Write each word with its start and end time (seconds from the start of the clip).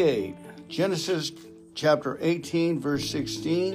1938. 0.00 0.68
Genesis 0.70 1.32
chapter 1.74 2.16
18, 2.22 2.80
verse 2.80 3.10
16 3.10 3.70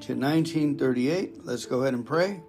to 0.00 0.14
1938. 0.14 1.44
Let's 1.44 1.66
go 1.66 1.80
ahead 1.80 1.94
and 1.94 2.06
pray. 2.06 2.40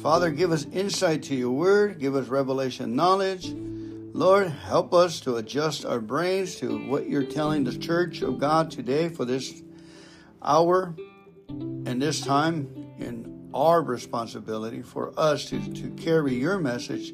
Father, 0.00 0.30
give 0.30 0.50
us 0.50 0.64
insight 0.72 1.22
to 1.24 1.34
your 1.34 1.50
word, 1.50 1.98
give 1.98 2.16
us 2.16 2.28
revelation 2.28 2.96
knowledge. 2.96 3.52
Lord, 3.52 4.48
help 4.48 4.94
us 4.94 5.20
to 5.20 5.36
adjust 5.36 5.84
our 5.84 6.00
brains 6.00 6.56
to 6.56 6.78
what 6.88 7.10
you're 7.10 7.24
telling 7.24 7.64
the 7.64 7.76
church 7.76 8.22
of 8.22 8.38
God 8.38 8.70
today 8.70 9.10
for 9.10 9.26
this 9.26 9.62
hour 10.40 10.94
and 11.50 12.00
this 12.00 12.22
time 12.22 12.94
in 12.98 13.50
our 13.52 13.82
responsibility 13.82 14.80
for 14.80 15.12
us 15.18 15.44
to, 15.50 15.60
to 15.74 15.90
carry 15.90 16.36
your 16.36 16.58
message 16.58 17.12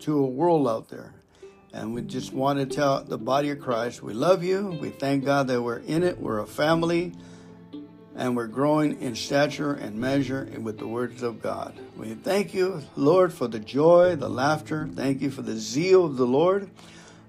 to 0.00 0.18
a 0.18 0.26
world 0.26 0.68
out 0.68 0.88
there. 0.88 1.17
And 1.72 1.94
we 1.94 2.02
just 2.02 2.32
want 2.32 2.58
to 2.58 2.66
tell 2.66 3.04
the 3.04 3.18
body 3.18 3.50
of 3.50 3.60
Christ 3.60 4.02
we 4.02 4.14
love 4.14 4.42
you. 4.42 4.78
We 4.80 4.90
thank 4.90 5.24
God 5.24 5.48
that 5.48 5.62
we're 5.62 5.78
in 5.78 6.02
it. 6.02 6.18
We're 6.18 6.38
a 6.38 6.46
family 6.46 7.12
and 8.18 8.36
we're 8.36 8.48
growing 8.48 9.00
in 9.00 9.14
stature 9.14 9.72
and 9.72 9.96
measure 9.96 10.48
with 10.60 10.78
the 10.78 10.88
words 10.88 11.22
of 11.22 11.40
God. 11.40 11.78
We 11.96 12.14
thank 12.14 12.52
you, 12.52 12.82
Lord, 12.96 13.32
for 13.32 13.46
the 13.46 13.60
joy, 13.60 14.16
the 14.16 14.28
laughter. 14.28 14.88
Thank 14.92 15.22
you 15.22 15.30
for 15.30 15.42
the 15.42 15.56
zeal 15.56 16.04
of 16.04 16.16
the 16.16 16.26
Lord. 16.26 16.68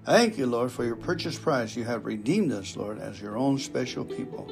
Thank 0.04 0.36
you, 0.36 0.46
Lord, 0.46 0.72
for 0.72 0.84
your 0.84 0.96
purchase 0.96 1.38
price. 1.38 1.76
You 1.76 1.84
have 1.84 2.06
redeemed 2.06 2.50
us, 2.50 2.76
Lord, 2.76 2.98
as 2.98 3.20
your 3.20 3.36
own 3.36 3.58
special 3.58 4.04
people. 4.04 4.50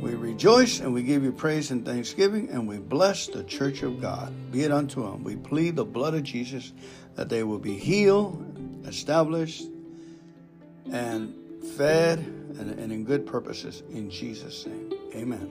We 0.00 0.14
rejoice 0.14 0.80
and 0.80 0.94
we 0.94 1.02
give 1.02 1.22
you 1.22 1.32
praise 1.32 1.70
and 1.70 1.84
thanksgiving, 1.84 2.48
and 2.48 2.66
we 2.66 2.78
bless 2.78 3.26
the 3.26 3.44
church 3.44 3.82
of 3.82 4.00
God. 4.00 4.32
Be 4.52 4.62
it 4.62 4.72
unto 4.72 5.02
them. 5.02 5.22
We 5.22 5.36
plead 5.36 5.76
the 5.76 5.84
blood 5.84 6.14
of 6.14 6.22
Jesus 6.22 6.72
that 7.16 7.28
they 7.28 7.42
will 7.42 7.58
be 7.58 7.76
healed, 7.76 8.42
established, 8.84 9.64
and 10.90 11.34
fed, 11.76 12.18
and, 12.18 12.78
and 12.78 12.92
in 12.92 13.04
good 13.04 13.26
purposes. 13.26 13.82
In 13.90 14.10
Jesus' 14.10 14.66
name, 14.66 14.92
amen. 15.14 15.50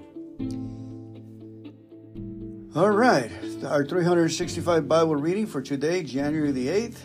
All 2.75 2.89
right, 2.89 3.31
our 3.65 3.85
365 3.85 4.87
Bible 4.87 5.15
reading 5.15 5.45
for 5.45 5.61
today, 5.61 6.01
January 6.01 6.51
the 6.51 6.67
8th. 6.67 6.97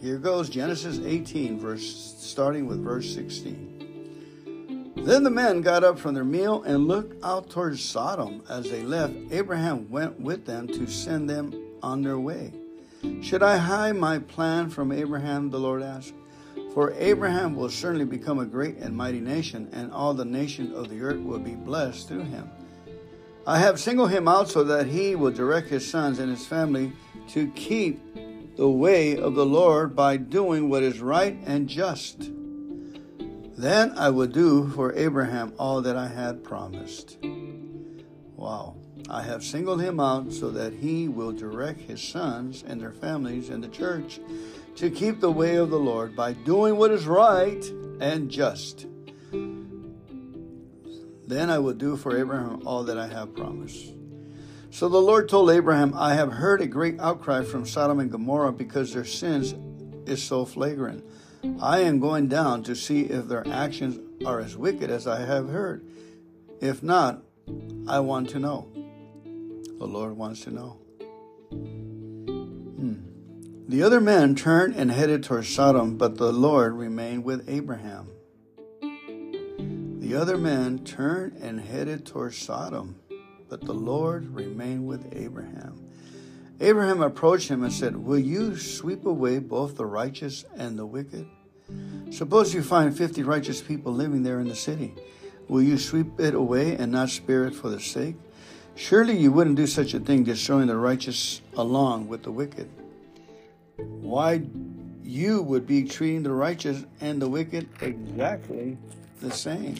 Here 0.00 0.16
goes 0.16 0.48
Genesis 0.48 0.98
18, 1.04 1.60
verse 1.60 2.14
starting 2.18 2.66
with 2.66 2.82
verse 2.82 3.12
16. 3.14 3.70
Then 4.96 5.22
the 5.24 5.30
men 5.30 5.60
got 5.60 5.84
up 5.84 5.98
from 5.98 6.14
their 6.14 6.24
meal 6.24 6.62
and 6.62 6.88
looked 6.88 7.22
out 7.24 7.50
towards 7.50 7.82
Sodom. 7.82 8.42
As 8.48 8.70
they 8.70 8.82
left, 8.82 9.14
Abraham 9.30 9.90
went 9.90 10.18
with 10.20 10.46
them 10.46 10.66
to 10.68 10.86
send 10.86 11.28
them 11.28 11.54
on 11.82 12.02
their 12.02 12.18
way. 12.18 12.52
Should 13.22 13.42
I 13.42 13.56
hide 13.56 13.96
my 13.96 14.18
plan 14.18 14.70
from 14.70 14.92
Abraham? 14.92 15.50
The 15.50 15.58
Lord 15.58 15.82
asked. 15.82 16.14
For 16.74 16.92
Abraham 16.92 17.56
will 17.56 17.68
certainly 17.68 18.04
become 18.04 18.38
a 18.38 18.46
great 18.46 18.76
and 18.76 18.96
mighty 18.96 19.20
nation, 19.20 19.68
and 19.72 19.92
all 19.92 20.14
the 20.14 20.24
nations 20.24 20.74
of 20.76 20.88
the 20.88 21.00
earth 21.00 21.20
will 21.20 21.38
be 21.38 21.54
blessed 21.54 22.08
through 22.08 22.24
him. 22.24 22.48
I 23.46 23.58
have 23.58 23.80
singled 23.80 24.10
him 24.10 24.28
out 24.28 24.48
so 24.48 24.62
that 24.64 24.86
he 24.86 25.16
will 25.16 25.32
direct 25.32 25.68
his 25.68 25.88
sons 25.88 26.18
and 26.18 26.30
his 26.30 26.46
family 26.46 26.92
to 27.28 27.48
keep 27.48 28.00
the 28.56 28.68
way 28.68 29.16
of 29.16 29.34
the 29.34 29.46
Lord 29.46 29.96
by 29.96 30.16
doing 30.16 30.68
what 30.68 30.82
is 30.82 31.00
right 31.00 31.36
and 31.46 31.68
just. 31.68 32.30
Then 33.56 33.92
I 33.98 34.10
will 34.10 34.26
do 34.26 34.68
for 34.68 34.94
Abraham 34.94 35.52
all 35.58 35.82
that 35.82 35.96
I 35.96 36.08
had 36.08 36.44
promised. 36.44 37.18
Wow. 38.36 38.76
I 39.10 39.22
have 39.22 39.42
singled 39.42 39.82
him 39.82 39.98
out 39.98 40.32
so 40.32 40.50
that 40.50 40.72
he 40.72 41.08
will 41.08 41.32
direct 41.32 41.80
his 41.80 42.00
sons 42.00 42.62
and 42.66 42.80
their 42.80 42.92
families 42.92 43.48
and 43.50 43.62
the 43.62 43.68
church 43.68 44.20
to 44.76 44.88
keep 44.88 45.18
the 45.18 45.32
way 45.32 45.56
of 45.56 45.70
the 45.70 45.80
Lord 45.80 46.14
by 46.14 46.32
doing 46.32 46.76
what 46.76 46.92
is 46.92 47.06
right 47.06 47.64
and 48.00 48.30
just. 48.30 48.86
Then 51.26 51.50
I 51.50 51.58
will 51.58 51.74
do 51.74 51.96
for 51.96 52.16
Abraham 52.16 52.62
all 52.64 52.84
that 52.84 52.98
I 52.98 53.08
have 53.08 53.34
promised. 53.34 53.94
So 54.70 54.88
the 54.88 55.02
Lord 55.02 55.28
told 55.28 55.50
Abraham, 55.50 55.92
I 55.96 56.14
have 56.14 56.32
heard 56.32 56.60
a 56.60 56.66
great 56.66 57.00
outcry 57.00 57.42
from 57.42 57.66
Sodom 57.66 57.98
and 57.98 58.12
Gomorrah 58.12 58.52
because 58.52 58.94
their 58.94 59.04
sins 59.04 59.56
is 60.08 60.22
so 60.22 60.44
flagrant. 60.44 61.04
I 61.60 61.80
am 61.80 61.98
going 61.98 62.28
down 62.28 62.62
to 62.64 62.76
see 62.76 63.02
if 63.02 63.26
their 63.26 63.46
actions 63.48 63.98
are 64.24 64.38
as 64.38 64.56
wicked 64.56 64.88
as 64.88 65.08
I 65.08 65.24
have 65.24 65.48
heard. 65.48 65.84
If 66.60 66.82
not, 66.82 67.22
I 67.88 67.98
want 68.00 68.30
to 68.30 68.38
know. 68.38 68.68
The 69.80 69.86
Lord 69.86 70.16
wants 70.18 70.42
to 70.42 70.50
know. 70.50 70.76
Hmm. 71.50 72.96
The 73.66 73.82
other 73.82 73.98
men 73.98 74.34
turned 74.34 74.76
and 74.76 74.90
headed 74.90 75.24
toward 75.24 75.46
Sodom, 75.46 75.96
but 75.96 76.18
the 76.18 76.30
Lord 76.30 76.74
remained 76.74 77.24
with 77.24 77.48
Abraham. 77.48 78.10
The 78.82 80.14
other 80.14 80.36
men 80.36 80.80
turned 80.84 81.38
and 81.40 81.58
headed 81.58 82.04
toward 82.04 82.34
Sodom, 82.34 82.96
but 83.48 83.62
the 83.62 83.72
Lord 83.72 84.26
remained 84.34 84.86
with 84.86 85.16
Abraham. 85.16 85.88
Abraham 86.60 87.00
approached 87.00 87.48
him 87.48 87.64
and 87.64 87.72
said, 87.72 87.96
Will 87.96 88.18
you 88.18 88.58
sweep 88.58 89.06
away 89.06 89.38
both 89.38 89.78
the 89.78 89.86
righteous 89.86 90.44
and 90.58 90.78
the 90.78 90.84
wicked? 90.84 91.26
Suppose 92.10 92.52
you 92.52 92.62
find 92.62 92.94
fifty 92.94 93.22
righteous 93.22 93.62
people 93.62 93.94
living 93.94 94.24
there 94.24 94.40
in 94.40 94.48
the 94.48 94.54
city. 94.54 94.94
Will 95.48 95.62
you 95.62 95.78
sweep 95.78 96.20
it 96.20 96.34
away 96.34 96.76
and 96.76 96.92
not 96.92 97.08
spare 97.08 97.46
it 97.46 97.54
for 97.54 97.70
their 97.70 97.80
sake? 97.80 98.16
Surely 98.74 99.16
you 99.16 99.30
wouldn't 99.30 99.56
do 99.56 99.66
such 99.66 99.94
a 99.94 100.00
thing, 100.00 100.24
destroying 100.24 100.68
the 100.68 100.76
righteous 100.76 101.42
along 101.54 102.08
with 102.08 102.22
the 102.22 102.32
wicked. 102.32 102.68
Why 103.76 104.42
you 105.02 105.42
would 105.42 105.66
be 105.66 105.84
treating 105.84 106.22
the 106.22 106.32
righteous 106.32 106.84
and 107.00 107.20
the 107.20 107.28
wicked 107.28 107.68
exactly 107.80 108.78
the 109.20 109.30
same. 109.30 109.76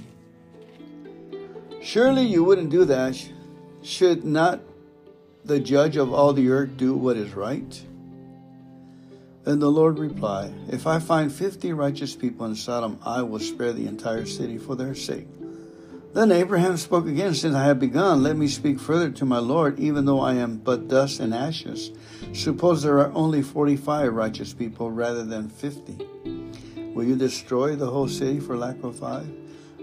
Surely 1.81 2.23
you 2.23 2.45
wouldn't 2.45 2.71
do 2.71 2.85
that. 2.85 3.17
Should 3.83 4.25
not 4.25 4.61
the 5.45 5.61
judge 5.61 5.97
of 5.97 6.13
all 6.13 6.33
the 6.33 6.51
earth 6.51 6.77
do 6.77 6.95
what 6.95 7.17
is 7.17 7.33
right? 7.33 7.83
Then 9.45 9.59
the 9.59 9.71
Lord 9.71 9.99
replied, 9.99 10.53
If 10.69 10.87
I 10.87 10.99
find 10.99 11.33
fifty 11.33 11.73
righteous 11.73 12.15
people 12.15 12.45
in 12.45 12.55
Sodom, 12.55 12.99
I 13.05 13.23
will 13.23 13.39
spare 13.39 13.73
the 13.73 13.87
entire 13.87 14.27
city 14.27 14.59
for 14.59 14.77
their 14.77 14.95
sake. 14.95 15.29
Then 16.13 16.33
Abraham 16.33 16.77
spoke 16.77 17.07
again, 17.07 17.35
Since 17.35 17.55
I 17.55 17.65
have 17.65 17.79
begun, 17.79 18.23
let 18.23 18.37
me 18.37 18.49
speak 18.49 18.81
further 18.81 19.11
to 19.11 19.25
my 19.25 19.39
Lord, 19.39 19.79
even 19.79 20.05
though 20.05 20.21
I 20.21 20.35
am 20.35 20.57
but 20.57 20.89
dust 20.89 21.21
and 21.21 21.33
ashes. 21.33 21.93
Suppose 22.33 22.83
there 22.83 22.99
are 22.99 23.13
only 23.15 23.43
forty 23.43 23.77
five 23.77 24.13
righteous 24.13 24.53
people 24.53 24.91
rather 24.91 25.25
than 25.25 25.49
fifty. 25.49 25.99
Will 26.95 27.05
you 27.05 27.15
destroy 27.17 27.77
the 27.77 27.91
whole 27.91 28.09
city 28.09 28.41
for 28.41 28.57
lack 28.57 28.83
of 28.83 28.99
five? 28.99 29.29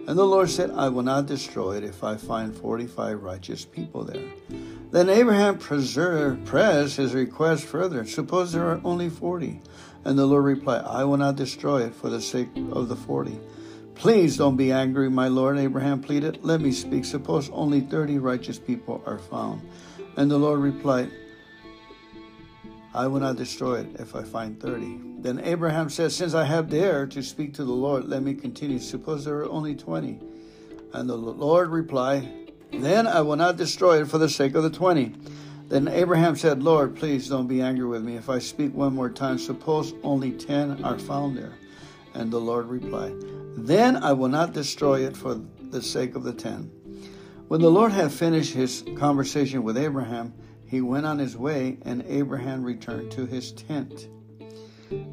And 0.08 0.18
the 0.18 0.26
Lord 0.26 0.50
said, 0.50 0.72
I 0.72 0.88
will 0.88 1.04
not 1.04 1.26
destroy 1.26 1.78
it 1.78 1.84
if 1.84 2.02
I 2.02 2.16
find 2.16 2.56
45 2.56 3.22
righteous 3.24 3.66
people 3.66 4.06
there. 4.06 4.24
Then 4.90 5.10
Abraham 5.10 5.58
pressed 5.58 6.96
his 6.96 7.14
request 7.14 7.66
further. 7.66 8.06
Suppose 8.06 8.54
there 8.54 8.70
are 8.72 8.80
only 8.86 9.10
40. 9.10 9.60
And 10.06 10.18
the 10.18 10.26
Lord 10.26 10.46
replied, 10.46 10.86
I 10.86 11.04
will 11.04 11.18
not 11.18 11.36
destroy 11.36 11.84
it 11.84 11.94
for 11.94 12.10
the 12.10 12.22
sake 12.22 12.48
of 12.72 12.88
the 12.88 12.96
40. 12.96 13.38
Please 13.98 14.38
don't 14.38 14.58
be 14.58 14.72
angry, 14.72 15.10
my 15.10 15.28
Lord, 15.28 15.58
Abraham 15.58 16.02
pleaded. 16.02 16.40
Let 16.44 16.62
me 16.62 16.72
speak. 16.72 17.04
Suppose 17.04 17.50
only 17.50 17.82
30 17.82 18.20
righteous 18.20 18.60
people 18.60 19.02
are 19.08 19.18
found. 19.18 19.68
And 20.18 20.30
the 20.30 20.38
Lord 20.38 20.60
replied, 20.60 21.10
I 22.94 23.08
will 23.08 23.20
not 23.20 23.38
destroy 23.38 23.80
it 23.82 24.00
if 24.00 24.16
I 24.16 24.24
find 24.24 24.62
30. 24.62 25.00
Then 25.20 25.40
Abraham 25.44 25.90
said, 25.90 26.12
Since 26.12 26.36
I 26.36 26.44
have 26.44 26.70
dared 26.70 27.10
to 27.12 27.24
speak 27.24 27.56
to 27.56 27.64
the 27.64 27.72
Lord, 27.72 28.06
let 28.06 28.22
me 28.22 28.36
continue. 28.36 28.78
Suppose 28.78 29.26
there 29.26 29.40
are 29.40 29.50
only 29.50 29.76
20. 29.76 30.20
And 30.94 31.10
the 31.10 31.16
Lord 31.16 31.70
replied, 31.70 32.52
Then 32.72 33.08
I 33.08 33.22
will 33.22 33.36
not 33.36 33.58
destroy 33.58 34.02
it 34.02 34.08
for 34.08 34.20
the 34.20 34.30
sake 34.30 34.54
of 34.54 34.62
the 34.62 34.70
20. 34.70 35.14
Then 35.70 35.88
Abraham 35.88 36.36
said, 36.36 36.62
Lord, 36.62 36.96
please 36.96 37.28
don't 37.28 37.48
be 37.48 37.62
angry 37.62 37.86
with 37.86 38.04
me. 38.04 38.16
If 38.16 38.30
I 38.30 38.38
speak 38.40 38.76
one 38.76 38.94
more 38.94 39.10
time, 39.10 39.40
suppose 39.40 39.96
only 40.04 40.32
10 40.32 40.84
are 40.84 41.00
found 41.00 41.36
there. 41.36 41.54
And 42.14 42.32
the 42.32 42.40
Lord 42.40 42.68
replied, 42.68 43.16
Then 43.58 43.98
I 43.98 44.14
will 44.14 44.30
not 44.30 44.54
destroy 44.54 45.06
it 45.06 45.18
for 45.18 45.42
the 45.72 45.82
sake 45.82 46.16
of 46.16 46.24
the 46.24 46.32
10. 46.32 46.72
When 47.48 47.60
the 47.60 47.72
Lord 47.72 47.92
had 47.92 48.12
finished 48.12 48.54
his 48.54 48.84
conversation 48.96 49.64
with 49.64 49.78
Abraham, 49.78 50.34
he 50.68 50.82
went 50.82 51.06
on 51.06 51.18
his 51.18 51.36
way, 51.36 51.80
and 51.82 52.04
Abraham 52.08 52.64
returned 52.64 53.12
to 53.14 53.26
his 53.26 53.54
tent. 53.54 54.10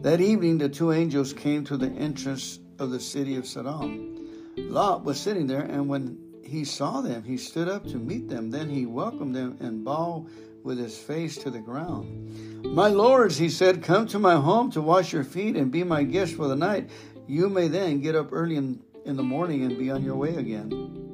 That 0.02 0.20
evening, 0.20 0.58
the 0.58 0.68
two 0.68 0.92
angels 0.92 1.32
came 1.32 1.64
to 1.64 1.76
the 1.76 1.88
entrance 1.88 2.58
of 2.78 2.90
the 2.90 3.00
city 3.00 3.36
of 3.36 3.46
Sodom. 3.46 4.28
Lot 4.56 5.04
was 5.04 5.18
sitting 5.18 5.46
there, 5.46 5.62
and 5.62 5.88
when 5.88 6.18
he 6.44 6.64
saw 6.64 7.00
them, 7.00 7.22
he 7.22 7.38
stood 7.38 7.68
up 7.68 7.86
to 7.86 7.96
meet 7.96 8.28
them. 8.28 8.50
Then 8.50 8.68
he 8.68 8.84
welcomed 8.84 9.34
them 9.34 9.56
and 9.60 9.84
bowed 9.84 10.26
with 10.62 10.78
his 10.78 10.98
face 10.98 11.36
to 11.38 11.50
the 11.50 11.60
ground. 11.60 12.64
My 12.64 12.88
lords, 12.88 13.36
he 13.36 13.48
said, 13.48 13.82
come 13.82 14.06
to 14.08 14.18
my 14.18 14.36
home 14.36 14.70
to 14.72 14.80
wash 14.80 15.12
your 15.12 15.24
feet 15.24 15.56
and 15.56 15.70
be 15.70 15.84
my 15.84 16.02
guests 16.02 16.34
for 16.34 16.48
the 16.48 16.56
night. 16.56 16.90
You 17.26 17.48
may 17.48 17.68
then 17.68 18.00
get 18.00 18.14
up 18.14 18.28
early 18.32 18.56
in, 18.56 18.80
in 19.04 19.16
the 19.16 19.22
morning 19.22 19.62
and 19.62 19.78
be 19.78 19.90
on 19.90 20.04
your 20.04 20.16
way 20.16 20.36
again. 20.36 21.04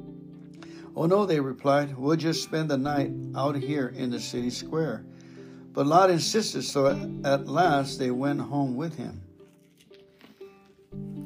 Oh 0.95 1.05
no, 1.05 1.25
they 1.25 1.39
replied, 1.39 1.97
we'll 1.97 2.17
just 2.17 2.43
spend 2.43 2.69
the 2.69 2.77
night 2.77 3.11
out 3.35 3.55
here 3.55 3.87
in 3.95 4.11
the 4.11 4.19
city 4.19 4.49
square. 4.49 5.05
But 5.73 5.87
Lot 5.87 6.09
insisted, 6.09 6.63
so 6.63 6.87
at 7.23 7.47
last 7.47 7.97
they 7.97 8.11
went 8.11 8.41
home 8.41 8.75
with 8.75 8.97
him. 8.97 9.21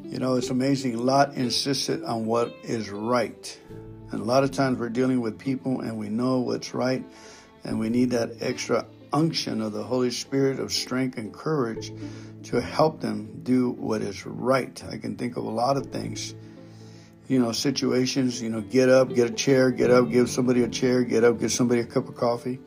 You 0.04 0.20
know, 0.20 0.36
it's 0.36 0.52
amazing. 0.52 0.98
Lot 0.98 1.34
insisted 1.34 2.04
on 2.04 2.28
what 2.28 2.56
is 2.64 2.92
right. 2.92 3.60
And 4.12 4.22
a 4.22 4.24
lot 4.24 4.44
of 4.44 4.52
times 4.52 4.78
we're 4.78 4.90
dealing 4.90 5.20
with 5.20 5.40
people 5.40 5.82
and 5.82 5.98
we 5.98 6.10
know 6.10 6.40
what's 6.40 6.76
right, 6.76 7.04
and 7.64 7.80
we 7.80 7.90
need 7.90 8.12
that 8.12 8.34
extra 8.40 8.86
unction 9.16 9.62
of 9.62 9.72
the 9.72 9.82
Holy 9.82 10.12
Spirit 10.12 10.60
of 10.60 10.74
strength 10.74 11.18
and 11.18 11.34
courage 11.34 11.94
to 12.44 12.60
help 12.60 13.00
them 13.00 13.40
do 13.44 13.72
what 13.72 14.02
is 14.02 14.26
right. 14.26 14.84
I 14.92 14.98
can 14.98 15.16
think 15.16 15.38
of 15.38 15.46
a 15.46 15.50
lot 15.50 15.78
of 15.78 15.86
things, 15.86 16.36
you 17.30 17.40
know, 17.40 17.54
situations, 17.54 18.42
you 18.42 18.50
know, 18.50 18.60
get 18.60 18.90
up, 18.90 19.16
get 19.16 19.30
a 19.30 19.34
chair, 19.34 19.72
get 19.72 19.90
up, 19.90 20.12
give 20.12 20.30
somebody 20.30 20.64
a 20.64 20.68
chair, 20.68 21.04
get 21.04 21.24
up, 21.24 21.40
give 21.40 21.54
somebody 21.54 21.80
a 21.80 21.86
cup 21.86 22.10
of 22.10 22.16
coffee 22.18 22.60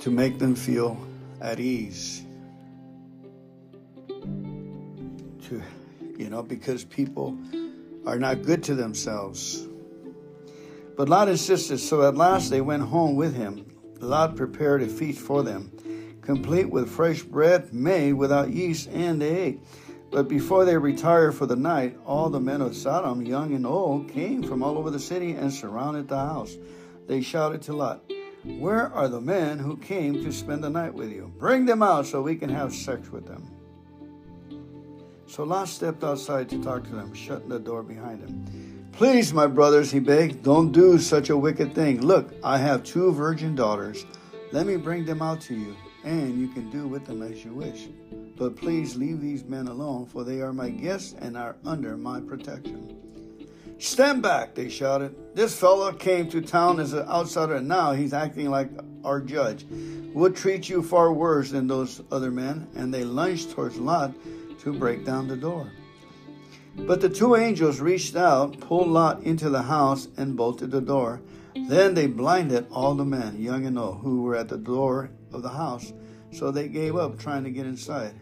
to 0.00 0.10
make 0.10 0.38
them 0.38 0.54
feel 0.54 0.96
at 1.40 1.58
ease. 1.58 2.22
To, 4.06 5.62
you 6.16 6.30
know, 6.30 6.44
because 6.44 6.84
people 6.84 7.36
are 8.06 8.20
not 8.20 8.42
good 8.42 8.62
to 8.64 8.76
themselves. 8.76 9.66
But 10.96 11.08
Lot 11.08 11.28
insisted, 11.28 11.78
so 11.78 12.06
at 12.06 12.16
last 12.16 12.50
they 12.50 12.60
went 12.60 12.84
home 12.84 13.16
with 13.16 13.34
him. 13.34 13.69
Lot 14.00 14.36
prepared 14.36 14.82
a 14.82 14.88
feast 14.88 15.20
for 15.20 15.42
them, 15.42 15.70
complete 16.22 16.70
with 16.70 16.88
fresh 16.88 17.22
bread 17.22 17.72
made 17.72 18.14
without 18.14 18.50
yeast, 18.50 18.88
and 18.88 19.20
they 19.20 19.36
ate. 19.36 19.60
But 20.10 20.26
before 20.26 20.64
they 20.64 20.76
retired 20.76 21.34
for 21.34 21.46
the 21.46 21.56
night, 21.56 21.96
all 22.04 22.30
the 22.30 22.40
men 22.40 22.60
of 22.60 22.74
Sodom, 22.74 23.22
young 23.22 23.54
and 23.54 23.66
old, 23.66 24.08
came 24.08 24.42
from 24.42 24.62
all 24.62 24.76
over 24.76 24.90
the 24.90 24.98
city 24.98 25.32
and 25.32 25.52
surrounded 25.52 26.08
the 26.08 26.16
house. 26.16 26.56
They 27.06 27.20
shouted 27.20 27.62
to 27.62 27.74
Lot, 27.74 28.02
Where 28.44 28.92
are 28.92 29.08
the 29.08 29.20
men 29.20 29.58
who 29.58 29.76
came 29.76 30.14
to 30.24 30.32
spend 30.32 30.64
the 30.64 30.70
night 30.70 30.94
with 30.94 31.12
you? 31.12 31.32
Bring 31.38 31.66
them 31.66 31.82
out 31.82 32.06
so 32.06 32.22
we 32.22 32.36
can 32.36 32.50
have 32.50 32.74
sex 32.74 33.10
with 33.10 33.26
them. 33.26 33.48
So 35.26 35.44
Lot 35.44 35.68
stepped 35.68 36.02
outside 36.02 36.48
to 36.48 36.60
talk 36.60 36.82
to 36.84 36.90
them, 36.90 37.14
shutting 37.14 37.48
the 37.48 37.60
door 37.60 37.84
behind 37.84 38.20
him. 38.20 38.69
Please, 39.00 39.32
my 39.32 39.46
brothers, 39.46 39.90
he 39.90 39.98
begged, 39.98 40.42
don't 40.42 40.72
do 40.72 40.98
such 40.98 41.30
a 41.30 41.36
wicked 41.38 41.74
thing. 41.74 42.02
Look, 42.02 42.34
I 42.44 42.58
have 42.58 42.84
two 42.84 43.14
virgin 43.14 43.54
daughters. 43.54 44.04
Let 44.52 44.66
me 44.66 44.76
bring 44.76 45.06
them 45.06 45.22
out 45.22 45.40
to 45.48 45.54
you, 45.54 45.74
and 46.04 46.38
you 46.38 46.48
can 46.48 46.68
do 46.68 46.86
with 46.86 47.06
them 47.06 47.22
as 47.22 47.42
you 47.42 47.54
wish. 47.54 47.88
But 48.36 48.56
please 48.56 48.96
leave 48.96 49.22
these 49.22 49.42
men 49.42 49.68
alone, 49.68 50.04
for 50.04 50.22
they 50.22 50.42
are 50.42 50.52
my 50.52 50.68
guests 50.68 51.14
and 51.18 51.34
are 51.34 51.56
under 51.64 51.96
my 51.96 52.20
protection. 52.20 52.94
Stand 53.78 54.20
back, 54.20 54.54
they 54.54 54.68
shouted. 54.68 55.16
This 55.34 55.58
fellow 55.58 55.92
came 55.92 56.28
to 56.28 56.42
town 56.42 56.78
as 56.78 56.92
an 56.92 57.08
outsider, 57.08 57.54
and 57.54 57.66
now 57.66 57.92
he's 57.92 58.12
acting 58.12 58.50
like 58.50 58.68
our 59.02 59.22
judge. 59.22 59.64
We'll 60.12 60.34
treat 60.34 60.68
you 60.68 60.82
far 60.82 61.10
worse 61.10 61.50
than 61.50 61.66
those 61.66 62.02
other 62.12 62.30
men. 62.30 62.66
And 62.74 62.92
they 62.92 63.04
lunged 63.04 63.52
towards 63.52 63.78
Lot 63.78 64.12
to 64.58 64.74
break 64.74 65.06
down 65.06 65.26
the 65.26 65.38
door. 65.38 65.72
But 66.86 67.00
the 67.00 67.08
two 67.08 67.36
angels 67.36 67.80
reached 67.80 68.16
out, 68.16 68.58
pulled 68.60 68.88
Lot 68.88 69.22
into 69.22 69.48
the 69.48 69.62
house, 69.62 70.08
and 70.16 70.36
bolted 70.36 70.70
the 70.70 70.80
door. 70.80 71.20
Then 71.68 71.94
they 71.94 72.06
blinded 72.06 72.66
all 72.70 72.94
the 72.94 73.04
men, 73.04 73.40
young 73.40 73.66
and 73.66 73.78
old, 73.78 74.00
who 74.00 74.22
were 74.22 74.36
at 74.36 74.48
the 74.48 74.58
door 74.58 75.10
of 75.32 75.42
the 75.42 75.50
house, 75.50 75.92
so 76.32 76.50
they 76.50 76.68
gave 76.68 76.96
up 76.96 77.18
trying 77.18 77.44
to 77.44 77.50
get 77.50 77.66
inside. 77.66 78.14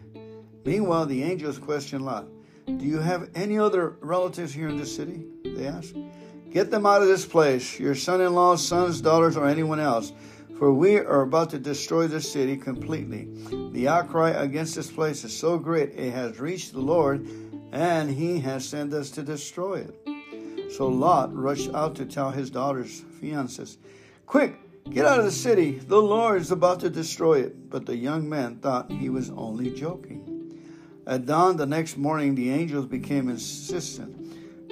Meanwhile, 0.65 1.07
the 1.07 1.23
angels 1.23 1.57
questioned 1.57 2.05
Lot, 2.05 2.27
Do 2.65 2.85
you 2.85 2.99
have 2.99 3.29
any 3.33 3.57
other 3.57 3.97
relatives 4.01 4.53
here 4.53 4.67
in 4.67 4.77
this 4.77 4.95
city? 4.95 5.25
They 5.43 5.67
asked. 5.67 5.95
Get 6.51 6.71
them 6.71 6.85
out 6.85 7.01
of 7.01 7.07
this 7.07 7.25
place, 7.25 7.79
your 7.79 7.93
son 7.93 8.21
in 8.21 8.33
law, 8.33 8.55
sons, 8.55 9.01
daughters, 9.01 9.37
or 9.37 9.47
anyone 9.47 9.79
else, 9.79 10.13
for 10.57 10.73
we 10.73 10.97
are 10.97 11.21
about 11.21 11.51
to 11.51 11.59
destroy 11.59 12.07
this 12.07 12.31
city 12.31 12.57
completely. 12.57 13.27
The 13.71 13.87
outcry 13.87 14.31
against 14.31 14.75
this 14.75 14.91
place 14.91 15.23
is 15.23 15.35
so 15.35 15.59
great 15.59 15.91
it 15.91 16.11
has 16.11 16.39
reached 16.39 16.73
the 16.73 16.79
Lord, 16.79 17.27
and 17.71 18.09
he 18.09 18.39
has 18.39 18.67
sent 18.67 18.93
us 18.93 19.09
to 19.11 19.23
destroy 19.23 19.85
it. 19.87 20.71
So 20.71 20.87
Lot 20.87 21.35
rushed 21.35 21.73
out 21.73 21.95
to 21.95 22.05
tell 22.05 22.31
his 22.31 22.49
daughter's 22.49 23.01
fiancés, 23.21 23.77
Quick, 24.25 24.55
get 24.89 25.05
out 25.05 25.19
of 25.19 25.25
the 25.25 25.31
city. 25.31 25.79
The 25.79 26.01
Lord 26.01 26.41
is 26.41 26.51
about 26.51 26.79
to 26.81 26.89
destroy 26.89 27.39
it. 27.41 27.69
But 27.69 27.85
the 27.85 27.95
young 27.95 28.29
man 28.29 28.57
thought 28.57 28.91
he 28.91 29.09
was 29.09 29.29
only 29.31 29.71
joking. 29.71 30.59
At 31.07 31.25
dawn 31.25 31.57
the 31.57 31.65
next 31.65 31.97
morning, 31.97 32.35
the 32.35 32.51
angels 32.51 32.85
became 32.85 33.29
insistent. 33.29 34.15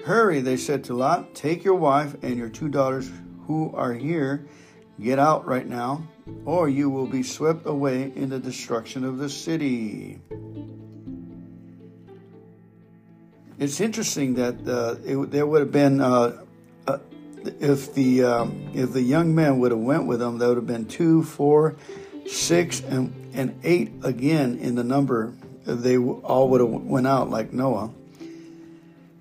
Hurry, 0.06 0.40
they 0.40 0.56
said 0.56 0.84
to 0.86 0.94
Lot, 0.94 1.34
take 1.34 1.64
your 1.64 1.76
wife 1.76 2.16
and 2.22 2.38
your 2.38 2.50
two 2.50 2.70
daughters 2.70 3.10
who 3.48 3.74
are 3.76 3.94
here. 3.94 4.48
Get 5.02 5.20
out 5.20 5.46
right 5.46 5.68
now, 5.68 6.08
or 6.46 6.70
you 6.70 6.90
will 6.90 7.08
be 7.08 7.24
swept 7.24 7.66
away 7.66 8.12
in 8.16 8.30
the 8.30 8.40
destruction 8.40 9.04
of 9.04 9.18
the 9.18 9.30
city. 9.30 10.20
It's 13.60 13.82
interesting 13.82 14.36
that 14.36 14.68
uh, 14.68 14.98
it, 15.04 15.32
there 15.32 15.48
would 15.48 15.62
have 15.62 15.72
been 15.72 16.00
uh, 16.00 16.44
uh, 16.86 17.00
if 17.60 17.92
the 17.96 18.24
um, 18.24 18.70
if 18.76 18.94
the 18.94 19.02
young 19.02 19.34
man 19.34 19.58
would 19.60 19.72
have 19.72 19.80
went 19.80 20.06
with 20.06 20.20
them, 20.20 20.38
there 20.38 20.50
would 20.50 20.58
have 20.58 20.68
been 20.68 20.86
two, 20.86 21.24
four, 21.24 21.76
six, 22.28 22.82
and 22.82 23.32
and 23.34 23.60
eight 23.64 23.92
again 24.04 24.60
in 24.60 24.76
the 24.76 24.84
number. 24.84 25.34
They 25.66 25.98
all 25.98 26.50
would 26.50 26.62
have 26.62 26.70
went 26.70 27.08
out 27.08 27.32
like 27.32 27.52
Noah, 27.52 27.90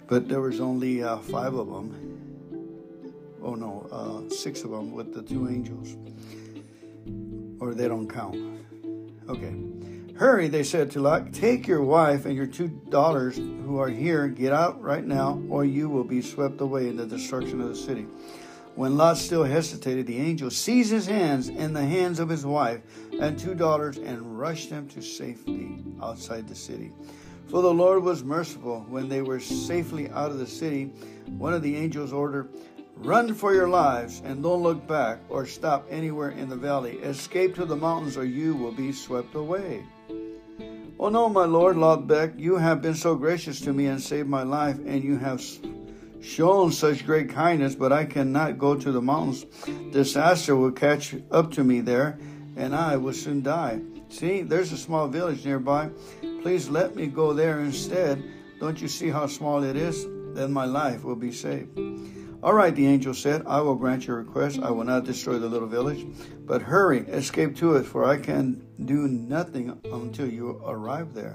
but 0.07 0.29
there 0.29 0.43
was 0.43 0.61
only 0.61 1.03
uh, 1.03 1.17
five 1.17 1.55
of 1.55 1.69
them. 1.69 3.39
Oh 3.43 3.55
no, 3.55 3.89
uh, 3.91 4.35
six 4.35 4.65
of 4.65 4.71
them 4.71 4.93
with 4.93 5.15
the 5.15 5.23
two 5.23 5.49
angels, 5.49 5.97
or 7.59 7.73
they 7.73 7.89
don't 7.89 8.07
count. 8.07 8.37
Okay. 9.31 9.55
Hurry, 10.19 10.49
they 10.49 10.63
said 10.63 10.91
to 10.93 11.01
Lot, 11.01 11.35
take 11.35 11.67
your 11.67 11.83
wife 11.83 12.25
and 12.25 12.35
your 12.35 12.47
two 12.47 12.69
daughters 12.69 13.37
who 13.37 13.79
are 13.79 13.91
here, 13.91 14.29
get 14.29 14.51
out 14.51 14.81
right 14.81 15.05
now, 15.05 15.43
or 15.51 15.63
you 15.67 15.91
will 15.91 16.05
be 16.05 16.23
swept 16.23 16.63
away 16.63 16.89
in 16.89 16.97
the 16.97 17.05
destruction 17.05 17.61
of 17.61 17.69
the 17.69 17.77
city. 17.77 18.07
When 18.77 18.97
Lot 18.97 19.19
still 19.19 19.45
hesitated, 19.45 20.07
the 20.07 20.19
angel 20.19 20.51
seized 20.51 20.91
his 20.91 21.07
hands 21.07 21.51
and 21.51 21.77
the 21.77 21.85
hands 21.85 22.19
of 22.19 22.31
his 22.31 22.47
wife 22.47 22.81
and 23.21 23.39
two 23.39 23.55
daughters 23.55 23.99
and 23.99 24.39
rushed 24.39 24.71
them 24.71 24.89
to 24.89 25.03
safety 25.03 25.85
outside 26.03 26.49
the 26.49 26.55
city. 26.55 26.93
For 27.49 27.61
the 27.61 27.75
Lord 27.75 28.03
was 28.03 28.25
merciful. 28.25 28.87
When 28.89 29.11
they 29.11 29.21
were 29.21 29.39
safely 29.39 30.09
out 30.11 30.31
of 30.31 30.39
the 30.39 30.47
city, 30.47 30.87
one 31.37 31.53
of 31.53 31.63
the 31.63 31.77
angels 31.77 32.15
ordered, 32.15 32.49
Run 32.97 33.35
for 33.35 33.53
your 33.53 33.69
lives 33.69 34.23
and 34.25 34.43
don't 34.43 34.63
look 34.63 34.87
back 34.87 35.19
or 35.29 35.45
stop 35.45 35.87
anywhere 35.91 36.31
in 36.31 36.49
the 36.49 36.57
valley. 36.57 36.97
Escape 37.01 37.55
to 37.57 37.67
the 37.67 37.77
mountains 37.77 38.17
or 38.17 38.25
you 38.25 38.55
will 38.55 38.73
be 38.73 38.91
swept 38.91 39.35
away. 39.35 39.85
Oh 40.99 41.11
no, 41.11 41.29
my 41.29 41.45
Lord, 41.45 41.77
Lot 41.77 42.39
you 42.39 42.57
have 42.57 42.81
been 42.81 42.95
so 42.95 43.17
gracious 43.17 43.61
to 43.61 43.73
me 43.73 43.87
and 43.87 44.01
saved 44.01 44.31
my 44.31 44.45
life, 44.45 44.79
and 44.87 45.05
you 45.05 45.19
have 45.19 45.45
shown 46.23 46.73
such 46.73 47.05
great 47.05 47.29
kindness, 47.29 47.75
but 47.75 47.93
I 47.93 48.07
cannot 48.07 48.59
go 48.59 48.75
to 48.75 48.91
the 48.91 49.03
mountains. 49.03 49.45
Disaster 49.93 50.57
will 50.57 50.73
catch 50.73 51.15
up 51.31 51.53
to 51.53 51.65
me 51.65 51.83
there, 51.83 52.19
and 52.57 52.75
I 52.75 52.97
will 52.97 53.13
soon 53.13 53.43
die. 53.43 53.83
See, 54.09 54.41
there's 54.41 54.73
a 54.73 54.79
small 54.79 55.07
village 55.07 55.45
nearby. 55.45 55.91
Please 56.41 56.71
let 56.71 56.97
me 56.97 57.09
go 57.09 57.35
there 57.35 57.61
instead. 57.61 58.25
Don't 58.59 58.81
you 58.81 58.89
see 58.89 59.11
how 59.11 59.27
small 59.27 59.65
it 59.65 59.77
is? 59.77 60.07
Then 60.35 60.51
my 60.51 60.65
life 60.65 61.05
will 61.05 61.17
be 61.17 61.31
saved. 61.31 61.79
All 62.43 62.55
right, 62.55 62.75
the 62.75 62.87
angel 62.87 63.13
said, 63.13 63.43
I 63.47 63.61
will 63.61 63.75
grant 63.75 64.07
your 64.07 64.17
request. 64.17 64.61
I 64.63 64.71
will 64.71 64.85
not 64.85 65.05
destroy 65.05 65.39
the 65.39 65.49
little 65.49 65.69
village, 65.69 66.07
but 66.47 66.63
hurry, 66.63 67.01
escape 67.01 67.57
to 67.57 67.77
it, 67.77 67.85
for 67.85 68.05
I 68.05 68.17
can 68.17 68.66
do 68.85 69.09
nothing 69.09 69.79
until 69.85 70.29
you 70.29 70.61
arrive 70.65 71.15
there. 71.15 71.35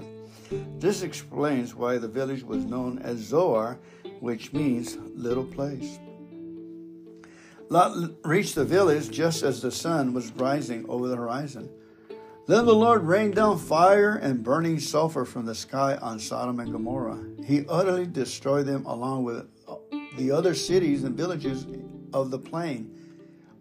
This 0.78 1.02
explains 1.02 1.74
why 1.74 1.98
the 1.98 2.08
village 2.08 2.42
was 2.42 2.64
known 2.64 2.98
as 2.98 3.18
Zoar, 3.18 3.78
which 4.20 4.52
means 4.52 4.96
little 5.14 5.44
place. 5.44 5.98
Lot 7.68 8.10
reached 8.24 8.54
the 8.54 8.64
village 8.64 9.10
just 9.10 9.42
as 9.42 9.62
the 9.62 9.70
sun 9.70 10.12
was 10.12 10.30
rising 10.32 10.84
over 10.88 11.08
the 11.08 11.16
horizon. 11.16 11.70
Then 12.46 12.66
the 12.66 12.74
Lord 12.74 13.04
rained 13.04 13.36
down 13.36 13.58
fire 13.58 14.16
and 14.16 14.42
burning 14.42 14.78
sulfur 14.78 15.24
from 15.24 15.46
the 15.46 15.54
sky 15.54 15.96
on 15.96 16.18
Sodom 16.18 16.60
and 16.60 16.70
Gomorrah. 16.70 17.24
He 17.44 17.64
utterly 17.68 18.06
destroyed 18.06 18.66
them 18.66 18.84
along 18.84 19.24
with 19.24 19.48
uh, 19.66 19.76
the 20.18 20.32
other 20.32 20.54
cities 20.54 21.04
and 21.04 21.16
villages 21.16 21.66
of 22.12 22.30
the 22.30 22.38
plain, 22.38 22.94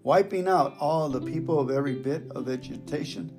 wiping 0.04 0.48
out 0.48 0.76
all 0.80 1.08
the 1.10 1.22
people 1.22 1.60
of 1.60 1.70
every 1.70 1.96
bit 1.96 2.24
of 2.32 2.48
vegetation 2.48 3.32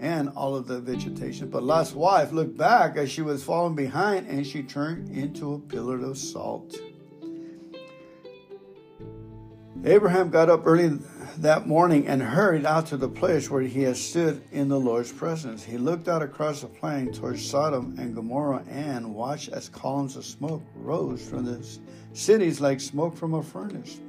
and 0.00 0.30
all 0.30 0.56
of 0.56 0.66
the 0.66 0.80
vegetation. 0.80 1.48
But 1.48 1.62
Lot's 1.62 1.92
wife 1.92 2.32
looked 2.32 2.56
back 2.56 2.96
as 2.96 3.10
she 3.10 3.22
was 3.22 3.44
falling 3.44 3.76
behind 3.76 4.26
and 4.26 4.46
she 4.46 4.62
turned 4.62 5.14
into 5.16 5.54
a 5.54 5.58
pillar 5.58 6.00
of 6.00 6.16
salt. 6.18 6.74
Abraham 9.84 10.30
got 10.30 10.50
up 10.50 10.66
early 10.66 10.98
that 11.38 11.66
morning 11.66 12.06
and 12.06 12.20
hurried 12.22 12.66
out 12.66 12.86
to 12.86 12.96
the 12.96 13.08
place 13.08 13.48
where 13.48 13.62
he 13.62 13.82
had 13.82 13.96
stood 13.96 14.42
in 14.52 14.68
the 14.68 14.78
Lord's 14.78 15.12
presence. 15.12 15.62
He 15.62 15.78
looked 15.78 16.08
out 16.08 16.22
across 16.22 16.60
the 16.60 16.66
plain 16.66 17.12
towards 17.12 17.48
Sodom 17.48 17.94
and 17.98 18.14
Gomorrah 18.14 18.64
and 18.68 19.14
watched 19.14 19.48
as 19.50 19.68
columns 19.68 20.16
of 20.16 20.24
smoke 20.24 20.62
rose 20.74 21.26
from 21.26 21.46
the 21.46 21.66
cities 22.12 22.60
like 22.60 22.80
smoke 22.80 23.16
from 23.16 23.34
a 23.34 23.42
furnace. 23.42 24.00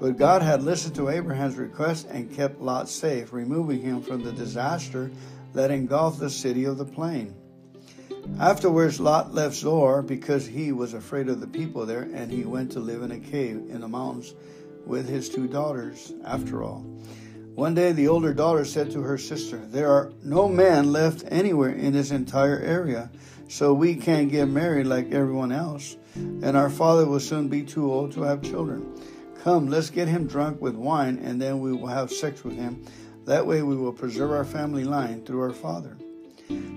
But 0.00 0.18
God 0.18 0.42
had 0.42 0.62
listened 0.62 0.94
to 0.96 1.08
Abraham's 1.08 1.56
request 1.56 2.06
and 2.10 2.30
kept 2.30 2.60
Lot 2.60 2.88
safe, 2.88 3.32
removing 3.32 3.80
him 3.80 4.02
from 4.02 4.22
the 4.22 4.32
disaster 4.32 5.10
that 5.54 5.70
engulfed 5.70 6.20
the 6.20 6.30
city 6.30 6.64
of 6.64 6.76
the 6.76 6.84
plain. 6.84 7.34
Afterwards, 8.38 9.00
Lot 9.00 9.32
left 9.32 9.54
Zoar 9.54 10.02
because 10.02 10.46
he 10.46 10.72
was 10.72 10.92
afraid 10.92 11.28
of 11.28 11.40
the 11.40 11.46
people 11.46 11.86
there, 11.86 12.02
and 12.12 12.30
he 12.30 12.44
went 12.44 12.72
to 12.72 12.80
live 12.80 13.02
in 13.02 13.12
a 13.12 13.18
cave 13.18 13.56
in 13.70 13.80
the 13.80 13.88
mountains 13.88 14.34
with 14.84 15.08
his 15.08 15.28
two 15.28 15.48
daughters, 15.48 16.12
after 16.24 16.62
all. 16.62 16.84
One 17.54 17.74
day, 17.74 17.92
the 17.92 18.08
older 18.08 18.34
daughter 18.34 18.66
said 18.66 18.90
to 18.90 19.00
her 19.00 19.16
sister, 19.16 19.56
There 19.56 19.90
are 19.90 20.12
no 20.22 20.46
men 20.46 20.92
left 20.92 21.24
anywhere 21.28 21.70
in 21.70 21.94
this 21.94 22.10
entire 22.10 22.58
area, 22.58 23.10
so 23.48 23.72
we 23.72 23.94
can't 23.94 24.30
get 24.30 24.46
married 24.46 24.86
like 24.86 25.12
everyone 25.12 25.52
else, 25.52 25.96
and 26.14 26.54
our 26.54 26.68
father 26.68 27.06
will 27.06 27.20
soon 27.20 27.48
be 27.48 27.62
too 27.62 27.90
old 27.90 28.12
to 28.12 28.22
have 28.22 28.42
children. 28.42 28.94
Come, 29.46 29.68
let's 29.68 29.90
get 29.90 30.08
him 30.08 30.26
drunk 30.26 30.60
with 30.60 30.74
wine, 30.74 31.20
and 31.22 31.40
then 31.40 31.60
we 31.60 31.72
will 31.72 31.86
have 31.86 32.10
sex 32.10 32.42
with 32.42 32.56
him. 32.56 32.84
That 33.26 33.46
way, 33.46 33.62
we 33.62 33.76
will 33.76 33.92
preserve 33.92 34.32
our 34.32 34.44
family 34.44 34.82
line 34.82 35.24
through 35.24 35.40
our 35.40 35.52
father. 35.52 35.96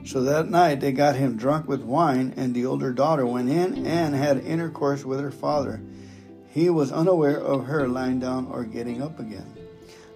So 0.06 0.22
that 0.22 0.52
night 0.52 0.80
they 0.80 0.92
got 0.92 1.16
him 1.16 1.36
drunk 1.36 1.68
with 1.68 1.82
wine, 1.82 2.32
and 2.38 2.54
the 2.54 2.68
older 2.68 2.94
daughter 2.94 3.26
went 3.26 3.50
in 3.50 3.88
and 3.88 4.14
had 4.14 4.46
intercourse 4.46 5.04
with 5.04 5.20
her 5.20 5.32
father. 5.32 5.82
He 6.48 6.70
was 6.70 6.92
unaware 6.92 7.40
of 7.40 7.66
her 7.66 7.88
lying 7.88 8.20
down 8.20 8.46
or 8.46 8.64
getting 8.66 9.02
up 9.02 9.20
again. 9.20 9.52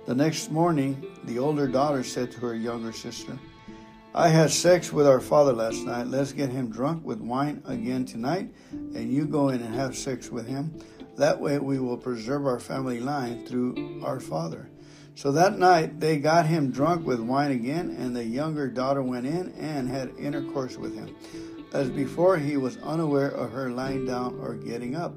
The 0.06 0.14
next 0.14 0.52
morning, 0.52 1.04
the 1.24 1.40
older 1.40 1.68
daughter 1.68 2.04
said 2.04 2.32
to 2.34 2.40
her 2.42 2.54
younger 2.54 2.94
sister, 2.94 3.36
I 4.14 4.28
had 4.28 4.52
sex 4.52 4.94
with 4.94 5.08
our 5.08 5.22
father 5.22 5.54
last 5.54 5.84
night. 5.86 6.06
Let's 6.06 6.34
get 6.34 6.52
him 6.52 6.70
drunk 6.70 7.04
with 7.04 7.20
wine 7.20 7.64
again 7.66 8.06
tonight, 8.06 8.54
and 8.72 9.12
you 9.12 9.26
go 9.26 9.50
in 9.50 9.64
and 9.64 9.74
have 9.74 9.98
sex 9.98 10.30
with 10.30 10.46
him. 10.46 10.80
That 11.18 11.40
way 11.40 11.60
we 11.60 11.80
will 11.80 11.98
preserve 11.98 12.46
our 12.46 12.60
family 12.60 13.00
line 13.00 13.46
through 13.46 14.02
our 14.04 14.20
father. 14.20 14.70
So 15.16 15.32
that 15.34 15.60
night 15.60 16.00
they 16.00 16.18
got 16.18 16.48
him 16.48 16.72
drunk 16.72 17.06
with 17.06 17.20
wine 17.20 17.52
again, 17.52 17.96
and 18.00 18.16
the 18.16 18.24
younger 18.24 18.68
daughter 18.68 19.04
went 19.04 19.28
in 19.28 19.54
and 19.60 19.88
had 19.88 20.18
intercourse 20.18 20.76
with 20.78 20.96
him. 20.96 21.16
As 21.72 21.90
before, 21.90 22.38
he 22.38 22.58
was 22.58 22.78
unaware 22.78 23.30
of 23.30 23.52
her 23.52 23.70
lying 23.70 24.06
down 24.06 24.40
or 24.40 24.56
getting 24.56 24.96
up 24.96 25.16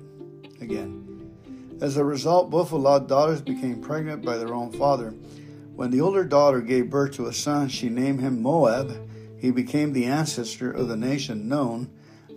again. 0.60 1.32
As 1.80 1.96
a 1.96 2.04
result, 2.04 2.50
both 2.50 2.72
of 2.72 2.80
Lot's 2.80 3.06
daughters 3.06 3.42
became 3.42 3.82
pregnant 3.82 4.24
by 4.24 4.38
their 4.38 4.54
own 4.54 4.72
father. 4.72 5.14
When 5.74 5.90
the 5.90 6.00
older 6.00 6.24
daughter 6.24 6.62
gave 6.62 6.88
birth 6.88 7.12
to 7.16 7.26
a 7.26 7.32
son, 7.34 7.68
she 7.68 7.90
named 7.90 8.20
him 8.20 8.40
Moab. 8.40 9.10
He 9.38 9.50
became 9.50 9.92
the 9.92 10.06
ancestor 10.06 10.70
of 10.70 10.88
the 10.88 10.96
nation 10.96 11.48
known 11.48 11.90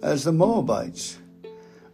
as 0.04 0.26
the 0.26 0.34
Moabites. 0.34 1.19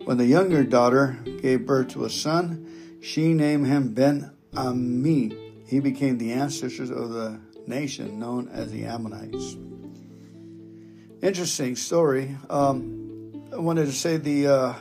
When 0.06 0.18
the 0.18 0.26
younger 0.26 0.64
daughter 0.64 1.20
gave 1.42 1.66
birth 1.66 1.90
to 1.90 2.06
a 2.06 2.10
son, 2.10 3.00
she 3.02 3.34
named 3.34 3.68
him 3.68 3.94
Ben 3.94 4.32
Ammi 4.54 5.46
he 5.66 5.80
became 5.80 6.18
the 6.18 6.32
ancestors 6.34 6.92
of 6.92 7.10
the 7.10 7.40
nation 7.66 8.20
known 8.20 8.50
as 8.50 8.72
the 8.72 8.86
Ammonites. 8.86 9.58
Interesting 11.22 11.76
story. 11.76 12.38
Um, 12.50 13.48
I 13.52 13.58
wanted 13.58 13.88
to 13.88 13.92
say 13.92 14.18
the 14.18 14.48
uh, 14.48 14.74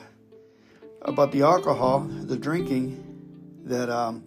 about 1.03 1.33
the 1.33 1.43
alcohol, 1.43 2.01
the 2.01 2.37
drinking, 2.37 3.63
that 3.65 3.89
um, 3.89 4.25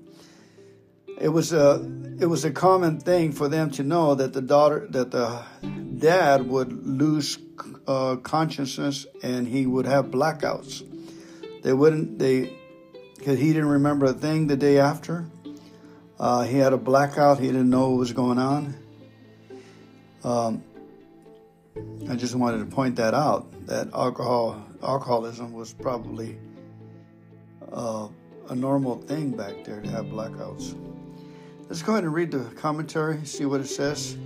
it 1.20 1.30
was 1.30 1.54
a 1.54 1.76
it 2.20 2.26
was 2.26 2.44
a 2.44 2.52
common 2.52 3.00
thing 3.00 3.32
for 3.34 3.48
them 3.48 3.70
to 3.72 3.84
know 3.84 4.16
that 4.16 4.34
the 4.34 4.42
daughter 4.42 4.88
that 4.90 5.12
the 5.12 5.44
dad 6.00 6.48
would 6.48 6.72
lose 6.88 7.38
uh, 7.88 8.18
consciousness 8.18 9.06
and 9.24 9.48
he 9.48 9.66
would 9.66 9.86
have 9.86 10.08
blackouts. 10.08 10.84
They 11.64 11.74
wouldn't 11.74 12.20
they 12.20 12.58
because 13.18 13.40
he 13.40 13.48
didn't 13.48 13.70
remember 13.70 14.06
a 14.08 14.14
thing 14.14 14.48
the 14.48 14.58
day 14.58 14.80
after. 14.80 15.26
Uh, 16.20 16.44
he 16.44 16.58
had 16.58 16.74
a 16.74 16.78
blackout. 16.78 17.40
He 17.40 17.48
didn't 17.48 17.70
know 17.70 17.90
what 17.90 18.00
was 18.00 18.14
going 18.14 18.38
on. 18.38 18.76
Um, 20.24 20.64
I 22.10 22.16
just 22.16 22.36
wanted 22.36 22.60
to 22.60 22.66
point 22.66 22.96
that 22.96 23.14
out. 23.14 23.52
That 23.68 23.90
alcohol, 23.94 24.66
alcoholism 24.82 25.54
was 25.54 25.74
probably 25.74 26.38
uh, 27.72 28.08
a 28.50 28.56
normal 28.56 28.96
thing 28.96 29.32
back 29.32 29.64
there 29.64 29.82
to 29.82 29.90
have 29.90 30.06
blackouts. 30.06 30.76
Let's 31.70 31.82
go 31.82 31.94
ahead 31.94 32.06
and 32.06 32.14
read 32.14 32.32
the 32.32 32.46
commentary, 32.56 33.26
see 33.26 33.46
what 33.46 33.62
it 33.62 33.68
says. 33.68 34.18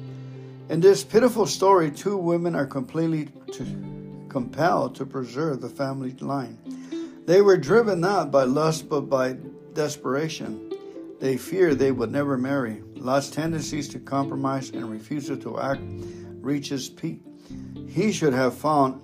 In 0.72 0.80
this 0.80 1.04
pitiful 1.04 1.48
story, 1.48 1.92
two 1.92 2.16
women 2.16 2.56
are 2.56 2.66
completely 2.66 3.28
to, 3.52 4.26
compelled 4.30 4.96
to 4.96 5.06
preserve 5.06 5.60
the 5.60 5.68
family 5.68 6.14
line. 6.22 6.58
They 7.26 7.42
were 7.42 7.58
driven 7.58 8.00
not 8.00 8.32
by 8.32 8.46
lust 8.46 8.88
but 8.88 9.02
by 9.02 9.36
desperation. 9.74 10.72
They 11.20 11.36
feared 11.36 11.78
they 11.78 11.92
would 11.92 12.10
never 12.10 12.38
marry. 12.38 12.84
Lot's 12.96 13.30
tendencies 13.30 13.90
to 13.90 14.00
compromise 14.00 14.70
and 14.70 14.90
refusal 14.90 15.36
to 15.40 15.60
act 15.60 15.82
reaches 16.40 16.88
peak. 16.88 17.20
He 17.90 18.14
should 18.14 18.34
have 18.34 18.54
found 18.54 19.02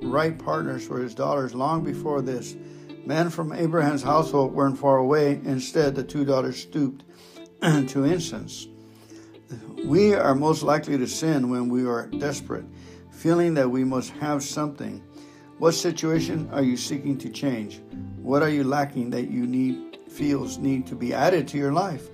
right 0.00 0.38
partners 0.38 0.86
for 0.86 0.98
his 0.98 1.14
daughters 1.14 1.54
long 1.54 1.84
before 1.84 2.22
this. 2.22 2.56
Men 3.04 3.28
from 3.28 3.52
Abraham's 3.52 4.02
household 4.02 4.54
weren't 4.54 4.78
far 4.78 4.96
away. 4.96 5.42
Instead, 5.44 5.94
the 5.94 6.02
two 6.02 6.24
daughters 6.24 6.56
stooped 6.56 7.04
to 7.60 8.04
incense. 8.04 8.68
We 9.84 10.14
are 10.14 10.34
most 10.34 10.62
likely 10.62 10.98
to 10.98 11.06
sin 11.06 11.50
when 11.50 11.68
we 11.68 11.86
are 11.86 12.06
desperate, 12.06 12.64
feeling 13.10 13.54
that 13.54 13.70
we 13.70 13.84
must 13.84 14.10
have 14.14 14.42
something. 14.42 15.02
What 15.58 15.72
situation 15.72 16.48
are 16.52 16.62
you 16.62 16.76
seeking 16.76 17.16
to 17.18 17.30
change? 17.30 17.80
What 18.18 18.42
are 18.42 18.50
you 18.50 18.64
lacking 18.64 19.10
that 19.10 19.30
you 19.30 19.46
need 19.46 19.86
feels 20.16 20.58
need 20.58 20.86
to 20.86 20.94
be 20.94 21.12
added 21.12 21.46
to 21.48 21.58
your 21.58 21.72
life. 21.72 22.08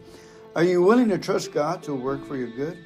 Are 0.57 0.65
you 0.65 0.83
willing 0.83 1.09
to 1.09 1.19
trust 1.19 1.53
God 1.53 1.83
to 1.85 1.95
work 1.95 2.27
for 2.27 2.37
your 2.37 2.51
good? 2.51 2.79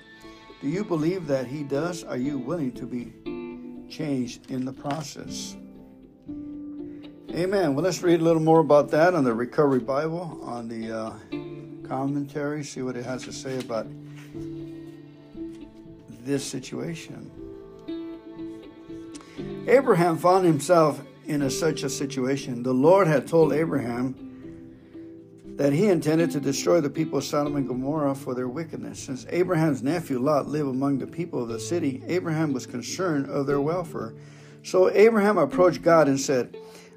Do 0.60 0.68
you 0.68 0.84
believe 0.84 1.26
that 1.26 1.46
He 1.46 1.62
does? 1.62 2.04
Are 2.04 2.16
you 2.16 2.38
willing 2.38 2.72
to 2.72 2.86
be 2.86 3.12
changed 3.88 4.50
in 4.50 4.64
the 4.64 4.72
process? 4.72 5.56
Amen. 7.30 7.74
Well, 7.74 7.84
let's 7.84 8.02
read 8.02 8.20
a 8.20 8.24
little 8.24 8.42
more 8.42 8.60
about 8.60 8.90
that 8.90 9.14
on 9.14 9.24
the 9.24 9.34
Recovery 9.34 9.80
Bible, 9.80 10.40
on 10.42 10.68
the 10.68 10.96
uh, 10.96 11.88
commentary, 11.88 12.62
see 12.62 12.82
what 12.82 12.96
it 12.96 13.04
has 13.04 13.24
to 13.24 13.32
say 13.32 13.58
about 13.58 13.86
this 16.26 16.44
situation. 16.44 17.30
Abraham 19.68 20.16
found 20.16 20.44
himself 20.44 21.00
in 21.24 21.42
a, 21.42 21.50
such 21.50 21.82
a 21.82 21.90
situation. 21.90 22.62
The 22.62 22.72
Lord 22.72 23.06
had 23.06 23.26
told 23.26 23.52
Abraham 23.52 24.14
that 25.56 25.72
he 25.72 25.86
intended 25.86 26.30
to 26.32 26.40
destroy 26.40 26.80
the 26.80 26.90
people 26.90 27.18
of 27.18 27.24
Sodom 27.24 27.56
and 27.56 27.66
Gomorrah 27.66 28.14
for 28.14 28.34
their 28.34 28.48
wickedness. 28.48 29.00
Since 29.00 29.26
Abraham's 29.30 29.82
nephew 29.82 30.18
Lot 30.18 30.48
lived 30.48 30.68
among 30.68 30.98
the 30.98 31.06
people 31.06 31.42
of 31.42 31.48
the 31.48 31.58
city, 31.58 32.02
Abraham 32.06 32.52
was 32.52 32.66
concerned 32.66 33.28
of 33.30 33.46
their 33.46 33.60
welfare. 33.60 34.14
So 34.62 34.90
Abraham 34.90 35.38
approached 35.38 35.82
God 35.82 36.08
and 36.08 36.20
said, 36.20 36.56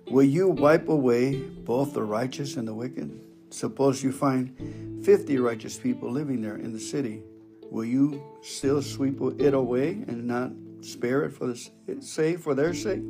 Will 0.09 0.23
you 0.23 0.49
wipe 0.49 0.89
away 0.89 1.39
both 1.39 1.93
the 1.93 2.03
righteous 2.03 2.57
and 2.57 2.67
the 2.67 2.73
wicked? 2.73 3.21
Suppose 3.51 4.03
you 4.03 4.11
find 4.11 5.03
50 5.05 5.37
righteous 5.37 5.77
people 5.77 6.11
living 6.11 6.41
there 6.41 6.57
in 6.57 6.73
the 6.73 6.79
city. 6.79 7.23
Will 7.69 7.85
you 7.85 8.21
still 8.41 8.81
sweep 8.81 9.19
it 9.39 9.53
away 9.53 9.89
and 10.07 10.25
not 10.25 10.51
spare 10.81 11.23
it 11.23 11.31
for 11.31 11.47
the 11.47 12.01
sake 12.01 12.39
for 12.39 12.55
their 12.55 12.73
sake? 12.73 13.03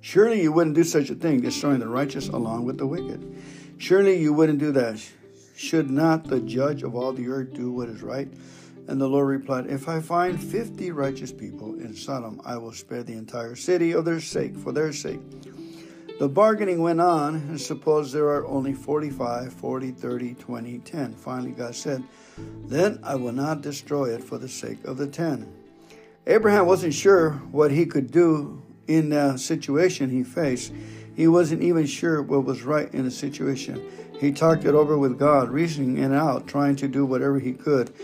Surely 0.00 0.40
you 0.40 0.52
wouldn't 0.52 0.76
do 0.76 0.84
such 0.84 1.10
a 1.10 1.14
thing, 1.14 1.40
destroying 1.40 1.80
the 1.80 1.88
righteous 1.88 2.28
along 2.28 2.64
with 2.64 2.78
the 2.78 2.86
wicked. 2.86 3.42
Surely 3.76 4.18
you 4.18 4.32
wouldn't 4.32 4.58
do 4.58 4.72
that. 4.72 5.00
Should 5.54 5.90
not 5.90 6.24
the 6.24 6.40
judge 6.40 6.82
of 6.82 6.94
all 6.94 7.12
the 7.12 7.28
earth 7.28 7.52
do 7.52 7.70
what 7.70 7.90
is 7.90 8.02
right? 8.02 8.28
And 8.88 8.98
the 8.98 9.08
Lord 9.08 9.28
replied, 9.28 9.66
If 9.66 9.88
I 9.88 10.00
find 10.00 10.42
fifty 10.42 10.90
righteous 10.90 11.32
people 11.32 11.74
in 11.74 11.94
Sodom, 11.94 12.40
I 12.44 12.56
will 12.56 12.72
spare 12.72 13.02
the 13.02 13.12
entire 13.12 13.54
city 13.54 13.92
of 13.92 14.06
their 14.06 14.20
sake, 14.20 14.56
for 14.56 14.72
their 14.72 14.92
sake. 14.92 15.20
The 16.20 16.28
bargaining 16.28 16.82
went 16.82 17.00
on, 17.00 17.36
and 17.36 17.58
suppose 17.58 18.12
there 18.12 18.26
are 18.26 18.46
only 18.46 18.74
45, 18.74 19.54
40, 19.54 19.90
30, 19.90 20.34
20, 20.34 20.78
10. 20.80 21.14
Finally, 21.14 21.52
God 21.52 21.74
said, 21.74 22.04
Then 22.66 23.00
I 23.02 23.14
will 23.14 23.32
not 23.32 23.62
destroy 23.62 24.12
it 24.14 24.22
for 24.22 24.36
the 24.36 24.46
sake 24.46 24.84
of 24.84 24.98
the 24.98 25.06
10. 25.06 25.50
Abraham 26.26 26.66
wasn't 26.66 26.92
sure 26.92 27.30
what 27.52 27.70
he 27.70 27.86
could 27.86 28.10
do 28.10 28.60
in 28.86 29.08
the 29.08 29.38
situation 29.38 30.10
he 30.10 30.22
faced. 30.22 30.74
He 31.16 31.26
wasn't 31.26 31.62
even 31.62 31.86
sure 31.86 32.20
what 32.20 32.44
was 32.44 32.64
right 32.64 32.92
in 32.92 33.06
the 33.06 33.10
situation. 33.10 33.82
He 34.20 34.30
talked 34.30 34.66
it 34.66 34.74
over 34.74 34.98
with 34.98 35.18
God, 35.18 35.48
reasoning 35.48 35.96
it 36.04 36.12
out, 36.12 36.46
trying 36.46 36.76
to 36.76 36.86
do 36.86 37.06
whatever 37.06 37.38
he 37.38 37.54
could. 37.54 37.94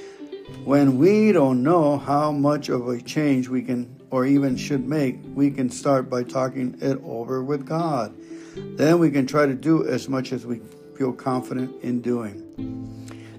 When 0.64 0.96
we 0.96 1.32
don't 1.32 1.62
know 1.62 1.98
how 1.98 2.32
much 2.32 2.70
of 2.70 2.88
a 2.88 2.98
change 2.98 3.50
we 3.50 3.60
can 3.60 3.95
or 4.10 4.26
even 4.26 4.56
should 4.56 4.86
make, 4.86 5.18
we 5.34 5.50
can 5.50 5.70
start 5.70 6.08
by 6.08 6.22
talking 6.22 6.76
it 6.80 7.00
over 7.04 7.42
with 7.42 7.66
God. 7.66 8.14
Then 8.56 8.98
we 8.98 9.10
can 9.10 9.26
try 9.26 9.46
to 9.46 9.54
do 9.54 9.86
as 9.86 10.08
much 10.08 10.32
as 10.32 10.46
we 10.46 10.60
feel 10.96 11.12
confident 11.12 11.82
in 11.82 12.00
doing. 12.00 12.42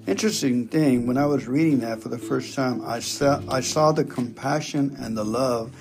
Interesting 0.06 0.68
thing, 0.68 1.06
when 1.06 1.18
I 1.18 1.26
was 1.26 1.48
reading 1.48 1.80
that 1.80 2.02
for 2.02 2.10
the 2.10 2.18
first 2.18 2.56
time, 2.56 2.82
I 2.86 3.00
saw, 3.00 3.42
I 3.50 3.60
saw 3.60 3.92
the 3.92 4.06
compassion 4.06 4.96
and 5.00 5.18
the 5.18 5.26
love 5.26 5.76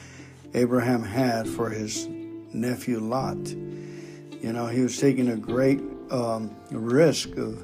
Abraham 0.55 1.03
had 1.05 1.49
for 1.49 1.69
his 1.71 2.09
nephew 2.53 2.99
Lot. 2.99 3.37
You 3.47 4.53
know, 4.53 4.67
he 4.67 4.81
was 4.81 4.99
taking 4.99 5.29
a 5.29 5.37
great 5.37 5.81
um, 6.11 6.55
risk 6.71 7.37
of 7.37 7.63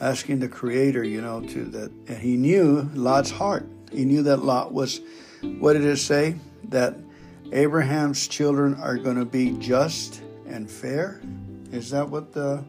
asking 0.00 0.40
the 0.40 0.48
Creator, 0.48 1.04
you 1.04 1.20
know, 1.20 1.40
to 1.40 1.64
that. 1.64 1.90
And 2.08 2.18
he 2.18 2.36
knew 2.36 2.88
Lot's 2.94 3.30
heart. 3.30 3.66
He 3.90 4.04
knew 4.04 4.22
that 4.24 4.38
Lot 4.38 4.72
was, 4.72 5.00
what 5.58 5.72
did 5.72 5.84
it 5.84 5.98
say? 5.98 6.36
That 6.70 6.96
Abraham's 7.52 8.26
children 8.26 8.74
are 8.74 8.96
going 8.96 9.16
to 9.16 9.24
be 9.24 9.52
just 9.52 10.22
and 10.46 10.70
fair? 10.70 11.20
Is 11.72 11.90
that 11.90 12.08
what 12.08 12.32
the. 12.32 12.64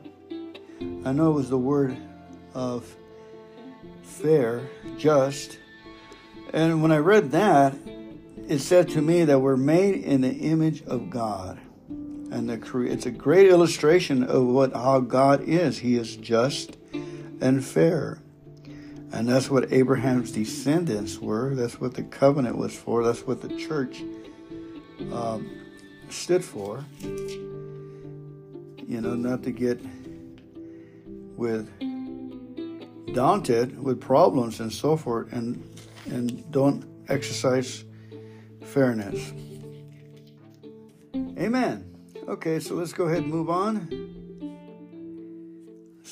I 1.06 1.12
know 1.12 1.32
it 1.32 1.34
was 1.34 1.50
the 1.50 1.58
word 1.58 1.96
of 2.54 2.96
fair, 4.04 4.62
just. 4.98 5.60
And 6.54 6.82
when 6.82 6.92
I 6.92 6.98
read 6.98 7.32
that, 7.32 7.76
it 8.48 8.60
said 8.60 8.90
to 8.90 9.02
me 9.02 9.26
that 9.26 9.40
we're 9.40 9.58
made 9.58 9.96
in 9.96 10.22
the 10.22 10.32
image 10.32 10.84
of 10.84 11.10
God. 11.10 11.60
And 11.90 12.50
the, 12.50 12.82
it's 12.82 13.06
a 13.06 13.12
great 13.12 13.48
illustration 13.48 14.24
of 14.24 14.46
what 14.46 14.74
how 14.74 15.00
God 15.00 15.42
is. 15.42 15.80
He 15.80 15.96
is 15.96 16.16
just 16.16 16.78
and 17.42 17.64
fair. 17.64 18.20
And 19.16 19.30
that's 19.30 19.50
what 19.50 19.72
Abraham's 19.72 20.34
descendants 20.34 21.20
were. 21.20 21.56
That's 21.56 21.80
what 21.80 21.94
the 21.94 22.04
covenant 22.04 22.58
was 22.58 22.76
for. 22.76 23.02
That's 23.02 23.22
what 23.22 23.42
the 23.42 23.48
church 23.56 24.04
um, 25.14 25.50
stood 26.10 26.44
for. 26.44 26.84
You 27.02 29.00
know, 29.00 29.16
not 29.16 29.42
to 29.44 29.52
get 29.52 29.80
with 31.38 31.72
daunted 33.14 33.82
with 33.82 34.02
problems 34.02 34.60
and 34.60 34.72
so 34.72 34.98
forth, 34.98 35.32
and 35.32 35.64
and 36.08 36.52
don't 36.52 36.86
exercise 37.08 37.86
fairness. 38.64 39.32
Amen. 41.40 41.90
Okay, 42.28 42.60
so 42.60 42.76
let's 42.76 42.92
go 42.92 43.06
ahead 43.06 43.20
and 43.20 43.28
move 43.28 43.50
on. 43.50 44.25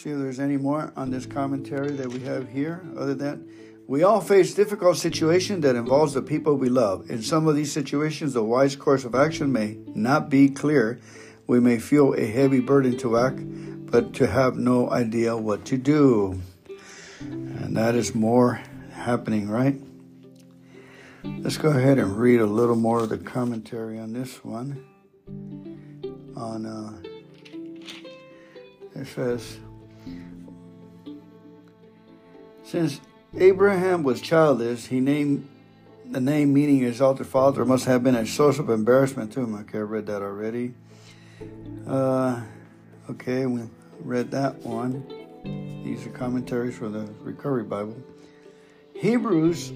See 0.03 0.09
if 0.09 0.17
there's 0.17 0.41
any 0.41 0.57
more 0.57 0.91
on 0.97 1.11
this 1.11 1.25
commentary 1.25 1.91
that 1.91 2.09
we 2.09 2.19
have 2.25 2.49
here. 2.49 2.83
Other 2.97 3.15
than 3.15 3.47
we 3.87 4.03
all 4.03 4.19
face 4.19 4.53
difficult 4.53 4.97
situations 4.97 5.61
that 5.61 5.77
involves 5.77 6.13
the 6.13 6.21
people 6.21 6.55
we 6.55 6.67
love. 6.67 7.09
In 7.09 7.21
some 7.21 7.47
of 7.47 7.55
these 7.55 7.71
situations, 7.71 8.33
the 8.33 8.43
wise 8.43 8.75
course 8.75 9.05
of 9.05 9.15
action 9.15 9.53
may 9.53 9.77
not 9.95 10.29
be 10.29 10.49
clear. 10.49 10.99
We 11.47 11.61
may 11.61 11.79
feel 11.79 12.15
a 12.15 12.25
heavy 12.25 12.59
burden 12.59 12.97
to 12.97 13.17
act, 13.17 13.39
but 13.39 14.13
to 14.15 14.27
have 14.27 14.57
no 14.57 14.89
idea 14.89 15.37
what 15.37 15.63
to 15.67 15.77
do. 15.77 16.41
And 17.21 17.77
that 17.77 17.95
is 17.95 18.13
more 18.13 18.61
happening, 18.91 19.47
right? 19.47 19.79
Let's 21.23 21.55
go 21.55 21.69
ahead 21.69 21.97
and 21.97 22.17
read 22.17 22.41
a 22.41 22.45
little 22.45 22.75
more 22.75 22.99
of 22.99 23.07
the 23.07 23.19
commentary 23.19 23.99
on 23.99 24.11
this 24.11 24.43
one. 24.43 24.83
On 26.35 26.65
uh, 26.65 26.91
it 28.99 29.07
says, 29.07 29.59
since 32.63 33.01
Abraham 33.37 34.03
was 34.03 34.21
childless, 34.21 34.87
he 34.87 34.99
named 34.99 35.49
the 36.05 36.19
name 36.19 36.53
meaning 36.53 36.83
exalted 36.83 37.25
father 37.27 37.65
must 37.65 37.85
have 37.85 38.03
been 38.03 38.15
a 38.15 38.25
source 38.25 38.59
of 38.59 38.69
embarrassment 38.69 39.31
to 39.33 39.41
him. 39.41 39.55
Okay, 39.55 39.79
I 39.79 39.81
read 39.81 40.05
that 40.07 40.21
already. 40.21 40.73
Uh, 41.87 42.41
okay, 43.09 43.45
we 43.45 43.63
read 43.99 44.31
that 44.31 44.57
one. 44.57 45.03
These 45.83 46.05
are 46.05 46.11
commentaries 46.11 46.75
from 46.77 46.93
the 46.93 47.11
Recovery 47.21 47.63
Bible. 47.63 47.97
Hebrews 48.95 49.73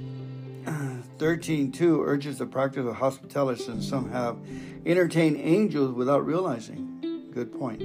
13:2 0.66 2.06
urges 2.06 2.38
the 2.38 2.46
practice 2.46 2.86
of 2.86 2.96
hospitality 2.96 3.64
since 3.64 3.88
some 3.88 4.12
have 4.12 4.38
entertained 4.86 5.38
angels 5.38 5.94
without 5.94 6.26
realizing. 6.26 7.30
Good 7.34 7.58
point. 7.58 7.82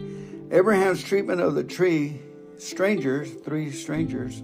Abraham's 0.52 1.02
treatment 1.02 1.40
of 1.40 1.54
the 1.54 1.64
tree 1.64 2.20
strangers, 2.58 3.32
three 3.32 3.72
strangers, 3.72 4.42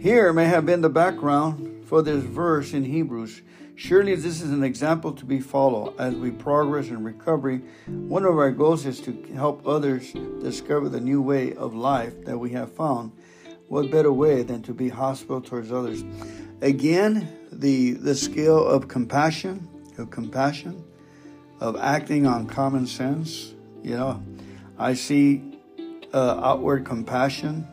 here 0.00 0.32
may 0.32 0.46
have 0.46 0.64
been 0.64 0.80
the 0.80 0.88
background 0.88 1.84
for 1.86 2.00
this 2.00 2.24
verse 2.24 2.72
in 2.72 2.84
Hebrews. 2.84 3.42
Surely 3.76 4.14
this 4.14 4.40
is 4.40 4.50
an 4.50 4.64
example 4.64 5.12
to 5.12 5.26
be 5.26 5.40
followed 5.40 5.94
as 5.98 6.14
we 6.14 6.30
progress 6.30 6.88
in 6.88 7.04
recovery. 7.04 7.60
One 7.86 8.24
of 8.24 8.38
our 8.38 8.50
goals 8.50 8.86
is 8.86 8.98
to 9.02 9.12
help 9.34 9.66
others 9.66 10.12
discover 10.42 10.88
the 10.88 11.00
new 11.00 11.20
way 11.20 11.54
of 11.54 11.74
life 11.74 12.24
that 12.24 12.38
we 12.38 12.50
have 12.52 12.72
found. 12.72 13.12
What 13.68 13.90
better 13.90 14.12
way 14.12 14.42
than 14.42 14.62
to 14.62 14.72
be 14.72 14.88
hospitable 14.88 15.42
towards 15.42 15.70
others? 15.70 16.02
Again, 16.62 17.28
the 17.52 17.92
the 17.92 18.14
skill 18.14 18.66
of 18.66 18.88
compassion, 18.88 19.68
of 19.98 20.10
compassion, 20.10 20.82
of 21.60 21.76
acting 21.76 22.26
on 22.26 22.46
common 22.46 22.86
sense. 22.86 23.54
You 23.82 23.96
know, 23.98 24.22
I 24.78 24.94
see 24.94 25.42
uh, 26.14 26.40
outward 26.42 26.86
compassion, 26.86 27.68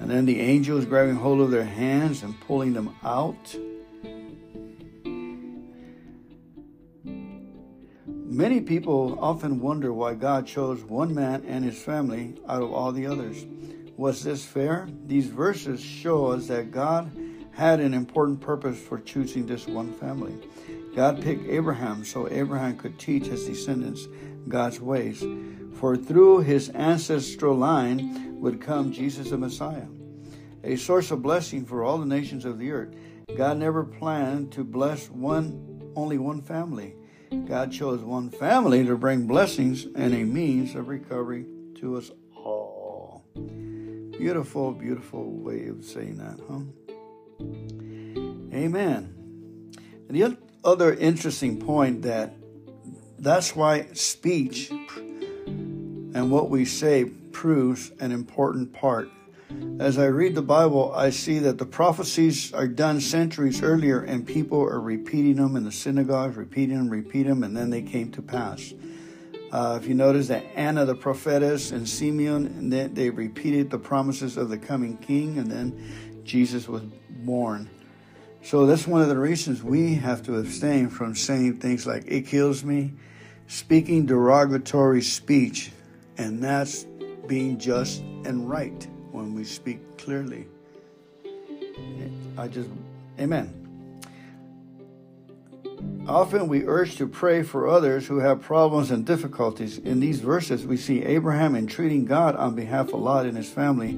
and 0.00 0.10
then 0.10 0.24
the 0.24 0.40
angels 0.40 0.86
grabbing 0.86 1.16
hold 1.16 1.40
of 1.40 1.50
their 1.50 1.64
hands 1.64 2.22
and 2.22 2.40
pulling 2.40 2.72
them 2.72 2.96
out. 3.04 3.56
Many 8.06 8.62
people 8.62 9.18
often 9.20 9.60
wonder 9.60 9.92
why 9.92 10.14
God 10.14 10.46
chose 10.46 10.82
one 10.82 11.14
man 11.14 11.44
and 11.46 11.64
his 11.64 11.82
family 11.82 12.34
out 12.48 12.62
of 12.62 12.72
all 12.72 12.90
the 12.90 13.06
others. 13.06 13.44
Was 13.96 14.24
this 14.24 14.44
fair? 14.44 14.88
These 15.06 15.26
verses 15.26 15.80
show 15.80 16.28
us 16.28 16.46
that 16.46 16.70
God 16.70 17.12
had 17.52 17.80
an 17.80 17.92
important 17.92 18.40
purpose 18.40 18.80
for 18.80 18.98
choosing 18.98 19.44
this 19.44 19.66
one 19.66 19.92
family. 19.92 20.34
God 20.96 21.20
picked 21.20 21.46
Abraham 21.50 22.04
so 22.04 22.26
Abraham 22.30 22.78
could 22.78 22.98
teach 22.98 23.26
his 23.26 23.44
descendants 23.44 24.08
God's 24.48 24.80
ways, 24.80 25.22
for 25.74 25.96
through 25.96 26.40
his 26.40 26.70
ancestral 26.70 27.54
line 27.56 28.29
would 28.40 28.60
come 28.60 28.90
Jesus 28.90 29.30
the 29.30 29.38
Messiah, 29.38 29.86
a 30.64 30.76
source 30.76 31.10
of 31.10 31.22
blessing 31.22 31.64
for 31.64 31.84
all 31.84 31.98
the 31.98 32.06
nations 32.06 32.44
of 32.44 32.58
the 32.58 32.72
earth. 32.72 32.94
God 33.36 33.58
never 33.58 33.84
planned 33.84 34.52
to 34.52 34.64
bless 34.64 35.08
one 35.10 35.92
only 35.94 36.18
one 36.18 36.40
family. 36.40 36.94
God 37.46 37.70
chose 37.70 38.00
one 38.00 38.30
family 38.30 38.84
to 38.84 38.96
bring 38.96 39.26
blessings 39.26 39.86
and 39.94 40.14
a 40.14 40.24
means 40.24 40.74
of 40.74 40.88
recovery 40.88 41.46
to 41.76 41.96
us 41.96 42.10
all. 42.34 43.24
Beautiful, 43.36 44.72
beautiful 44.72 45.30
way 45.30 45.66
of 45.68 45.84
saying 45.84 46.18
that, 46.18 46.40
huh? 46.48 46.60
Amen. 48.56 49.14
And 50.08 50.16
the 50.16 50.36
other 50.64 50.94
interesting 50.94 51.60
point 51.60 52.02
that 52.02 52.34
that's 53.18 53.54
why 53.54 53.86
speech 53.92 54.70
and 54.70 56.30
what 56.30 56.50
we 56.50 56.64
say 56.64 57.04
proves 57.40 57.90
an 58.00 58.12
important 58.12 58.70
part. 58.70 59.10
As 59.78 59.96
I 59.96 60.04
read 60.08 60.34
the 60.34 60.42
Bible, 60.42 60.92
I 60.94 61.08
see 61.08 61.38
that 61.38 61.56
the 61.56 61.64
prophecies 61.64 62.52
are 62.52 62.68
done 62.68 63.00
centuries 63.00 63.62
earlier 63.62 64.02
and 64.02 64.26
people 64.26 64.60
are 64.60 64.78
repeating 64.78 65.36
them 65.36 65.56
in 65.56 65.64
the 65.64 65.72
synagogues, 65.72 66.36
repeating 66.36 66.76
them, 66.76 66.90
repeating 66.90 67.30
them, 67.30 67.42
and 67.42 67.56
then 67.56 67.70
they 67.70 67.80
came 67.80 68.12
to 68.12 68.20
pass. 68.20 68.74
Uh, 69.50 69.78
if 69.80 69.88
you 69.88 69.94
notice 69.94 70.28
that 70.28 70.44
Anna 70.54 70.84
the 70.84 70.94
prophetess 70.94 71.72
and 71.72 71.88
Simeon, 71.88 72.44
and 72.44 72.70
they, 72.70 72.88
they 72.88 73.08
repeated 73.08 73.70
the 73.70 73.78
promises 73.78 74.36
of 74.36 74.50
the 74.50 74.58
coming 74.58 74.98
king, 74.98 75.38
and 75.38 75.50
then 75.50 76.22
Jesus 76.24 76.68
was 76.68 76.82
born. 77.08 77.70
So 78.42 78.66
that's 78.66 78.86
one 78.86 79.00
of 79.00 79.08
the 79.08 79.16
reasons 79.16 79.62
we 79.62 79.94
have 79.94 80.22
to 80.24 80.36
abstain 80.36 80.90
from 80.90 81.14
saying 81.14 81.60
things 81.60 81.86
like, 81.86 82.04
it 82.06 82.26
kills 82.26 82.62
me, 82.64 82.92
speaking 83.46 84.04
derogatory 84.04 85.00
speech, 85.00 85.72
and 86.18 86.44
that's 86.44 86.84
being 87.30 87.56
just 87.58 88.00
and 88.24 88.50
right 88.50 88.88
when 89.12 89.36
we 89.36 89.44
speak 89.44 89.78
clearly. 89.96 90.48
I 92.36 92.48
just, 92.48 92.68
amen. 93.20 93.54
Often 96.08 96.48
we 96.48 96.66
urge 96.66 96.96
to 96.96 97.06
pray 97.06 97.44
for 97.44 97.68
others 97.68 98.08
who 98.08 98.18
have 98.18 98.42
problems 98.42 98.90
and 98.90 99.06
difficulties. 99.06 99.78
In 99.78 100.00
these 100.00 100.18
verses, 100.18 100.66
we 100.66 100.76
see 100.76 101.04
Abraham 101.04 101.54
entreating 101.54 102.04
God 102.04 102.34
on 102.34 102.56
behalf 102.56 102.88
of 102.88 102.98
Lot 102.98 103.26
and 103.26 103.36
his 103.36 103.48
family. 103.48 103.96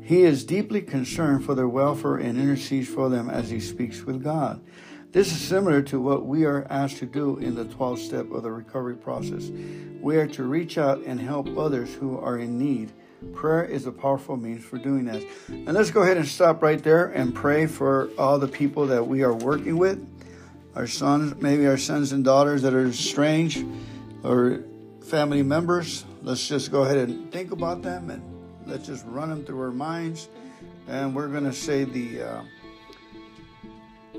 He 0.00 0.22
is 0.22 0.44
deeply 0.44 0.80
concerned 0.80 1.44
for 1.44 1.56
their 1.56 1.66
welfare 1.66 2.14
and 2.14 2.38
intercedes 2.38 2.86
for 2.86 3.08
them 3.08 3.28
as 3.28 3.50
he 3.50 3.58
speaks 3.58 4.04
with 4.04 4.22
God. 4.22 4.60
This 5.10 5.32
is 5.32 5.40
similar 5.40 5.80
to 5.82 5.98
what 5.98 6.26
we 6.26 6.44
are 6.44 6.66
asked 6.68 6.98
to 6.98 7.06
do 7.06 7.38
in 7.38 7.54
the 7.54 7.64
12th 7.64 8.00
step 8.00 8.30
of 8.30 8.42
the 8.42 8.52
recovery 8.52 8.94
process. 8.94 9.50
We 10.02 10.18
are 10.18 10.26
to 10.28 10.42
reach 10.42 10.76
out 10.76 11.02
and 11.02 11.18
help 11.18 11.56
others 11.56 11.94
who 11.94 12.18
are 12.18 12.36
in 12.38 12.58
need. 12.58 12.92
Prayer 13.32 13.64
is 13.64 13.86
a 13.86 13.92
powerful 13.92 14.36
means 14.36 14.62
for 14.62 14.76
doing 14.76 15.06
that. 15.06 15.22
And 15.48 15.72
let's 15.72 15.90
go 15.90 16.02
ahead 16.02 16.18
and 16.18 16.28
stop 16.28 16.62
right 16.62 16.82
there 16.82 17.06
and 17.06 17.34
pray 17.34 17.66
for 17.66 18.10
all 18.18 18.38
the 18.38 18.48
people 18.48 18.86
that 18.88 19.06
we 19.06 19.22
are 19.22 19.32
working 19.32 19.78
with 19.78 20.06
our 20.74 20.86
sons, 20.86 21.34
maybe 21.40 21.66
our 21.66 21.78
sons 21.78 22.12
and 22.12 22.22
daughters 22.22 22.60
that 22.62 22.74
are 22.74 22.92
strange 22.92 23.64
or 24.22 24.62
family 25.00 25.42
members. 25.42 26.04
Let's 26.22 26.46
just 26.46 26.70
go 26.70 26.82
ahead 26.82 26.98
and 26.98 27.32
think 27.32 27.50
about 27.50 27.80
them 27.80 28.10
and 28.10 28.22
let's 28.66 28.86
just 28.86 29.06
run 29.06 29.30
them 29.30 29.42
through 29.42 29.62
our 29.62 29.70
minds. 29.70 30.28
And 30.86 31.14
we're 31.14 31.28
going 31.28 31.44
to 31.44 31.52
say 31.52 31.84
the 31.84 32.22
uh, 32.22 32.42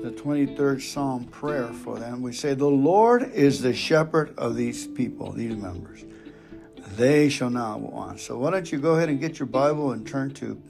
the 0.02 0.10
23rd 0.10 0.80
Psalm 0.80 1.24
prayer 1.26 1.68
for 1.68 1.98
them. 1.98 2.22
We 2.22 2.32
say, 2.32 2.54
The 2.54 2.66
Lord 2.66 3.30
is 3.32 3.60
the 3.60 3.74
shepherd 3.74 4.34
of 4.38 4.56
these 4.56 4.86
people, 4.86 5.32
these 5.32 5.56
members. 5.56 6.04
They 6.96 7.28
shall 7.28 7.50
not 7.50 7.80
want. 7.80 8.20
So 8.20 8.38
why 8.38 8.50
don't 8.50 8.70
you 8.70 8.78
go 8.78 8.94
ahead 8.94 9.08
and 9.08 9.20
get 9.20 9.38
your 9.38 9.46
Bible 9.46 9.92
and 9.92 10.06
turn 10.06 10.32
to 10.34 10.60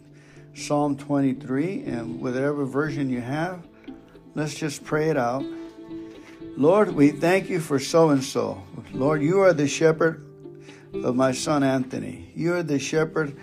Psalm 0.55 0.97
23 0.97 1.85
and 1.85 2.21
whatever 2.21 2.65
version 2.65 3.09
you 3.09 3.21
have, 3.21 3.67
let's 4.35 4.55
just 4.55 4.85
pray 4.85 5.11
it 5.11 5.17
out. 5.17 5.45
Lord, 6.57 6.93
we 6.93 7.11
thank 7.11 7.49
you 7.49 7.61
for 7.61 7.79
so 7.79 8.11
and 8.11 8.23
so. 8.23 8.63
Lord, 8.93 9.23
you 9.23 9.41
are 9.41 9.53
the 9.53 9.69
shepherd 9.69 10.27
of 10.93 11.15
my 11.15 11.33
son 11.33 11.63
Anthony. 11.63 12.31
You 12.35 12.55
are 12.55 12.63
the 12.63 12.79
shepherd 12.79 13.37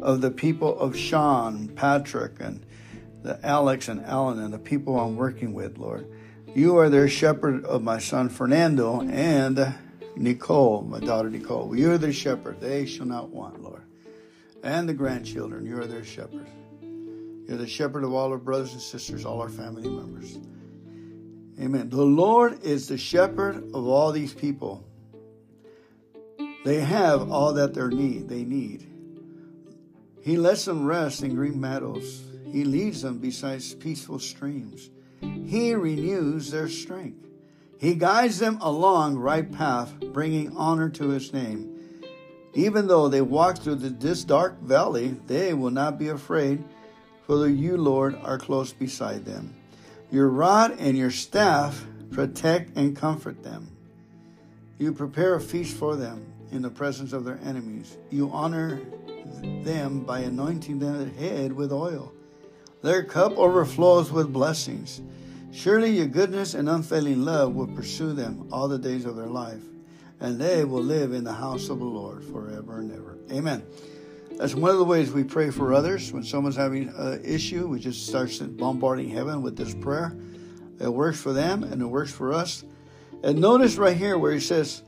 of 0.00 0.20
the 0.20 0.30
people 0.30 0.78
of 0.78 0.96
Sean, 0.96 1.68
Patrick, 1.68 2.40
and 2.40 2.64
the 3.26 3.44
Alex 3.44 3.88
and 3.88 4.04
Alan 4.06 4.38
and 4.38 4.54
the 4.54 4.58
people 4.58 4.98
I'm 4.98 5.16
working 5.16 5.52
with, 5.52 5.78
Lord. 5.78 6.06
You 6.54 6.78
are 6.78 6.88
their 6.88 7.08
shepherd 7.08 7.64
of 7.64 7.82
my 7.82 7.98
son 7.98 8.28
Fernando 8.28 9.00
and 9.00 9.74
Nicole, 10.14 10.82
my 10.82 11.00
daughter 11.00 11.28
Nicole. 11.28 11.76
You 11.76 11.90
are 11.90 11.98
their 11.98 12.12
shepherd. 12.12 12.60
They 12.60 12.86
shall 12.86 13.06
not 13.06 13.30
want, 13.30 13.62
Lord. 13.62 13.82
And 14.62 14.88
the 14.88 14.94
grandchildren, 14.94 15.66
you 15.66 15.76
are 15.78 15.86
their 15.86 16.04
shepherd. 16.04 16.46
You're 16.80 17.58
the 17.58 17.66
shepherd 17.66 18.04
of 18.04 18.12
all 18.12 18.30
our 18.30 18.38
brothers 18.38 18.72
and 18.72 18.80
sisters, 18.80 19.24
all 19.24 19.40
our 19.40 19.48
family 19.48 19.88
members. 19.88 20.38
Amen. 21.60 21.90
The 21.90 22.02
Lord 22.02 22.62
is 22.62 22.86
the 22.86 22.98
shepherd 22.98 23.56
of 23.74 23.86
all 23.86 24.12
these 24.12 24.32
people. 24.32 24.86
They 26.64 26.80
have 26.80 27.30
all 27.30 27.54
that 27.54 27.74
they 27.74 27.88
need. 27.88 28.28
They 28.28 28.44
need. 28.44 28.86
He 30.22 30.36
lets 30.36 30.64
them 30.64 30.84
rest 30.84 31.22
in 31.22 31.34
green 31.34 31.60
meadows. 31.60 32.25
He 32.50 32.64
leads 32.64 33.02
them 33.02 33.18
beside 33.18 33.62
peaceful 33.80 34.18
streams. 34.18 34.90
He 35.20 35.74
renews 35.74 36.50
their 36.50 36.68
strength. 36.68 37.26
He 37.78 37.94
guides 37.94 38.38
them 38.38 38.58
along 38.60 39.16
right 39.16 39.50
path, 39.50 39.92
bringing 40.12 40.56
honor 40.56 40.88
to 40.90 41.10
his 41.10 41.32
name. 41.32 41.72
Even 42.54 42.86
though 42.86 43.08
they 43.08 43.20
walk 43.20 43.58
through 43.58 43.74
this 43.74 44.24
dark 44.24 44.60
valley, 44.62 45.16
they 45.26 45.52
will 45.52 45.70
not 45.70 45.98
be 45.98 46.08
afraid, 46.08 46.64
for 47.26 47.46
you, 47.46 47.76
Lord, 47.76 48.16
are 48.22 48.38
close 48.38 48.72
beside 48.72 49.26
them. 49.26 49.54
Your 50.10 50.28
rod 50.28 50.76
and 50.78 50.96
your 50.96 51.10
staff 51.10 51.84
protect 52.12 52.76
and 52.76 52.96
comfort 52.96 53.42
them. 53.42 53.68
You 54.78 54.92
prepare 54.92 55.34
a 55.34 55.40
feast 55.40 55.76
for 55.76 55.96
them 55.96 56.24
in 56.50 56.62
the 56.62 56.70
presence 56.70 57.12
of 57.12 57.24
their 57.24 57.38
enemies. 57.44 57.98
You 58.10 58.30
honor 58.32 58.80
them 59.62 60.04
by 60.04 60.20
anointing 60.20 60.78
their 60.78 61.08
head 61.10 61.52
with 61.52 61.72
oil. 61.72 62.12
Their 62.82 63.04
cup 63.04 63.36
overflows 63.36 64.12
with 64.12 64.32
blessings. 64.32 65.00
Surely 65.52 65.90
your 65.90 66.06
goodness 66.06 66.54
and 66.54 66.68
unfailing 66.68 67.24
love 67.24 67.54
will 67.54 67.66
pursue 67.66 68.12
them 68.12 68.48
all 68.52 68.68
the 68.68 68.78
days 68.78 69.04
of 69.04 69.16
their 69.16 69.26
life, 69.26 69.62
and 70.20 70.38
they 70.38 70.64
will 70.64 70.82
live 70.82 71.12
in 71.12 71.24
the 71.24 71.32
house 71.32 71.68
of 71.68 71.78
the 71.78 71.84
Lord 71.84 72.22
forever 72.24 72.78
and 72.78 72.92
ever. 72.92 73.18
Amen. 73.32 73.64
That's 74.32 74.54
one 74.54 74.70
of 74.70 74.76
the 74.76 74.84
ways 74.84 75.10
we 75.10 75.24
pray 75.24 75.50
for 75.50 75.72
others. 75.72 76.12
When 76.12 76.22
someone's 76.22 76.56
having 76.56 76.90
an 76.90 77.24
issue, 77.24 77.66
we 77.66 77.80
just 77.80 78.06
start 78.06 78.30
bombarding 78.58 79.08
heaven 79.08 79.40
with 79.40 79.56
this 79.56 79.74
prayer. 79.74 80.14
It 80.78 80.92
works 80.92 81.18
for 81.18 81.32
them 81.32 81.62
and 81.62 81.80
it 81.80 81.86
works 81.86 82.12
for 82.12 82.34
us. 82.34 82.62
And 83.22 83.40
notice 83.40 83.76
right 83.76 83.96
here 83.96 84.18
where 84.18 84.32
he 84.32 84.40
says, 84.40 84.82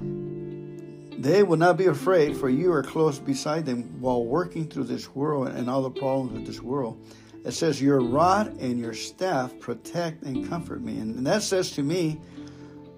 They 0.00 1.44
will 1.44 1.56
not 1.56 1.76
be 1.76 1.86
afraid, 1.86 2.36
for 2.36 2.48
you 2.48 2.72
are 2.72 2.82
close 2.82 3.20
beside 3.20 3.66
them 3.66 4.00
while 4.00 4.24
working 4.24 4.66
through 4.68 4.84
this 4.84 5.14
world 5.14 5.46
and 5.48 5.70
all 5.70 5.82
the 5.82 5.90
problems 5.90 6.36
of 6.36 6.44
this 6.44 6.60
world. 6.60 7.00
It 7.44 7.52
says, 7.52 7.80
Your 7.80 8.00
rod 8.00 8.58
and 8.58 8.78
your 8.78 8.94
staff 8.94 9.58
protect 9.58 10.22
and 10.22 10.48
comfort 10.48 10.82
me. 10.82 10.98
And 10.98 11.26
that 11.26 11.42
says 11.42 11.70
to 11.72 11.82
me 11.82 12.20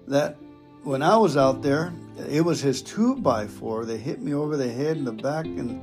that 0.07 0.37
when 0.83 1.01
I 1.03 1.15
was 1.17 1.37
out 1.37 1.61
there, 1.61 1.93
it 2.27 2.41
was 2.41 2.59
his 2.61 2.81
two 2.81 3.15
by 3.17 3.47
four 3.47 3.85
that 3.85 3.97
hit 3.97 4.21
me 4.21 4.33
over 4.33 4.57
the 4.57 4.71
head 4.71 4.97
and 4.97 5.05
the 5.07 5.11
back 5.11 5.45
and, 5.45 5.79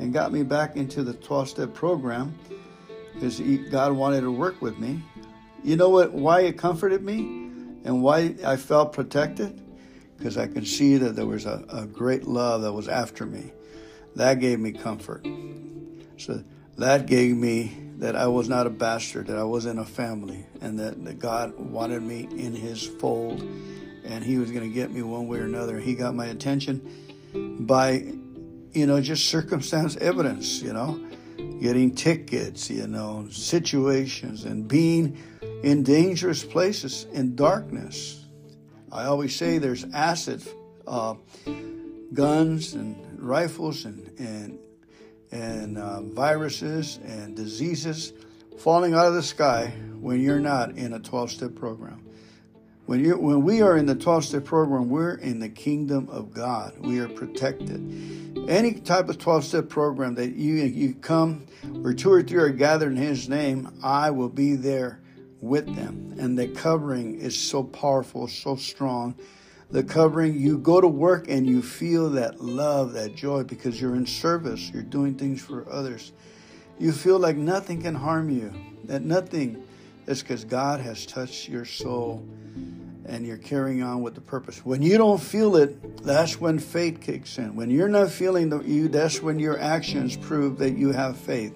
and 0.00 0.12
got 0.12 0.32
me 0.32 0.42
back 0.42 0.76
into 0.76 1.02
the 1.02 1.14
12 1.14 1.48
step 1.48 1.74
program 1.74 2.34
because 3.14 3.40
God 3.70 3.92
wanted 3.92 4.22
to 4.22 4.30
work 4.30 4.60
with 4.62 4.78
me. 4.78 5.02
You 5.62 5.76
know 5.76 5.88
what? 5.88 6.12
Why 6.12 6.42
it 6.42 6.56
comforted 6.56 7.02
me 7.02 7.20
and 7.84 8.02
why 8.02 8.36
I 8.44 8.56
felt 8.56 8.92
protected? 8.92 9.60
Because 10.16 10.36
I 10.36 10.46
could 10.46 10.66
see 10.66 10.96
that 10.96 11.14
there 11.14 11.26
was 11.26 11.46
a, 11.46 11.64
a 11.68 11.86
great 11.86 12.24
love 12.24 12.62
that 12.62 12.72
was 12.72 12.88
after 12.88 13.26
me. 13.26 13.52
That 14.16 14.40
gave 14.40 14.60
me 14.60 14.72
comfort. 14.72 15.26
So 16.16 16.42
that 16.76 17.06
gave 17.06 17.36
me 17.36 17.87
that 17.98 18.16
I 18.16 18.26
was 18.26 18.48
not 18.48 18.66
a 18.66 18.70
bastard, 18.70 19.26
that 19.26 19.38
I 19.38 19.44
was 19.44 19.66
in 19.66 19.78
a 19.78 19.84
family, 19.84 20.46
and 20.60 20.78
that, 20.78 21.04
that 21.04 21.18
God 21.18 21.58
wanted 21.58 22.02
me 22.02 22.28
in 22.30 22.54
His 22.54 22.86
fold 22.86 23.42
and 24.08 24.24
he 24.24 24.38
was 24.38 24.50
going 24.50 24.68
to 24.68 24.74
get 24.74 24.90
me 24.90 25.02
one 25.02 25.28
way 25.28 25.38
or 25.38 25.44
another. 25.44 25.78
He 25.78 25.94
got 25.94 26.14
my 26.14 26.26
attention 26.26 27.56
by, 27.60 28.12
you 28.72 28.86
know, 28.86 29.00
just 29.00 29.26
circumstance 29.26 29.96
evidence, 29.96 30.62
you 30.62 30.72
know, 30.72 30.98
getting 31.60 31.94
tickets, 31.94 32.70
you 32.70 32.86
know, 32.86 33.28
situations, 33.30 34.44
and 34.44 34.66
being 34.66 35.18
in 35.62 35.82
dangerous 35.82 36.42
places 36.42 37.06
in 37.12 37.36
darkness. 37.36 38.24
I 38.90 39.04
always 39.04 39.36
say 39.36 39.58
there's 39.58 39.84
acid, 39.92 40.42
uh, 40.86 41.14
guns 42.14 42.72
and 42.72 42.96
rifles 43.22 43.84
and 43.84 44.10
and 44.18 44.58
and 45.30 45.78
uh, 45.78 46.02
viruses 46.02 46.98
and 47.04 47.36
diseases 47.36 48.12
falling 48.58 48.94
out 48.94 49.06
of 49.06 49.14
the 49.14 49.22
sky 49.22 49.72
when 50.00 50.20
you're 50.20 50.40
not 50.40 50.70
in 50.76 50.92
a 50.92 51.00
12-step 51.00 51.54
program. 51.54 52.04
When, 52.88 53.04
you 53.04 53.18
when 53.18 53.42
we 53.42 53.60
are 53.60 53.76
in 53.76 53.84
the 53.84 53.94
12 53.94 54.24
step 54.24 54.44
program, 54.46 54.88
we're 54.88 55.16
in 55.16 55.40
the 55.40 55.50
kingdom 55.50 56.08
of 56.08 56.32
God. 56.32 56.72
We 56.78 57.00
are 57.00 57.08
protected. 57.08 58.48
Any 58.48 58.80
type 58.80 59.10
of 59.10 59.18
12 59.18 59.44
step 59.44 59.68
program 59.68 60.14
that 60.14 60.36
you, 60.36 60.54
you 60.54 60.94
come 60.94 61.46
where 61.70 61.92
two 61.92 62.10
or 62.10 62.22
three 62.22 62.38
are 62.38 62.48
gathered 62.48 62.92
in 62.92 62.96
His 62.96 63.28
name, 63.28 63.78
I 63.82 64.10
will 64.10 64.30
be 64.30 64.54
there 64.54 65.00
with 65.42 65.66
them. 65.76 66.14
And 66.18 66.38
the 66.38 66.48
covering 66.48 67.20
is 67.20 67.36
so 67.36 67.62
powerful, 67.62 68.26
so 68.26 68.56
strong. 68.56 69.14
The 69.70 69.82
covering, 69.82 70.38
you 70.38 70.58
go 70.58 70.80
to 70.80 70.88
work 70.88 71.28
and 71.28 71.46
you 71.46 71.60
feel 71.60 72.10
that 72.10 72.40
love, 72.40 72.94
that 72.94 73.14
joy 73.14 73.42
because 73.42 73.80
you're 73.80 73.96
in 73.96 74.06
service, 74.06 74.70
you're 74.70 74.82
doing 74.82 75.14
things 75.14 75.42
for 75.42 75.70
others. 75.70 76.12
You 76.78 76.92
feel 76.92 77.18
like 77.18 77.36
nothing 77.36 77.82
can 77.82 77.94
harm 77.94 78.30
you, 78.30 78.52
that 78.84 79.02
nothing 79.02 79.62
is 80.06 80.22
because 80.22 80.44
God 80.44 80.80
has 80.80 81.04
touched 81.04 81.48
your 81.48 81.66
soul 81.66 82.26
and 83.04 83.26
you're 83.26 83.36
carrying 83.36 83.82
on 83.82 84.02
with 84.02 84.14
the 84.14 84.20
purpose. 84.20 84.64
When 84.64 84.80
you 84.82 84.96
don't 84.96 85.20
feel 85.20 85.56
it, 85.56 86.02
that's 86.02 86.40
when 86.40 86.58
faith 86.58 87.00
kicks 87.00 87.36
in. 87.38 87.56
When 87.56 87.70
you're 87.70 87.88
not 87.88 88.10
feeling 88.10 88.48
the, 88.48 88.60
you, 88.60 88.88
that's 88.88 89.22
when 89.22 89.38
your 89.38 89.58
actions 89.58 90.16
prove 90.16 90.58
that 90.58 90.76
you 90.76 90.92
have 90.92 91.16
faith. 91.16 91.54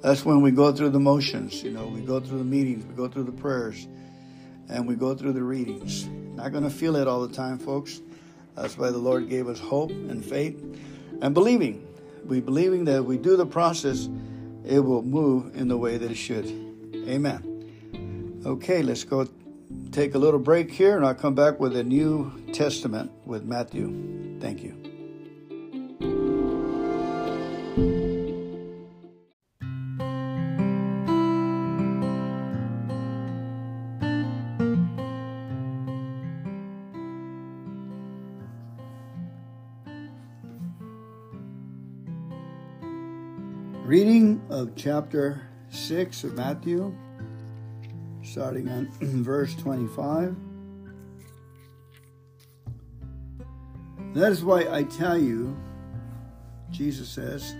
That's 0.00 0.24
when 0.24 0.42
we 0.42 0.50
go 0.52 0.72
through 0.72 0.90
the 0.90 1.00
motions. 1.00 1.62
You 1.62 1.72
know, 1.72 1.86
we 1.86 2.02
go 2.02 2.20
through 2.20 2.38
the 2.38 2.44
meetings, 2.44 2.84
we 2.84 2.94
go 2.94 3.08
through 3.08 3.24
the 3.24 3.32
prayers, 3.32 3.88
and 4.68 4.86
we 4.86 4.94
go 4.94 5.14
through 5.14 5.32
the 5.32 5.42
readings. 5.42 6.06
Not 6.34 6.52
going 6.52 6.64
to 6.64 6.70
feel 6.70 6.96
it 6.96 7.08
all 7.08 7.26
the 7.26 7.34
time, 7.34 7.58
folks. 7.58 8.00
That's 8.54 8.76
why 8.76 8.90
the 8.90 8.98
Lord 8.98 9.28
gave 9.28 9.48
us 9.48 9.58
hope 9.58 9.90
and 9.90 10.24
faith 10.24 10.60
and 11.22 11.34
believing. 11.34 11.86
We 12.24 12.40
believing 12.40 12.84
that 12.86 13.00
if 13.00 13.04
we 13.04 13.16
do 13.16 13.36
the 13.36 13.46
process, 13.46 14.08
it 14.64 14.80
will 14.80 15.02
move 15.02 15.56
in 15.56 15.68
the 15.68 15.76
way 15.76 15.96
that 15.96 16.10
it 16.10 16.16
should. 16.16 16.46
Amen. 17.08 18.42
Okay, 18.44 18.82
let's 18.82 19.04
go 19.04 19.28
take 19.92 20.14
a 20.14 20.18
little 20.18 20.40
break 20.40 20.70
here 20.70 20.96
and 20.96 21.06
I'll 21.06 21.14
come 21.14 21.34
back 21.34 21.58
with 21.58 21.76
a 21.76 21.84
New 21.84 22.32
Testament 22.52 23.10
with 23.24 23.44
Matthew. 23.44 24.38
Thank 24.40 24.62
you. 24.62 24.87
Of 44.58 44.74
chapter 44.74 45.40
6 45.70 46.24
of 46.24 46.34
Matthew 46.34 46.92
starting 48.24 48.68
on 48.68 48.88
verse 49.00 49.54
25. 49.54 50.34
That 54.14 54.32
is 54.32 54.42
why 54.42 54.66
I 54.68 54.82
tell 54.82 55.16
you, 55.16 55.56
Jesus 56.72 57.08
says, 57.08 57.54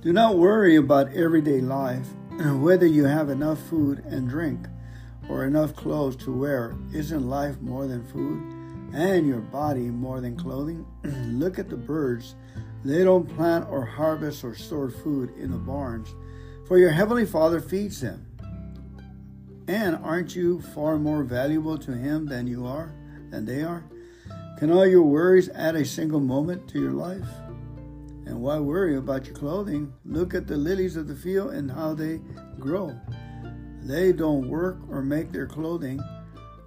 do 0.00 0.12
not 0.12 0.38
worry 0.38 0.76
about 0.76 1.12
everyday 1.12 1.60
life, 1.60 2.06
whether 2.38 2.86
you 2.86 3.04
have 3.04 3.30
enough 3.30 3.58
food 3.68 4.04
and 4.04 4.28
drink 4.28 4.64
or 5.28 5.46
enough 5.46 5.74
clothes 5.74 6.14
to 6.16 6.32
wear. 6.32 6.76
Isn't 6.92 7.28
life 7.28 7.60
more 7.60 7.88
than 7.88 8.06
food 8.06 8.94
and 8.94 9.26
your 9.26 9.40
body 9.40 9.90
more 9.90 10.20
than 10.20 10.36
clothing? 10.36 10.86
Look 11.02 11.58
at 11.58 11.68
the 11.68 11.76
birds. 11.76 12.36
They 12.84 13.02
don't 13.02 13.26
plant 13.34 13.66
or 13.68 13.84
harvest 13.84 14.44
or 14.44 14.54
store 14.54 14.90
food 14.90 15.34
in 15.36 15.50
the 15.50 15.56
barns, 15.56 16.14
for 16.66 16.78
your 16.78 16.90
heavenly 16.90 17.26
Father 17.26 17.60
feeds 17.60 18.00
them. 18.00 18.26
And 19.66 19.96
aren't 19.96 20.36
you 20.36 20.60
far 20.60 20.98
more 20.98 21.24
valuable 21.24 21.78
to 21.78 21.92
him 21.92 22.26
than 22.26 22.46
you 22.46 22.66
are, 22.66 22.94
than 23.30 23.44
they 23.44 23.62
are? 23.62 23.84
Can 24.58 24.70
all 24.70 24.86
your 24.86 25.02
worries 25.02 25.48
add 25.50 25.74
a 25.74 25.84
single 25.84 26.20
moment 26.20 26.68
to 26.68 26.80
your 26.80 26.92
life? 26.92 27.28
And 28.26 28.40
why 28.40 28.58
worry 28.58 28.96
about 28.96 29.26
your 29.26 29.34
clothing? 29.34 29.92
Look 30.04 30.34
at 30.34 30.46
the 30.46 30.56
lilies 30.56 30.96
of 30.96 31.08
the 31.08 31.14
field 31.14 31.52
and 31.52 31.70
how 31.70 31.94
they 31.94 32.20
grow. 32.58 32.98
They 33.82 34.12
don't 34.12 34.48
work 34.48 34.78
or 34.88 35.02
make 35.02 35.32
their 35.32 35.46
clothing. 35.46 36.02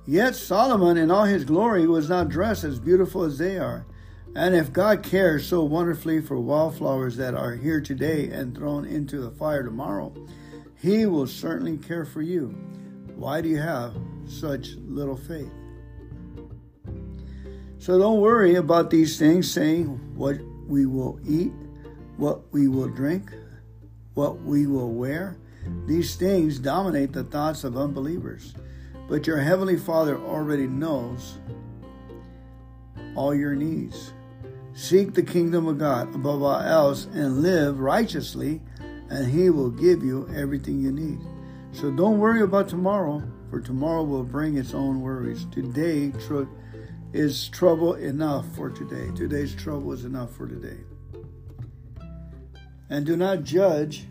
Yet 0.06 0.36
Solomon 0.36 0.98
in 0.98 1.10
all 1.10 1.26
his 1.26 1.46
glory 1.46 1.88
was 1.88 2.10
not 2.10 2.30
dressed 2.30 2.64
as 2.64 2.80
beautiful 2.80 3.24
as 3.24 3.38
they 3.38 3.58
are. 3.58 3.86
And 4.36 4.56
if 4.56 4.72
God 4.72 5.02
cares 5.04 5.48
so 5.48 5.64
wonderfully 5.64 6.22
for 6.22 6.40
wildflowers 6.40 7.18
that 7.18 7.34
are 7.34 7.56
here 7.56 7.82
today 7.82 8.30
and 8.30 8.56
thrown 8.56 8.86
into 8.86 9.20
the 9.20 9.32
fire 9.32 9.64
tomorrow, 9.64 10.14
he 10.76 11.06
will 11.06 11.28
certainly 11.28 11.78
care 11.78 12.06
for 12.06 12.22
you. 12.22 12.50
Why 13.16 13.42
do 13.42 13.50
you 13.50 13.58
have 13.58 13.96
such 14.28 14.76
little 14.76 15.18
faith? 15.18 15.52
So 17.80 17.98
don't 17.98 18.22
worry 18.22 18.56
about 18.56 18.90
these 18.90 19.18
things, 19.18 19.50
saying 19.52 19.86
what 20.16 20.38
we 20.68 20.86
will 20.86 21.20
eat, 21.28 21.54
what 22.18 22.52
we 22.52 22.68
will 22.68 22.90
drink, 22.90 23.32
what 24.14 24.42
we 24.42 24.68
will 24.68 24.92
wear. 24.92 25.38
These 25.86 26.16
things 26.16 26.60
dominate 26.60 27.14
the 27.14 27.24
thoughts 27.24 27.64
of 27.64 27.78
unbelievers. 27.78 28.54
But 29.08 29.26
your 29.26 29.38
Heavenly 29.38 29.78
Father 29.78 30.18
already 30.18 30.68
knows 30.68 31.38
all 33.16 33.34
your 33.34 33.56
needs. 33.56 34.14
Seek 34.78 35.16
the 35.16 35.24
kingdom 35.24 35.66
of 35.68 35.80
God 35.80 36.14
above 36.14 36.44
all 36.44 36.60
else 36.60 37.06
and 37.06 37.42
live 37.42 37.80
righteously, 37.80 38.62
and 39.10 39.26
He 39.26 39.50
will 39.50 39.72
give 39.72 40.04
you 40.04 40.30
everything 40.36 40.80
you 40.80 40.92
need. 40.92 41.20
So 41.72 41.90
don't 41.90 42.20
worry 42.20 42.42
about 42.42 42.70
tomorrow, 42.70 43.24
for 43.50 43.60
tomorrow 43.60 44.04
will 44.04 44.24
bring 44.24 44.56
its 44.56 44.76
own 44.76 45.02
worries. 45.02 45.48
Today 45.52 46.12
tr- 46.28 46.44
is 47.12 47.50
trouble 47.50 47.96
enough 47.96 48.46
for 48.56 48.70
today. 48.70 49.10
Today's 49.16 49.56
trouble 49.56 49.94
is 49.94 50.06
enough 50.06 50.32
for 50.36 50.48
today. 50.48 50.78
And 52.92 53.04
do 53.04 53.18
not 53.18 53.44
judge 53.44 54.06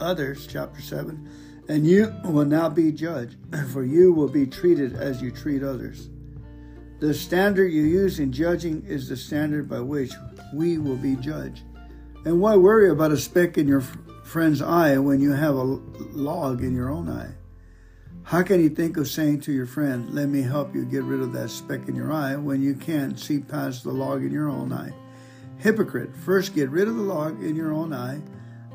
others, 0.00 0.46
chapter 0.46 0.82
7 0.82 1.30
and 1.68 1.86
you 1.86 2.12
will 2.24 2.44
not 2.44 2.74
be 2.74 2.92
judged, 2.92 3.36
for 3.70 3.84
you 3.84 4.12
will 4.12 4.28
be 4.28 4.44
treated 4.44 4.94
as 4.94 5.22
you 5.22 5.30
treat 5.30 5.62
others. 5.62 6.10
The 7.02 7.12
standard 7.12 7.72
you 7.72 7.82
use 7.82 8.20
in 8.20 8.30
judging 8.30 8.84
is 8.86 9.08
the 9.08 9.16
standard 9.16 9.68
by 9.68 9.80
which 9.80 10.12
we 10.54 10.78
will 10.78 10.94
be 10.94 11.16
judged. 11.16 11.64
And 12.24 12.40
why 12.40 12.54
worry 12.54 12.90
about 12.90 13.10
a 13.10 13.16
speck 13.16 13.58
in 13.58 13.66
your 13.66 13.80
friend's 14.22 14.62
eye 14.62 14.96
when 14.98 15.20
you 15.20 15.32
have 15.32 15.56
a 15.56 15.64
log 15.64 16.62
in 16.62 16.76
your 16.76 16.90
own 16.90 17.08
eye? 17.08 17.32
How 18.22 18.44
can 18.44 18.60
you 18.60 18.68
think 18.68 18.96
of 18.98 19.08
saying 19.08 19.40
to 19.40 19.52
your 19.52 19.66
friend, 19.66 20.14
Let 20.14 20.28
me 20.28 20.42
help 20.42 20.76
you 20.76 20.84
get 20.84 21.02
rid 21.02 21.18
of 21.18 21.32
that 21.32 21.50
speck 21.50 21.88
in 21.88 21.96
your 21.96 22.12
eye, 22.12 22.36
when 22.36 22.62
you 22.62 22.76
can't 22.76 23.18
see 23.18 23.40
past 23.40 23.82
the 23.82 23.90
log 23.90 24.22
in 24.22 24.30
your 24.30 24.48
own 24.48 24.72
eye? 24.72 24.92
Hypocrite, 25.58 26.14
first 26.14 26.54
get 26.54 26.70
rid 26.70 26.86
of 26.86 26.94
the 26.94 27.02
log 27.02 27.42
in 27.42 27.56
your 27.56 27.72
own 27.72 27.92
eye 27.92 28.22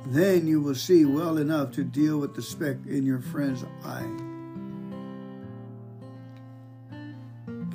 then 0.10 0.48
you 0.48 0.62
will 0.62 0.76
see 0.76 1.04
well 1.04 1.38
enough 1.38 1.72
to 1.74 1.84
deal 1.84 2.18
with 2.18 2.34
the 2.34 2.42
speck 2.42 2.78
in 2.88 3.06
your 3.06 3.20
friend's 3.20 3.66
eye. 3.84 4.27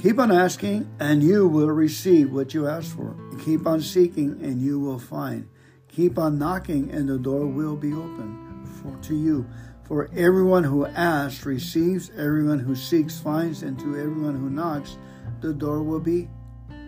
Keep 0.02 0.18
on 0.18 0.32
asking, 0.32 0.92
and 0.98 1.22
you 1.22 1.46
will 1.46 1.68
receive 1.68 2.32
what 2.32 2.52
you 2.54 2.66
ask 2.66 2.96
for. 2.96 3.14
Keep 3.44 3.68
on 3.68 3.80
seeking, 3.80 4.30
and 4.42 4.60
you 4.60 4.80
will 4.80 4.98
find. 4.98 5.48
Keep 5.86 6.18
on 6.18 6.40
knocking, 6.40 6.90
and 6.90 7.08
the 7.08 7.18
door 7.18 7.46
will 7.46 7.76
be 7.76 7.92
open 7.92 8.66
for, 8.82 8.96
to 9.06 9.14
you. 9.14 9.46
For 9.84 10.10
everyone 10.16 10.64
who 10.64 10.86
asks 10.86 11.46
receives, 11.46 12.10
everyone 12.18 12.58
who 12.58 12.74
seeks 12.74 13.20
finds, 13.20 13.62
and 13.62 13.78
to 13.78 13.96
everyone 13.96 14.34
who 14.34 14.50
knocks, 14.50 14.98
the 15.40 15.52
door 15.52 15.84
will 15.84 16.00
be 16.00 16.28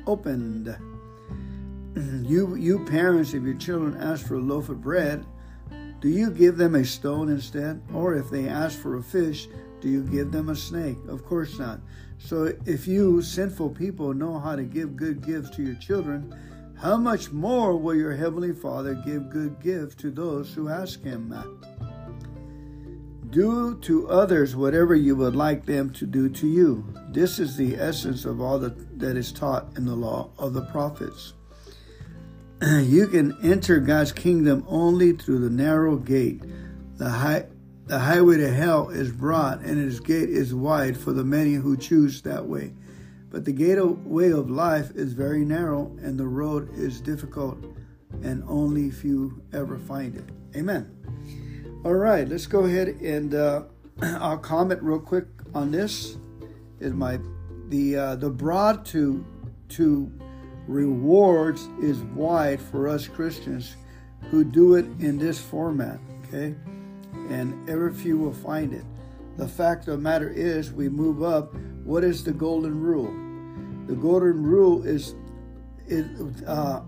opened. 0.09 0.77
you, 2.29 2.57
you 2.57 2.85
parents, 2.85 3.33
if 3.33 3.45
your 3.45 3.55
children 3.55 3.97
ask 3.97 4.27
for 4.27 4.35
a 4.35 4.41
loaf 4.41 4.71
of 4.71 4.83
bread, 4.83 5.25
do 6.01 6.09
you 6.09 6.33
give 6.33 6.57
them 6.57 6.75
a 6.75 6.85
stone 6.85 7.29
instead? 7.29 7.81
Or 7.95 8.15
if 8.15 8.29
they 8.29 8.49
ask 8.49 8.77
for 8.77 8.97
a 8.97 9.03
fish, 9.05 9.47
do 9.85 9.91
you 9.91 10.03
give 10.03 10.33
them 10.33 10.49
a 10.49 10.57
snake? 10.57 10.97
Of 11.09 11.27
course 11.27 11.59
not. 11.59 11.79
So 12.17 12.55
if 12.65 12.89
you, 12.89 13.21
sinful 13.21 13.71
people, 13.71 14.15
know 14.15 14.39
how 14.39 14.57
to 14.57 14.63
give 14.63 14.97
good 14.97 15.21
gifts 15.21 15.51
to 15.51 15.63
your 15.63 15.75
children, 15.75 16.35
how 16.81 16.97
much 16.97 17.33
more 17.33 17.77
will 17.77 17.95
your 17.95 18.15
heavenly 18.15 18.55
Father 18.55 18.95
give 18.95 19.29
good 19.29 19.61
gifts 19.61 19.95
to 19.97 20.11
those 20.11 20.55
who 20.55 20.71
ask 20.71 21.03
him? 21.03 21.35
Do 23.29 23.79
to 23.83 24.09
others 24.09 24.57
whatever 24.57 24.95
you 24.95 25.17
would 25.17 25.37
like 25.37 25.67
them 25.67 25.91
to 25.91 26.07
do 26.07 26.31
to 26.31 26.47
you. 26.47 26.87
This 27.11 27.39
is 27.39 27.55
the 27.59 27.77
essence 27.77 28.25
of 28.25 28.41
all 28.41 28.59
that, 28.61 28.99
that 28.99 29.19
is 29.19 29.33
taught 29.33 29.77
in 29.77 29.85
the 29.85 29.95
law 29.95 30.31
of 30.39 30.55
the 30.55 30.65
prophets. 30.67 31.35
you 32.63 33.07
can 33.07 33.37
enter 33.43 33.81
God's 33.81 34.13
kingdom 34.13 34.65
only 34.67 35.13
through 35.13 35.41
the 35.41 35.51
narrow 35.51 35.97
gate. 35.97 36.43
The 36.97 37.11
high 37.11 37.47
the 37.87 37.99
highway 37.99 38.39
to 38.39 38.51
hell 38.51 38.89
is 38.89 39.13
broad 39.13 39.63
and 39.63 39.79
its 39.79 40.01
gate 40.01 40.31
is 40.31 40.55
wide 40.55 40.97
for 40.97 41.13
the 41.13 41.25
many 41.25 41.55
who 41.55 41.77
choose 41.77 42.23
that 42.23 42.47
way. 42.47 42.73
But 43.31 43.45
the 43.45 43.53
gateway 43.53 44.31
of 44.31 44.49
life 44.49 44.93
is 44.95 45.13
very 45.13 45.45
narrow 45.45 45.95
and 46.01 46.19
the 46.19 46.27
road 46.27 46.73
is 46.75 47.01
difficult 47.01 47.59
and 48.23 48.43
only 48.47 48.91
few 48.91 49.43
ever 49.53 49.77
find 49.77 50.17
it. 50.17 50.29
Amen. 50.57 50.91
All 51.85 51.95
right, 51.95 52.27
let's 52.27 52.47
go 52.47 52.61
ahead 52.61 52.89
and 52.89 53.35
uh, 53.35 53.65
I'll 54.03 54.39
comment 54.39 54.83
real 54.83 55.01
quick 55.01 55.27
on 55.55 55.71
this. 55.71 56.17
Is 56.81 56.93
my 56.93 57.19
the 57.69 57.97
uh, 57.97 58.17
the 58.17 58.31
broad 58.31 58.85
to 58.87 59.25
to 59.71 60.11
rewards 60.67 61.69
is 61.83 61.99
wide 62.15 62.61
for 62.61 62.89
us 62.89 63.07
Christians 63.07 63.77
who 64.31 64.45
do 64.45 64.75
it 64.75 64.87
in 64.99 65.19
this 65.19 65.39
format, 65.39 65.99
okay? 66.27 66.55
And 67.31 67.69
every 67.69 67.93
few 67.93 68.19
will 68.19 68.33
find 68.33 68.73
it. 68.73 68.85
The 69.37 69.49
fact 69.49 69.89
of 69.89 69.97
the 69.97 69.99
matter 69.99 70.29
is, 70.29 70.73
we 70.73 70.89
move 70.89 71.23
up. 71.23 71.55
What 71.85 72.05
is 72.05 72.23
the 72.23 72.33
golden 72.33 72.81
rule? 72.81 73.13
The 73.87 73.95
golden 73.95 74.43
rule 74.43 74.85
is, 74.85 75.15
it, 75.87 76.07
uh, 76.47 76.83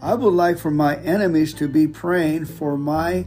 I 0.00 0.14
would 0.14 0.32
like 0.32 0.58
for 0.58 0.70
my 0.70 0.96
enemies 0.96 1.52
to 1.54 1.68
be 1.68 1.86
praying 1.86 2.46
for 2.46 2.78
my 2.78 3.26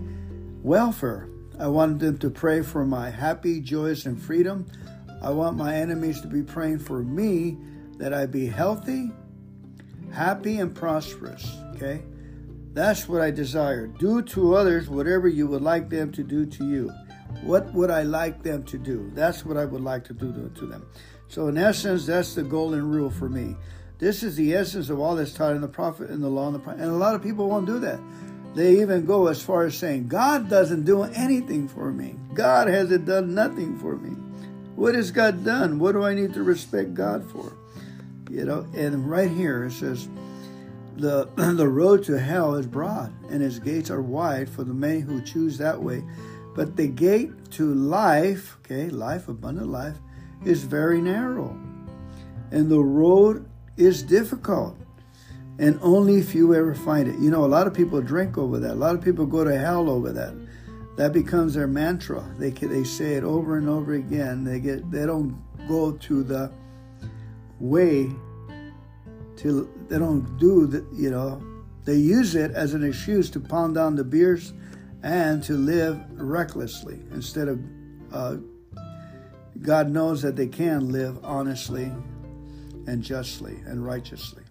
welfare. 0.64 1.30
I 1.60 1.68
want 1.68 2.00
them 2.00 2.18
to 2.18 2.30
pray 2.30 2.64
for 2.64 2.84
my 2.84 3.12
happy, 3.12 3.60
joyous, 3.60 4.06
and 4.06 4.20
freedom. 4.20 4.66
I 5.22 5.30
want 5.30 5.56
my 5.56 5.76
enemies 5.76 6.20
to 6.22 6.28
be 6.28 6.42
praying 6.42 6.80
for 6.80 7.04
me 7.04 7.58
that 7.98 8.14
I 8.14 8.26
be 8.26 8.48
healthy, 8.48 9.12
happy 10.12 10.58
and 10.58 10.76
prosperous. 10.76 11.56
Okay? 11.76 12.02
That's 12.74 13.08
what 13.08 13.22
I 13.22 13.30
desire. 13.30 13.86
Do 13.86 14.24
to 14.24 14.56
others 14.56 14.90
whatever 14.90 15.28
you 15.28 15.46
would 15.48 15.62
like 15.62 15.90
them 15.90 16.12
to 16.14 16.24
do 16.24 16.46
to 16.48 16.66
you. 16.68 16.92
What 17.44 17.72
would 17.74 17.92
I 17.92 18.02
like 18.02 18.42
them 18.42 18.64
to 18.64 18.78
do? 18.78 19.12
That's 19.14 19.46
what 19.46 19.58
I 19.58 19.66
would 19.66 19.82
like 19.82 20.04
to 20.06 20.14
do 20.14 20.52
to, 20.56 20.66
them. 20.66 20.88
So, 21.28 21.48
in 21.48 21.58
essence, 21.58 22.06
that's 22.06 22.34
the 22.34 22.44
golden 22.44 22.90
rule 22.90 23.12
for 23.12 23.30
me. 23.30 23.56
This 24.00 24.24
is 24.24 24.36
the 24.36 24.56
essence 24.56 24.90
of 24.90 25.00
all 25.00 25.16
that's 25.16 25.34
taught 25.34 25.56
in 25.56 25.62
the 25.62 25.68
prophet, 25.68 26.10
in 26.10 26.22
the 26.22 26.30
law, 26.30 26.48
and 26.48 26.56
the 26.56 26.60
prophet. 26.60 26.82
And 26.82 26.92
a 26.92 26.96
lot 26.96 27.16
of 27.16 27.22
people 27.22 27.48
won't 27.48 27.68
do 27.68 27.80
that. 27.80 28.00
They 28.56 28.82
even 28.82 29.06
go 29.06 29.28
as 29.28 29.42
far 29.42 29.66
as 29.66 29.78
saying, 29.78 30.08
God 30.08 30.50
doesn't 30.50 30.84
do 30.84 31.04
anything 31.04 31.68
for 31.68 31.92
me. 31.92 32.16
God 32.34 32.68
hasn't 32.68 33.06
done 33.06 33.34
nothing 33.34 33.78
for 33.80 33.98
me. 33.98 34.16
What 34.76 34.96
has 34.96 35.12
God 35.12 35.44
done? 35.44 35.80
What 35.80 35.94
do 35.94 36.04
I 36.04 36.14
need 36.14 36.34
to 36.34 36.44
respect 36.44 36.94
God 36.94 37.30
for? 37.32 37.56
You 38.30 38.46
know, 38.46 38.66
and 38.74 39.10
right 39.10 39.30
here 39.30 39.66
it 39.66 39.72
says, 39.72 40.08
the 40.98 41.30
the 41.56 41.68
road 41.68 42.04
to 42.06 42.20
hell 42.20 42.56
is 42.56 42.68
broad 42.68 43.14
and 43.30 43.42
its 43.42 43.60
gates 43.60 43.90
are 43.90 44.02
wide 44.02 44.50
for 44.50 44.64
the 44.64 44.74
many 44.74 45.00
who 45.00 45.22
choose 45.22 45.58
that 45.58 45.82
way. 45.82 46.04
But 46.56 46.76
the 46.76 46.88
gate 46.88 47.32
to 47.52 47.74
life 47.74 48.58
okay 48.60 48.90
life 48.90 49.28
abundant 49.28 49.70
life 49.70 49.98
is 50.46 50.64
very 50.64 51.02
narrow. 51.02 51.58
And 52.52 52.70
the 52.70 52.80
road 52.80 53.50
is 53.78 54.04
difficult. 54.04 54.78
And 55.60 55.80
only 55.82 56.22
few 56.22 56.54
ever 56.56 56.74
find 56.74 57.08
it. 57.08 57.20
You 57.20 57.30
know 57.30 57.46
a 57.46 57.48
lot 57.48 57.68
of 57.68 57.74
people 57.74 58.02
drink 58.02 58.38
over 58.38 58.60
that. 58.60 58.72
A 58.72 58.76
lot 58.76 58.96
of 58.96 59.02
people 59.02 59.26
go 59.26 59.44
to 59.44 59.58
hell 59.58 59.90
over 59.90 60.12
that. 60.12 60.34
That 60.98 61.14
becomes 61.14 61.56
their 61.56 61.68
mantra. 61.68 62.24
They 62.38 62.52
they 62.52 62.84
say 62.84 63.14
it 63.14 63.24
over 63.24 63.58
and 63.58 63.70
over 63.70 63.94
again. 63.94 64.44
They 64.44 64.60
get 64.60 64.90
they 64.92 65.06
don't 65.06 65.42
go 65.68 65.94
to 65.94 66.24
the 66.24 66.52
way 67.60 68.12
to 69.44 69.70
they 69.90 70.00
don't 70.00 70.38
do 70.38 70.66
that 70.68 70.86
you 70.94 71.12
know 71.12 71.42
they 71.86 71.96
use 71.96 72.34
it 72.36 72.52
as 72.52 72.74
an 72.74 72.84
excuse 72.84 73.30
to 73.30 73.40
pound 73.40 73.76
down 73.76 73.96
the 73.96 74.04
beers 74.04 74.54
and 75.04 75.44
to 75.44 75.54
live 75.54 76.02
recklessly 76.14 77.00
instead 77.12 77.48
of 77.48 77.60
uh, 78.12 78.38
god 79.62 79.90
knows 79.90 80.22
that 80.22 80.36
they 80.36 80.48
can 80.48 80.92
live 80.92 81.20
honestly 81.24 81.92
and 82.88 83.04
justly 83.04 83.60
and 83.66 83.86
righteously. 83.86 84.44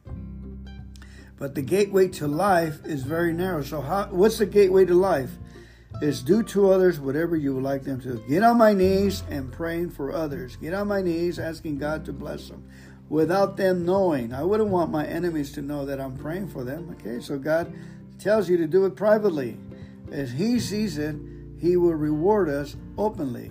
But 1.39 1.55
the 1.55 1.63
gateway 1.63 2.09
to 2.09 2.29
life 2.29 2.85
is 2.85 3.03
very 3.03 3.33
narrow. 3.33 3.63
So 3.63 3.81
how, 3.81 4.07
what's 4.07 4.39
the 4.39 4.47
gateway 4.47 4.85
to 4.87 4.95
life? 4.95 5.31
Is 6.01 6.23
do 6.23 6.43
to 6.45 6.71
others 6.71 6.99
whatever 6.99 7.37
you 7.37 7.55
would 7.55 7.63
like 7.63 7.83
them 7.85 8.01
to. 8.01 8.23
Get 8.29 8.43
on 8.43 8.57
my 8.59 8.73
knees 8.73 9.23
and 9.29 9.53
praying 9.53 9.91
for 9.91 10.13
others. 10.13 10.57
Get 10.57 10.75
on 10.75 10.89
my 10.89 11.03
knees 11.03 11.39
asking 11.39 11.79
god 11.79 12.05
to 12.07 12.13
bless 12.13 12.49
them 12.49 12.67
without 13.09 13.57
them 13.57 13.85
knowing. 13.85 14.33
I 14.33 14.43
wouldn't 14.45 14.71
want 14.71 14.91
my 14.91 15.07
enemies 15.07 15.53
to 15.53 15.63
know 15.63 15.85
that 15.87 16.01
I'm 16.01 16.17
praying 16.17 16.49
for 16.49 16.65
them. 16.65 16.97
Okay, 17.01 17.21
so 17.21 17.39
God 17.39 17.73
tells 18.19 18.49
you 18.49 18.57
to 18.59 18.67
do 18.67 18.85
it 18.87 18.97
privately. 18.97 19.57
As 20.11 20.33
He 20.33 20.61
sees 20.61 20.99
it, 20.99 21.17
He 21.59 21.77
will 21.77 21.95
reward 21.95 22.49
us 22.49 22.77
openly. 22.99 23.51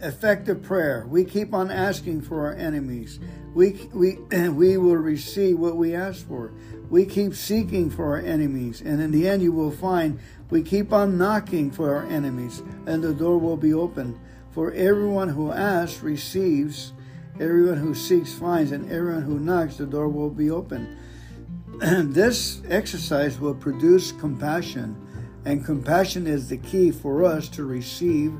effective 0.00 0.62
prayer. 0.62 1.06
We 1.08 1.24
keep 1.24 1.54
on 1.54 1.70
asking 1.70 2.22
for 2.22 2.46
our 2.46 2.54
enemies. 2.54 3.20
We, 3.54 3.88
we, 3.94 4.16
we 4.50 4.76
will 4.76 4.96
receive 4.96 5.58
what 5.58 5.76
we 5.76 5.94
ask 5.94 6.26
for. 6.26 6.52
We 6.90 7.06
keep 7.06 7.34
seeking 7.34 7.90
for 7.90 8.16
our 8.16 8.20
enemies. 8.20 8.82
And 8.82 9.00
in 9.00 9.10
the 9.10 9.28
end, 9.28 9.42
you 9.42 9.52
will 9.52 9.70
find 9.70 10.18
we 10.50 10.62
keep 10.62 10.92
on 10.92 11.18
knocking 11.18 11.70
for 11.70 11.94
our 11.94 12.04
enemies, 12.06 12.62
and 12.86 13.02
the 13.02 13.14
door 13.14 13.38
will 13.38 13.56
be 13.56 13.72
open. 13.72 14.20
For 14.50 14.72
everyone 14.72 15.30
who 15.30 15.50
asks 15.50 16.02
receives, 16.02 16.92
everyone 17.40 17.78
who 17.78 17.94
seeks 17.94 18.32
finds, 18.32 18.72
and 18.72 18.90
everyone 18.90 19.22
who 19.22 19.38
knocks, 19.38 19.76
the 19.76 19.86
door 19.86 20.08
will 20.08 20.30
be 20.30 20.50
open. 20.50 20.96
this 21.78 22.62
exercise 22.68 23.40
will 23.40 23.54
produce 23.54 24.12
compassion, 24.12 24.96
and 25.44 25.64
compassion 25.64 26.26
is 26.26 26.48
the 26.48 26.58
key 26.58 26.90
for 26.90 27.24
us 27.24 27.48
to 27.48 27.64
receive, 27.64 28.32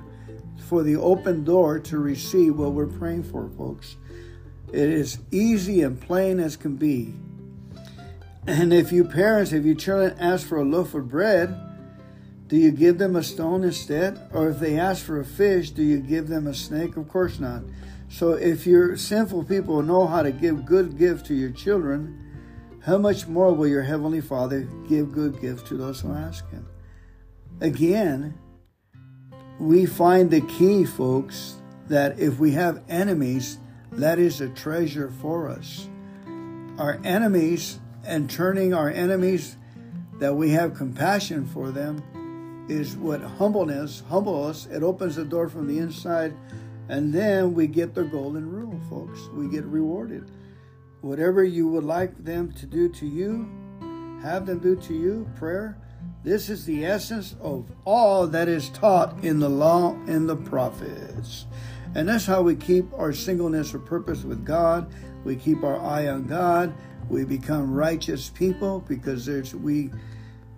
for 0.69 0.83
the 0.83 0.97
open 0.97 1.45
door 1.45 1.79
to 1.79 1.99
receive 1.99 2.57
what 2.57 2.73
we're 2.73 2.87
praying 2.87 3.23
for, 3.23 3.49
folks. 3.57 3.97
It 4.73 4.89
is 4.89 5.19
easy 5.31 5.83
and 5.83 6.01
plain 6.01 6.41
as 6.41 6.57
can 6.57 6.77
be. 6.77 7.15
And 8.47 8.73
if 8.73 8.93
you 8.93 9.05
parents, 9.05 9.53
if 9.53 9.65
your 9.65 9.75
children 9.75 10.17
ask 10.19 10.47
for 10.47 10.59
a 10.59 10.65
loaf 10.65 10.95
of 10.95 11.09
bread, 11.09 11.57
do 12.47 12.57
you 12.57 12.71
give 12.71 12.99
them 12.99 13.17
a 13.17 13.23
stone 13.23 13.65
instead? 13.65 14.21
Or 14.33 14.51
if 14.51 14.59
they 14.59 14.79
ask 14.79 15.05
for 15.05 15.19
a 15.19 15.25
fish, 15.25 15.71
do 15.71 15.83
you 15.83 15.99
give 15.99 16.29
them 16.29 16.47
a 16.47 16.55
snake? 16.55 16.97
Of 16.97 17.09
course 17.09 17.41
not. 17.41 17.63
So 18.15 18.35
if 18.35 18.65
your 18.65 18.97
sinful 18.97 19.43
people 19.43 19.83
know 19.83 20.07
how 20.07 20.23
to 20.23 20.31
give 20.31 20.65
good 20.65 20.97
gift 20.97 21.27
to 21.27 21.35
your 21.35 21.51
children, 21.51 22.17
how 22.79 22.97
much 22.97 23.27
more 23.27 23.53
will 23.53 23.67
your 23.67 23.83
heavenly 23.83 24.21
Father 24.21 24.69
give 24.89 25.11
good 25.11 25.41
gift 25.41 25.67
to 25.67 25.77
those 25.77 26.01
who 26.01 26.13
ask 26.13 26.49
him? 26.53 26.65
Again, 27.61 28.39
we 29.59 29.85
find 29.85 30.31
the 30.31 30.43
key, 30.43 30.85
folks, 30.85 31.57
that 31.89 32.17
if 32.21 32.39
we 32.39 32.53
have 32.53 32.85
enemies, 32.89 33.59
that 33.91 34.21
is 34.21 34.41
a 34.41 34.49
treasure 34.51 35.11
for 35.21 35.49
us. 35.49 35.89
Our 36.79 37.01
enemies 37.03 37.81
and 38.05 38.31
turning 38.31 38.73
our 38.73 38.91
enemies 38.91 39.57
that 40.21 40.37
we 40.37 40.51
have 40.51 40.77
compassion 40.77 41.49
for 41.49 41.73
them 41.73 42.65
is 42.69 42.97
what 42.97 43.21
humbleness 43.21 44.05
humble 44.09 44.45
us 44.45 44.67
it 44.67 44.85
opens 44.85 45.17
the 45.17 45.25
door 45.25 45.49
from 45.49 45.67
the 45.67 45.79
inside 45.79 46.33
and 46.89 47.13
then 47.13 47.55
we 47.55 47.67
get 47.67 47.95
the 47.95 48.05
golden 48.05 48.51
rule 48.51 48.81
folks. 48.89 49.29
We 49.35 49.49
get 49.49 49.65
rewarded. 49.65 50.31
Whatever 51.01 51.45
you 51.45 51.69
would 51.69 51.85
like 51.85 52.25
them 52.25 52.53
to 52.53 52.67
do 52.67 52.89
to 52.89 53.07
you 53.07 53.49
have 54.23 54.47
them 54.47 54.59
do 54.59 54.75
to 54.75 54.95
you 54.95 55.29
prayer 55.37 55.77
this 56.25 56.49
is 56.49 56.65
the 56.65 56.87
essence 56.87 57.37
of 57.43 57.71
all 57.85 58.27
that 58.29 58.49
is 58.49 58.71
taught 58.71 59.23
in 59.23 59.41
the 59.41 59.49
law 59.51 59.93
and 60.07 60.27
the 60.27 60.37
prophets. 60.37 61.45
And 61.95 62.09
that's 62.09 62.25
how 62.25 62.41
we 62.41 62.57
keep 62.57 62.93
our 62.95 63.13
singleness 63.13 63.75
of 63.75 63.85
purpose 63.85 64.25
with 64.25 64.45
god. 64.45 64.91
We 65.25 65.37
keep 65.37 65.63
our 65.63 65.79
eye 65.79 66.09
on 66.09 66.27
god. 66.27 66.73
We 67.11 67.25
become 67.25 67.75
righteous 67.75 68.31
people 68.31 68.81
because 68.89 69.27
there's 69.27 69.55
we 69.55 69.91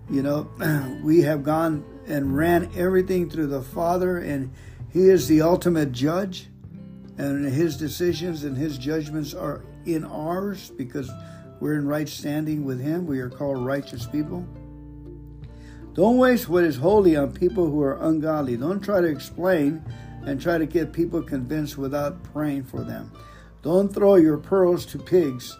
you 0.09 0.23
know 0.23 0.49
we 1.03 1.23
have 1.23 1.43
gone 1.43 1.85
and 2.07 2.37
ran 2.37 2.71
everything 2.77 3.29
through 3.29 3.49
the 3.49 3.63
Father, 3.63 4.19
and 4.19 4.53
He 4.97 5.11
is 5.11 5.29
the 5.29 5.43
ultimate 5.43 5.93
judge, 5.93 6.49
and 7.19 7.45
His 7.45 7.77
decisions 7.77 8.45
and 8.45 8.57
His 8.57 8.79
judgments 8.79 9.35
are 9.35 9.63
in 9.85 10.07
ours 10.07 10.71
because 10.71 11.11
we're 11.61 11.75
in 11.75 11.87
right 11.87 12.09
standing 12.09 12.65
with 12.65 12.81
Him. 12.81 13.07
We 13.07 13.21
are 13.21 13.29
called 13.29 13.63
righteous 13.63 14.07
people. 14.07 14.49
Don't 15.93 16.17
waste 16.17 16.49
what 16.49 16.65
is 16.65 16.77
holy 16.77 17.15
on 17.15 17.35
people 17.35 17.71
who 17.71 17.83
are 17.83 18.03
ungodly. 18.09 18.57
Don't 18.57 18.81
try 18.81 19.03
to 19.03 19.07
explain 19.07 19.85
and 20.25 20.41
try 20.41 20.57
to 20.57 20.65
get 20.65 20.95
people 20.95 21.21
convinced 21.21 21.77
without 21.77 22.23
praying 22.33 22.65
for 22.65 22.83
them. 22.83 23.13
Don't 23.61 23.93
throw 23.93 24.15
your 24.15 24.39
pearls 24.39 24.87
to 24.87 24.99
pigs. 24.99 25.59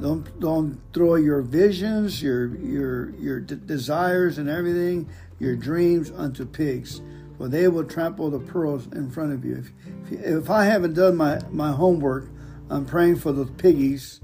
Don't 0.00 0.40
don't 0.40 0.80
throw 0.94 1.16
your 1.16 1.42
visions, 1.42 2.22
your 2.22 2.56
your 2.56 3.10
your 3.16 3.40
desires 3.40 4.38
and 4.38 4.48
everything 4.48 5.10
your 5.38 5.56
dreams 5.56 6.10
unto 6.10 6.46
pigs, 6.46 7.02
for 7.38 7.48
they 7.48 7.68
will 7.68 7.84
trample 7.84 8.30
the 8.30 8.40
pearls 8.40 8.86
in 8.92 9.10
front 9.10 9.32
of 9.32 9.44
you. 9.44 9.64
If, 10.10 10.12
if 10.12 10.50
I 10.50 10.64
haven't 10.64 10.94
done 10.94 11.16
my, 11.16 11.40
my 11.50 11.70
homework, 11.70 12.28
I'm 12.68 12.84
praying 12.84 13.16
for 13.16 13.32
the 13.32 13.46
piggies, 13.46 14.20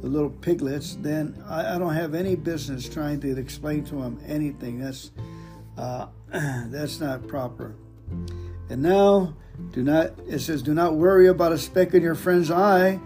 the 0.00 0.06
little 0.06 0.30
piglets, 0.30 0.96
then 1.00 1.42
I, 1.46 1.74
I 1.74 1.78
don't 1.78 1.94
have 1.94 2.14
any 2.14 2.36
business 2.36 2.88
trying 2.88 3.20
to 3.20 3.36
explain 3.36 3.84
to 3.86 3.96
them 3.96 4.20
anything. 4.26 4.78
That's 4.78 5.10
uh, 5.76 6.06
that's 6.30 7.00
not 7.00 7.26
proper. 7.26 7.74
And 8.68 8.82
now, 8.82 9.34
do 9.72 9.82
not. 9.82 10.12
It 10.28 10.40
says, 10.40 10.62
do 10.62 10.74
not 10.74 10.94
worry 10.94 11.28
about 11.28 11.52
a 11.52 11.58
speck 11.58 11.94
in 11.94 12.02
your 12.02 12.14
friend's 12.14 12.50
eye. 12.50 13.00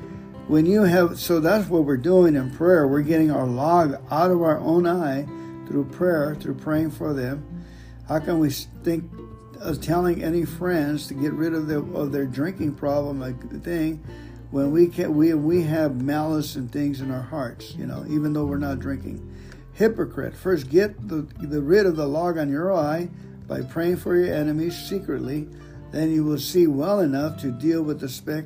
When 0.47 0.67
you 0.67 0.83
have, 0.83 1.19
so 1.19 1.39
that's 1.39 1.69
what 1.69 1.85
we're 1.85 1.97
doing 1.97 2.35
in 2.35 2.51
prayer. 2.51 2.89
We're 2.89 3.03
getting 3.03 3.31
our 3.31 3.47
log 3.47 3.95
out 4.11 4.31
of 4.31 4.43
our 4.43 4.59
own 4.59 4.87
eye 4.87 5.27
through 5.69 5.85
prayer, 5.93 6.35
through 6.35 6.55
praying 6.55 6.91
for 6.91 7.13
them. 7.13 7.65
How 8.09 8.19
can 8.19 8.41
we 8.41 8.51
think 8.51 9.09
of 9.61 9.81
telling 9.81 10.25
any 10.25 10.45
friends 10.45 11.07
to 11.07 11.15
get 11.15 11.33
rid 11.33 11.55
of 11.55 11.69
their 11.69 11.79
of 11.79 12.13
their 12.13 12.27
drinking 12.27 12.75
problem, 12.75 13.21
like 13.21 13.63
thing, 13.63 14.03
when 14.51 14.71
we 14.73 14.89
can 14.89 15.15
we 15.15 15.35
we 15.35 15.63
have 15.63 16.03
malice 16.03 16.57
and 16.57 16.73
things 16.73 17.01
in 17.01 17.11
our 17.11 17.23
hearts, 17.23 17.75
you 17.77 17.87
know, 17.87 18.05
even 18.09 18.33
though 18.33 18.47
we're 18.47 18.59
not 18.59 18.81
drinking. 18.81 19.27
Hypocrite, 19.75 20.37
first 20.37 20.69
get 20.69 21.09
the, 21.09 21.27
the 21.39 21.63
rid 21.63 21.87
of 21.87 21.97
the 21.97 22.07
log 22.07 22.37
on 22.37 22.51
your 22.51 22.75
eye 22.75 23.09
by 23.47 23.63
praying 23.63 23.97
for 23.97 24.15
your 24.17 24.35
enemies 24.35 24.77
secretly. 24.77 25.49
Then 25.91 26.13
you 26.13 26.25
will 26.25 26.39
see 26.39 26.67
well 26.67 27.01
enough 27.01 27.41
to 27.41 27.51
deal 27.51 27.83
with 27.83 28.01
the 28.01 28.09
speck 28.09 28.45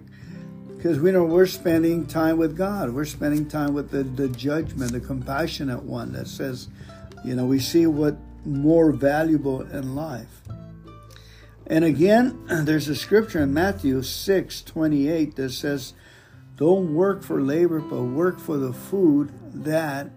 because 0.76 1.00
we 1.00 1.12
know 1.12 1.24
we're 1.24 1.46
spending 1.46 2.06
time 2.06 2.36
with 2.36 2.56
God. 2.56 2.94
We're 2.94 3.04
spending 3.04 3.48
time 3.48 3.74
with 3.74 3.90
the, 3.90 4.02
the 4.02 4.28
judgment, 4.28 4.92
the 4.92 5.00
compassionate 5.00 5.82
one 5.82 6.12
that 6.12 6.28
says, 6.28 6.68
you 7.24 7.34
know, 7.34 7.46
we 7.46 7.58
see 7.58 7.86
what 7.86 8.16
more 8.46 8.92
valuable 8.92 9.62
in 9.62 9.94
life. 9.94 10.42
And 11.66 11.84
again, 11.84 12.44
there's 12.64 12.88
a 12.88 12.96
scripture 12.96 13.42
in 13.42 13.54
Matthew 13.54 14.02
6 14.02 14.62
28 14.62 15.36
that 15.36 15.50
says, 15.50 15.94
Don't 16.56 16.94
work 16.94 17.22
for 17.22 17.40
labor, 17.40 17.80
but 17.80 18.02
work 18.02 18.38
for 18.38 18.56
the 18.56 18.72
food 18.72 19.32
that 19.54 20.10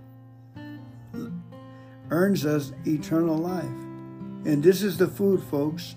earns 2.10 2.46
us 2.46 2.72
eternal 2.86 3.38
life. 3.38 3.66
And 3.66 4.64
this 4.64 4.82
is 4.82 4.98
the 4.98 5.08
food, 5.08 5.42
folks. 5.44 5.96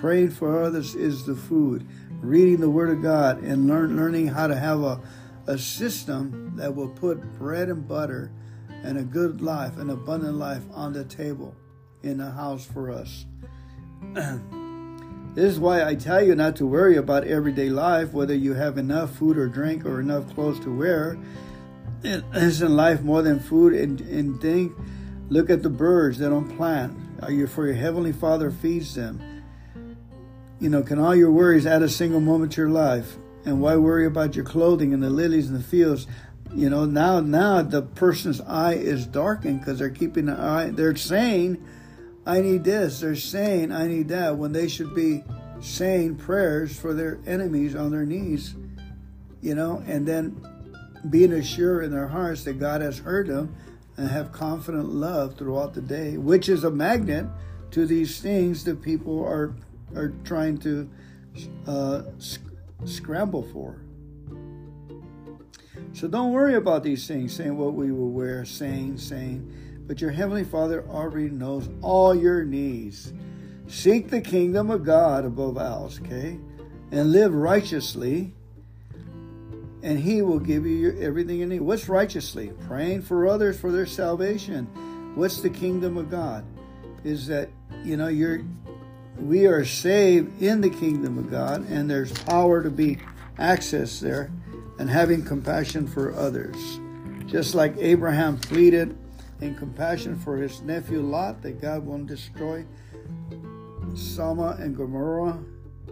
Praying 0.00 0.30
for 0.30 0.62
others 0.62 0.94
is 0.94 1.24
the 1.24 1.34
food. 1.34 1.86
Reading 2.20 2.60
the 2.60 2.70
Word 2.70 2.90
of 2.90 3.02
God 3.02 3.42
and 3.42 3.66
learn, 3.66 3.96
learning 3.96 4.28
how 4.28 4.46
to 4.46 4.56
have 4.56 4.82
a, 4.82 5.00
a 5.46 5.56
system 5.56 6.52
that 6.56 6.74
will 6.74 6.88
put 6.88 7.38
bread 7.38 7.68
and 7.68 7.86
butter 7.86 8.30
and 8.82 8.98
a 8.98 9.02
good 9.02 9.40
life, 9.40 9.78
an 9.78 9.90
abundant 9.90 10.36
life 10.36 10.62
on 10.72 10.92
the 10.92 11.04
table 11.04 11.54
in 12.02 12.18
the 12.18 12.30
house 12.30 12.64
for 12.64 12.90
us. 12.90 13.24
this 15.36 15.52
is 15.52 15.60
why 15.60 15.84
I 15.84 15.94
tell 15.94 16.24
you 16.24 16.34
not 16.34 16.56
to 16.56 16.66
worry 16.66 16.96
about 16.96 17.24
everyday 17.24 17.68
life, 17.68 18.14
whether 18.14 18.34
you 18.34 18.54
have 18.54 18.78
enough 18.78 19.14
food 19.14 19.36
or 19.36 19.46
drink 19.48 19.84
or 19.84 20.00
enough 20.00 20.34
clothes 20.34 20.58
to 20.60 20.74
wear. 20.74 21.18
Isn't 22.02 22.74
life 22.74 23.02
more 23.02 23.20
than 23.20 23.38
food 23.38 23.74
and, 23.74 24.00
and 24.00 24.40
think? 24.40 24.72
Look 25.28 25.50
at 25.50 25.62
the 25.62 25.68
birds, 25.68 26.18
they 26.18 26.30
don't 26.30 26.56
plant. 26.56 26.96
Are 27.20 27.30
you 27.30 27.46
for 27.46 27.66
your 27.66 27.74
heavenly 27.74 28.12
Father 28.12 28.50
feeds 28.50 28.94
them? 28.94 29.20
You 30.58 30.70
know, 30.70 30.82
can 30.82 30.98
all 30.98 31.14
your 31.14 31.30
worries 31.30 31.66
add 31.66 31.82
a 31.82 31.88
single 31.90 32.20
moment 32.20 32.52
to 32.52 32.62
your 32.62 32.70
life? 32.70 33.18
And 33.44 33.60
why 33.60 33.76
worry 33.76 34.06
about 34.06 34.36
your 34.36 34.44
clothing 34.46 34.94
and 34.94 35.02
the 35.02 35.10
lilies 35.10 35.48
in 35.48 35.52
the 35.52 35.62
fields? 35.62 36.06
You 36.54 36.70
know, 36.70 36.86
now 36.86 37.20
now 37.20 37.60
the 37.60 37.82
person's 37.82 38.40
eye 38.40 38.74
is 38.74 39.04
darkened 39.04 39.60
because 39.60 39.80
they're 39.80 39.90
keeping 39.90 40.30
an 40.30 40.40
eye. 40.40 40.70
They're 40.70 40.96
saying, 40.96 41.62
"I 42.26 42.40
need 42.40 42.64
this." 42.64 43.00
They're 43.00 43.14
saying, 43.16 43.72
"I 43.72 43.86
need 43.86 44.08
that," 44.08 44.36
when 44.36 44.52
they 44.52 44.68
should 44.68 44.94
be 44.94 45.22
saying 45.60 46.16
prayers 46.16 46.76
for 46.76 46.92
their 46.92 47.18
enemies 47.26 47.74
on 47.74 47.90
their 47.90 48.04
knees. 48.04 48.54
You 49.40 49.54
know, 49.54 49.82
and 49.86 50.06
then 50.06 50.36
being 51.08 51.32
assured 51.32 51.84
in 51.84 51.92
their 51.92 52.08
hearts 52.08 52.44
that 52.44 52.54
God 52.54 52.80
has 52.80 52.98
heard 52.98 53.28
them 53.28 53.54
and 53.96 54.08
have 54.08 54.32
confident 54.32 54.88
love 54.88 55.36
throughout 55.36 55.74
the 55.74 55.80
day, 55.80 56.16
which 56.16 56.48
is 56.48 56.64
a 56.64 56.70
magnet 56.70 57.26
to 57.70 57.86
these 57.86 58.20
things 58.20 58.64
that 58.64 58.82
people 58.82 59.24
are 59.24 59.54
are 59.94 60.12
trying 60.24 60.58
to 60.58 60.88
uh, 61.66 62.02
sc- 62.18 62.40
scramble 62.84 63.42
for. 63.52 63.80
So 65.92 66.08
don't 66.08 66.32
worry 66.32 66.54
about 66.54 66.82
these 66.82 67.06
things, 67.06 67.34
saying 67.34 67.56
what 67.56 67.74
we 67.74 67.92
will 67.92 68.10
wear, 68.10 68.44
saying, 68.44 68.98
saying. 68.98 69.50
But 69.86 70.00
your 70.00 70.10
Heavenly 70.10 70.44
Father 70.44 70.84
already 70.88 71.28
knows 71.28 71.68
all 71.80 72.14
your 72.14 72.44
needs. 72.44 73.12
Seek 73.68 74.10
the 74.10 74.20
kingdom 74.20 74.70
of 74.70 74.84
God 74.84 75.24
above 75.24 75.56
else, 75.56 76.00
okay? 76.00 76.38
And 76.90 77.12
live 77.12 77.34
righteously, 77.34 78.32
and 79.82 79.98
He 79.98 80.22
will 80.22 80.40
give 80.40 80.66
you 80.66 80.98
everything 81.00 81.38
you 81.38 81.46
need. 81.46 81.60
What's 81.60 81.88
righteously? 81.88 82.52
Praying 82.66 83.02
for 83.02 83.26
others 83.26 83.58
for 83.58 83.70
their 83.70 83.86
salvation. 83.86 84.66
What's 85.14 85.40
the 85.40 85.50
kingdom 85.50 85.96
of 85.96 86.10
God? 86.10 86.44
Is 87.04 87.26
that, 87.28 87.48
you 87.84 87.96
know, 87.96 88.08
you're 88.08 88.42
we 89.18 89.46
are 89.46 89.64
saved 89.64 90.42
in 90.42 90.60
the 90.60 90.68
kingdom 90.68 91.16
of 91.16 91.30
God, 91.30 91.66
and 91.70 91.88
there's 91.88 92.12
power 92.12 92.62
to 92.62 92.70
be 92.70 92.98
accessed 93.38 94.00
there, 94.00 94.30
and 94.78 94.90
having 94.90 95.24
compassion 95.24 95.86
for 95.86 96.14
others. 96.14 96.80
Just 97.26 97.54
like 97.54 97.74
Abraham 97.78 98.38
pleaded 98.38 98.96
in 99.40 99.54
compassion 99.54 100.18
for 100.18 100.36
his 100.36 100.62
nephew 100.62 101.00
Lot 101.00 101.42
that 101.42 101.60
God 101.60 101.84
won't 101.84 102.06
destroy 102.06 102.64
Sodom 103.94 104.60
and 104.60 104.76
Gomorrah 104.76 105.38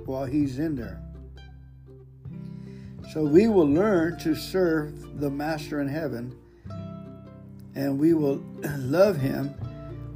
while 0.04 0.24
he's 0.24 0.58
in 0.58 0.76
there. 0.76 1.00
So 3.12 3.22
we 3.22 3.48
will 3.48 3.68
learn 3.68 4.18
to 4.20 4.34
serve 4.34 5.20
the 5.20 5.30
Master 5.30 5.80
in 5.80 5.88
heaven 5.88 6.36
and 7.74 7.98
we 7.98 8.14
will 8.14 8.36
love 8.78 9.16
him. 9.16 9.54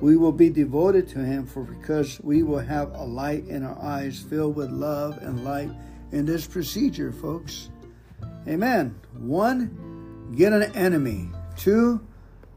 We 0.01 0.16
will 0.16 0.33
be 0.33 0.49
devoted 0.49 1.09
to 1.09 1.18
him 1.18 1.47
for 1.47 1.62
because 1.62 2.20
we 2.22 2.43
will 2.43 2.61
have 2.61 2.95
a 2.95 3.05
light 3.05 3.47
in 3.49 3.64
our 3.64 3.79
eyes 3.83 4.20
filled 4.20 4.57
with 4.57 4.70
love 4.70 5.18
and 5.18 5.45
light 5.45 5.70
in 6.12 6.24
this 6.24 6.47
procedure, 6.47 7.12
folks. 7.12 7.70
Amen. 8.47 8.99
One, 9.14 10.33
get 10.37 10.53
an 10.53 10.74
enemy. 10.74 11.29
Two, 11.57 12.01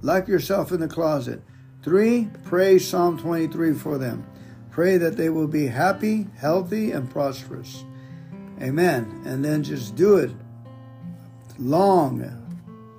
lock 0.02 0.28
yourself 0.28 0.72
in 0.72 0.80
the 0.80 0.88
closet. 0.88 1.41
Three, 1.84 2.30
pray 2.43 2.78
Psalm 2.80 3.18
23 3.18 3.74
for 3.74 3.97
them. 3.97 4.26
Pray 4.70 4.97
that 4.97 5.18
they 5.18 5.30
will 5.30 5.47
be 5.47 5.68
happy, 5.68 6.28
healthy, 6.38 6.91
and 6.91 7.10
prosperous. 7.10 7.84
Amen. 8.62 9.24
And 9.26 9.43
then 9.43 9.64
just 9.64 9.95
do 9.95 10.18
it 10.18 10.32
long, 11.58 12.24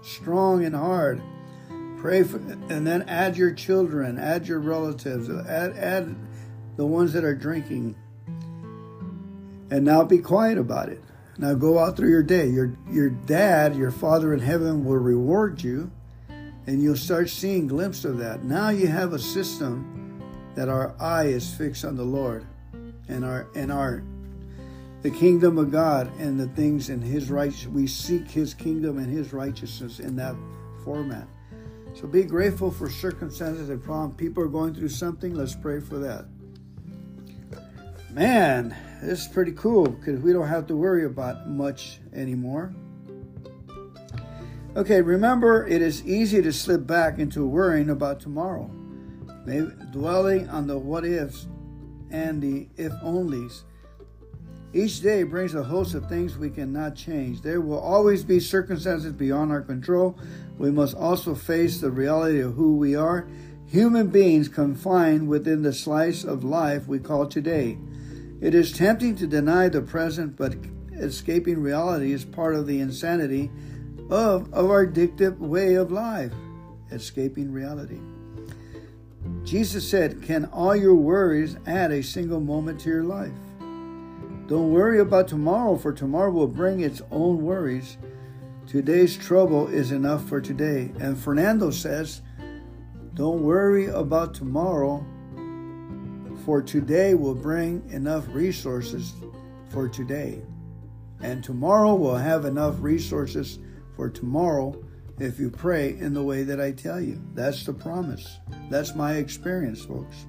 strong, 0.03 0.65
and 0.65 0.75
hard. 0.75 1.23
Pray 1.99 2.25
for, 2.25 2.39
and 2.39 2.87
then 2.87 3.03
add 3.03 3.37
your 3.37 3.53
children, 3.53 4.19
add 4.19 4.49
your 4.49 4.59
relatives, 4.59 5.31
add, 5.31 5.77
add 5.77 6.17
the 6.77 6.85
ones 6.85 7.13
that 7.13 7.25
are 7.25 7.35
drinking. 7.35 7.95
And 9.71 9.85
now 9.85 10.05
be 10.05 10.19
quiet 10.19 10.59
about 10.59 10.89
it. 10.89 11.03
Now 11.39 11.55
go 11.55 11.79
out 11.79 11.97
through 11.97 12.11
your 12.11 12.23
day. 12.23 12.49
Your, 12.49 12.77
your 12.91 13.09
dad, 13.09 13.77
your 13.77 13.91
father 13.91 14.35
in 14.35 14.41
heaven 14.41 14.85
will 14.85 14.99
reward 14.99 15.63
you, 15.63 15.91
and 16.67 16.83
you'll 16.83 16.97
start 16.97 17.29
seeing 17.29 17.67
glimpses 17.67 18.05
of 18.05 18.19
that. 18.19 18.45
Now 18.45 18.71
you 18.71 18.87
have 18.87 19.13
a 19.13 19.19
system 19.19 20.21
that 20.55 20.69
our 20.69 20.95
eye 21.01 21.27
is 21.27 21.53
fixed 21.55 21.85
on 21.85 21.97
the 21.97 22.05
Lord 22.05 22.47
and 23.09 23.25
our 23.25 23.49
and 23.55 23.73
our 23.73 24.03
the 25.03 25.11
kingdom 25.11 25.59
of 25.59 25.73
God 25.73 26.11
and 26.19 26.39
the 26.39 26.47
things 26.49 26.89
in 26.89 27.01
his 27.01 27.31
right 27.31 27.53
we 27.73 27.87
seek 27.87 28.31
his 28.31 28.55
kingdom 28.55 28.99
and 28.99 29.07
his 29.07 29.33
righteousness 29.33 29.99
in 29.99 30.15
that 30.17 30.37
format. 30.85 31.27
So 31.95 32.07
be 32.07 32.23
grateful 32.23 32.71
for 32.71 32.89
circumstances 32.89 33.69
and 33.69 33.83
problems. 33.83 34.17
People 34.17 34.43
are 34.45 34.49
going 34.49 34.75
through 34.75 34.89
something. 34.89 35.35
Let's 35.35 35.55
pray 35.55 35.81
for 35.81 35.99
that. 35.99 36.27
Man, 38.13 38.77
this 39.03 39.23
is 39.23 39.29
pretty 39.29 39.53
cool 39.53 39.89
because 39.89 40.21
we 40.21 40.33
don't 40.33 40.49
have 40.49 40.67
to 40.69 40.77
worry 40.77 41.05
about 41.05 41.49
much 41.49 41.99
anymore. 42.13 42.73
Okay, 44.75 45.03
remember, 45.03 45.67
it 45.67 45.83
is 45.83 46.07
easy 46.07 46.41
to 46.41 46.53
slip 46.53 46.87
back 46.87 47.19
into 47.19 47.47
worrying 47.47 47.91
about 47.91 48.21
tomorrow 48.21 48.71
maybe 49.45 49.71
dwelling 49.91 50.49
on 50.49 50.67
the 50.67 50.79
what 50.79 51.05
ifs 51.05 51.49
and 52.11 52.43
the 52.43 52.69
if 52.77 52.93
onlys. 53.03 53.63
Each 54.75 55.01
day 55.01 55.23
brings 55.23 55.55
a 55.55 55.63
host 55.63 55.95
of 55.95 56.09
things 56.09 56.39
we 56.39 56.49
cannot 56.49 56.95
change. 56.95 57.43
There 57.43 57.61
will 57.61 57.79
always 57.79 58.25
be 58.25 58.41
circumstances 58.41 59.13
beyond 59.13 59.51
our 59.53 59.61
control. 59.61 60.19
We 60.57 60.71
must 60.71 60.97
also 60.97 61.35
face 61.35 61.81
the 61.81 61.91
reality 61.91 62.41
of 62.41 62.55
who 62.55 62.77
we 62.77 62.95
are 62.95 63.29
human 63.67 64.09
beings 64.09 64.49
confined 64.49 65.27
within 65.29 65.63
the 65.63 65.73
slice 65.73 66.25
of 66.25 66.45
life 66.45 66.87
we 66.87 66.99
call 66.99 67.27
today. 67.27 67.79
It 68.41 68.55
is 68.55 68.71
tempting 68.71 69.17
to 69.17 69.27
deny 69.27 69.71
the 69.71 69.81
present, 69.81 70.37
but 70.37 70.57
escaping 70.93 71.63
reality 71.63 72.13
is 72.13 72.25
part 72.25 72.55
of 72.55 72.67
the 72.67 72.81
insanity 72.81 73.51
of, 74.13 74.53
our 74.53 74.87
addictive 74.87 75.39
way 75.39 75.75
of 75.75 75.91
life. 75.91 76.33
Escaping 76.91 77.51
reality. 77.51 77.99
Jesus 79.45 79.89
said, 79.89 80.23
Can 80.23 80.45
all 80.47 80.77
your 80.77 80.95
worries 80.95 81.57
add 81.67 81.91
a 81.91 82.03
single 82.03 82.41
moment 82.41 82.81
to 82.81 82.91
your 82.91 83.05
life? 83.05 83.33
Don't 84.47 84.73
worry 84.73 85.01
about 85.01 85.29
tomorrow, 85.29 85.77
for 85.77 85.93
tomorrow 85.93 86.31
will 86.31 86.47
bring 86.47 86.81
its 86.81 87.01
own 87.11 87.43
worries. 87.43 87.97
Today's 88.67 89.17
trouble 89.17 89.69
is 89.69 89.93
enough 89.93 90.29
for 90.29 90.41
today. 90.41 90.93
And 91.01 91.17
Fernando 91.17 91.71
says, 91.71 92.21
Don't 93.15 93.43
worry 93.43 93.87
about 93.87 94.35
tomorrow, 94.35 95.07
for 96.45 96.61
today 96.61 97.15
will 97.15 97.35
bring 97.35 97.83
enough 97.91 98.27
resources 98.29 99.15
for 99.71 99.89
today. 99.89 100.43
And 101.23 101.43
tomorrow 101.43 101.95
will 101.95 102.17
have 102.17 102.45
enough 102.45 102.75
resources 102.81 103.59
for 104.03 104.11
tomorrow 104.11 104.75
if 105.21 105.39
you 105.39 105.49
pray 105.49 105.91
in 105.91 106.13
the 106.13 106.23
way 106.25 106.43
that 106.43 106.61
I 106.61 106.73
tell 106.73 107.01
you. 107.01 107.23
That's 107.35 107.65
the 107.65 107.73
promise. 107.73 108.41
That's 108.69 108.97
my 108.97 109.15
experience, 109.15 109.85
folks. 109.85 110.27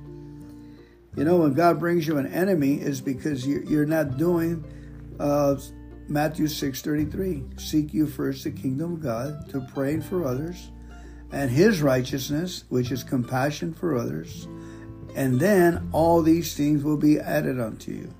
You 1.15 1.23
know, 1.23 1.37
when 1.37 1.53
God 1.53 1.79
brings 1.79 2.05
you 2.05 2.17
an 2.17 2.31
enemy, 2.31 2.75
is 2.75 3.01
because 3.01 3.47
you're 3.47 3.87
not 3.87 4.17
doing 4.17 4.63
uh, 5.19 5.55
Matthew 6.07 6.47
six 6.47 6.83
thirty 6.83 7.05
three. 7.05 7.43
Seek 7.57 7.95
you 7.95 8.05
first 8.05 8.43
the 8.43 8.51
kingdom 8.51 8.93
of 8.93 9.01
God 9.01 9.49
to 9.49 9.67
pray 9.73 9.99
for 9.99 10.23
others, 10.23 10.69
and 11.31 11.49
His 11.49 11.81
righteousness, 11.81 12.65
which 12.69 12.91
is 12.91 13.03
compassion 13.03 13.73
for 13.73 13.97
others, 13.97 14.47
and 15.15 15.39
then 15.39 15.89
all 15.91 16.21
these 16.21 16.55
things 16.55 16.83
will 16.83 16.97
be 16.97 17.19
added 17.19 17.59
unto 17.59 17.91
you. 17.91 18.13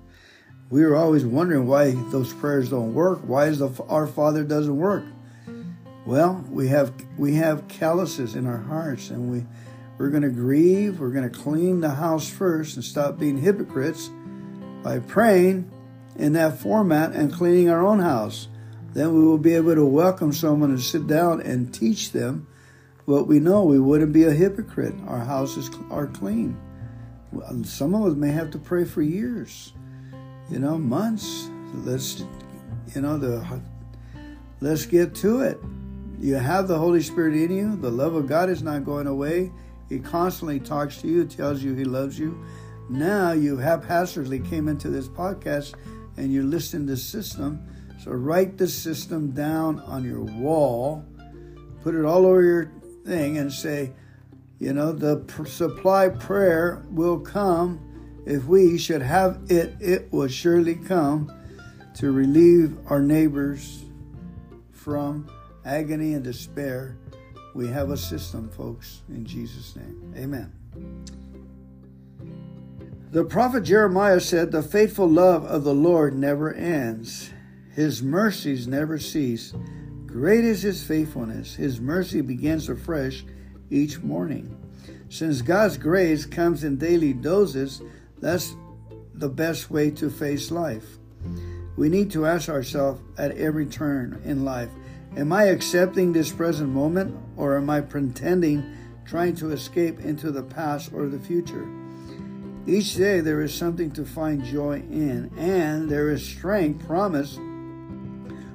We 0.72 0.84
were 0.84 0.95
always 0.95 1.26
wondering 1.26 1.68
why 1.68 1.91
those 2.10 2.34
prayers 2.34 2.70
don't 2.72 2.95
work. 2.95 3.20
Why 3.28 3.45
is 3.45 3.60
the 3.60 3.70
Our 3.88 4.08
Father 4.08 4.43
doesn't 4.43 4.76
work? 4.76 5.04
Well, 6.06 6.43
we 6.49 6.68
have 6.68 6.93
we 7.18 7.36
have 7.36 7.68
calluses 7.70 8.36
in 8.36 8.45
our 8.45 8.58
hearts, 8.58 9.10
and 9.10 9.32
we 9.32 9.45
we're 9.97 10.10
going 10.10 10.24
to 10.24 10.30
grieve. 10.30 10.99
We're 10.99 11.12
going 11.12 11.30
to 11.30 11.38
clean 11.38 11.80
the 11.80 11.91
house 11.91 12.28
first 12.30 12.76
and 12.76 12.84
stop 12.84 13.18
being 13.18 13.38
hypocrites 13.38 14.10
by 14.84 14.99
praying 14.99 15.72
in 16.18 16.34
that 16.34 16.60
format 16.60 17.14
and 17.14 17.32
cleaning 17.32 17.70
our 17.70 17.86
own 17.86 17.99
house. 17.99 18.49
Then 18.93 19.14
we 19.14 19.24
will 19.24 19.38
be 19.38 19.54
able 19.54 19.76
to 19.76 19.86
welcome 19.86 20.34
someone 20.34 20.72
and 20.72 20.82
sit 20.82 21.08
down 21.08 21.41
and 21.41 21.74
teach 21.74 22.12
them 22.12 22.47
what 23.06 23.28
we 23.28 23.39
know. 23.39 23.64
We 23.64 23.80
wouldn't 23.80 24.14
be 24.14 24.26
a 24.26 24.32
hypocrite. 24.32 24.95
Our 25.08 25.20
houses 25.20 25.70
are 25.89 26.08
clean. 26.08 26.60
Some 27.64 27.95
of 27.95 28.12
us 28.12 28.18
may 28.18 28.32
have 28.32 28.51
to 28.51 28.60
pray 28.60 28.84
for 28.84 29.01
years, 29.01 29.74
you 30.49 30.60
know, 30.60 30.78
months. 30.78 31.49
Let's, 31.74 32.24
you 32.93 33.01
know, 33.01 33.18
the 33.18 33.62
let's 34.60 34.86
get 34.86 35.16
to 35.16 35.41
it. 35.41 35.60
You 36.24 36.36
have 36.36 36.70
the 36.70 36.80
Holy 36.80 37.02
Spirit 37.02 37.36
in 37.36 37.52
you. 37.52 37.76
The 37.76 37.92
love 37.92 38.16
of 38.16 38.28
God 38.28 38.50
is 38.50 38.64
not 38.64 38.86
going 38.86 39.08
away. 39.08 39.52
He 39.90 40.00
constantly 40.00 40.58
talks 40.58 41.02
to 41.02 41.08
you, 41.10 41.26
tells 41.26 41.62
you 41.62 41.76
He 41.76 41.84
loves 41.84 42.18
you. 42.18 42.42
Now 42.90 43.34
you 43.34 43.58
haphazardly 43.58 44.40
came 44.40 44.70
into 44.70 44.90
this 44.90 45.10
podcast 45.10 45.74
and 46.16 46.32
you're 46.32 46.46
listening 46.46 46.88
to 46.88 46.96
system. 46.96 47.68
So 48.02 48.12
write 48.12 48.58
the 48.58 48.70
system 48.70 49.32
down 49.32 49.82
on 49.82 50.06
your 50.06 50.22
wall, 50.22 51.06
put 51.82 51.94
it 51.94 52.06
all 52.06 52.26
over 52.26 52.42
your 52.42 52.72
thing, 53.06 53.38
and 53.38 53.52
say, 53.52 53.92
you 54.60 54.72
know, 54.72 54.94
the 54.94 55.18
pr- 55.18 55.44
supply 55.44 56.08
prayer 56.08 56.86
will 56.90 57.20
come. 57.20 57.82
If 58.26 58.46
we 58.46 58.78
should 58.78 59.02
have 59.02 59.42
it, 59.50 59.76
it 59.82 60.14
will 60.14 60.30
surely 60.30 60.76
come 60.76 61.30
to 61.96 62.14
relieve 62.14 62.78
our 62.88 63.02
neighbors 63.02 63.84
from 64.72 65.30
agony 65.66 66.14
and 66.14 66.24
despair, 66.24 66.97
we 67.53 67.68
have 67.68 67.91
a 67.91 67.97
system, 67.97 68.49
folks, 68.49 69.01
in 69.09 69.26
Jesus' 69.26 69.76
name. 69.76 70.14
Amen. 70.18 70.51
The 73.11 73.24
prophet 73.24 73.61
Jeremiah 73.61 74.20
said, 74.20 74.51
The 74.51 74.64
faithful 74.64 75.07
love 75.07 75.45
of 75.45 75.64
the 75.64 75.74
Lord 75.74 76.16
never 76.16 76.53
ends, 76.53 77.30
His 77.76 78.01
mercies 78.01 78.68
never 78.68 78.97
cease. 78.97 79.53
Great 80.07 80.43
is 80.43 80.64
His 80.64 80.84
faithfulness. 80.84 81.55
His 81.55 81.80
mercy 81.80 82.22
begins 82.22 82.70
afresh 82.70 83.24
each 83.70 83.99
morning. 83.99 84.57
Since 85.09 85.43
God's 85.43 85.78
grace 85.78 86.26
comes 86.26 86.64
in 86.64 86.78
daily 86.78 87.14
doses, 87.14 87.84
that's 88.20 88.55
the 89.14 89.30
best 89.30 89.70
way 89.70 89.91
to 89.91 90.09
face 90.09 90.49
life. 90.49 90.97
We 91.76 91.89
need 91.89 92.09
to 92.11 92.26
ask 92.26 92.49
ourselves 92.49 93.01
at 93.18 93.38
every 93.38 93.68
turn 93.68 94.22
in 94.26 94.43
life 94.43 94.70
Am 95.16 95.32
I 95.32 95.43
accepting 95.45 96.11
this 96.11 96.32
present 96.32 96.72
moment 96.72 97.16
or 97.38 97.55
am 97.55 97.70
I 97.70 97.82
pretending, 97.82 98.76
trying 99.05 99.36
to 99.36 99.51
escape 99.51 99.99
into 99.99 100.32
the 100.32 100.41
past 100.41 100.91
or 100.91 101.07
the 101.07 101.20
future? 101.20 101.68
Each 102.66 102.95
day 102.95 103.20
there 103.20 103.41
is 103.41 103.53
something 103.53 103.91
to 103.91 104.05
find 104.05 104.43
joy 104.43 104.78
in, 104.89 105.30
and 105.38 105.88
there 105.88 106.09
is 106.09 106.26
strength 106.26 106.88
promised 106.88 107.39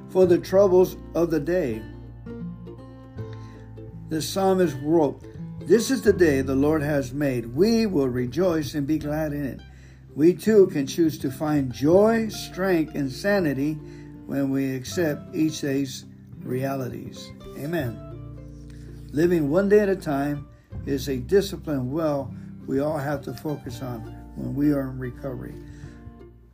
for 0.08 0.26
the 0.26 0.38
troubles 0.38 0.96
of 1.14 1.30
the 1.30 1.38
day. 1.38 1.80
The 4.08 4.20
psalmist 4.20 4.76
wrote, 4.82 5.22
This 5.60 5.92
is 5.92 6.02
the 6.02 6.12
day 6.12 6.40
the 6.40 6.56
Lord 6.56 6.82
has 6.82 7.12
made. 7.12 7.54
We 7.54 7.86
will 7.86 8.08
rejoice 8.08 8.74
and 8.74 8.84
be 8.84 8.98
glad 8.98 9.32
in 9.32 9.44
it. 9.44 9.60
We 10.16 10.34
too 10.34 10.66
can 10.68 10.88
choose 10.88 11.18
to 11.18 11.30
find 11.30 11.72
joy, 11.72 12.28
strength, 12.30 12.96
and 12.96 13.12
sanity 13.12 13.74
when 14.26 14.50
we 14.50 14.74
accept 14.74 15.36
each 15.36 15.60
day's 15.60 16.04
realities. 16.48 17.30
Amen. 17.58 17.96
Living 19.12 19.50
one 19.50 19.68
day 19.68 19.80
at 19.80 19.88
a 19.88 19.96
time 19.96 20.48
is 20.86 21.08
a 21.08 21.16
discipline 21.16 21.92
well 21.92 22.34
we 22.66 22.80
all 22.80 22.98
have 22.98 23.22
to 23.22 23.32
focus 23.32 23.82
on 23.82 24.00
when 24.36 24.54
we 24.54 24.72
are 24.72 24.82
in 24.82 24.98
recovery. 24.98 25.54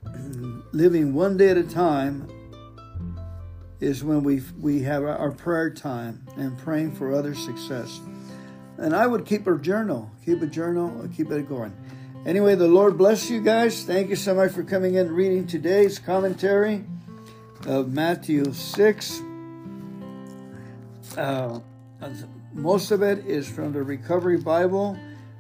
Living 0.72 1.12
one 1.12 1.36
day 1.36 1.48
at 1.48 1.56
a 1.56 1.64
time 1.64 2.28
is 3.80 4.04
when 4.04 4.22
we 4.22 4.42
we 4.60 4.80
have 4.82 5.02
our 5.02 5.32
prayer 5.32 5.70
time 5.70 6.24
and 6.36 6.56
praying 6.58 6.92
for 6.92 7.12
other 7.12 7.34
success. 7.34 8.00
And 8.78 8.94
I 8.94 9.06
would 9.06 9.26
keep 9.26 9.46
a 9.46 9.58
journal, 9.58 10.10
keep 10.24 10.40
a 10.42 10.46
journal, 10.46 11.08
keep 11.16 11.30
it 11.30 11.48
going. 11.48 11.74
Anyway, 12.24 12.54
the 12.54 12.68
Lord 12.68 12.96
bless 12.96 13.28
you 13.28 13.42
guys. 13.42 13.84
Thank 13.84 14.08
you 14.08 14.16
so 14.16 14.34
much 14.34 14.52
for 14.52 14.62
coming 14.62 14.94
in 14.94 15.12
reading 15.12 15.46
today's 15.46 15.98
commentary 15.98 16.84
of 17.66 17.92
Matthew 17.92 18.52
6. 18.52 19.33
Uh, 21.16 21.60
most 22.52 22.90
of 22.90 23.02
it 23.02 23.26
is 23.26 23.48
from 23.48 23.72
the 23.72 23.82
Recovery 23.82 24.38
Bible, 24.38 24.98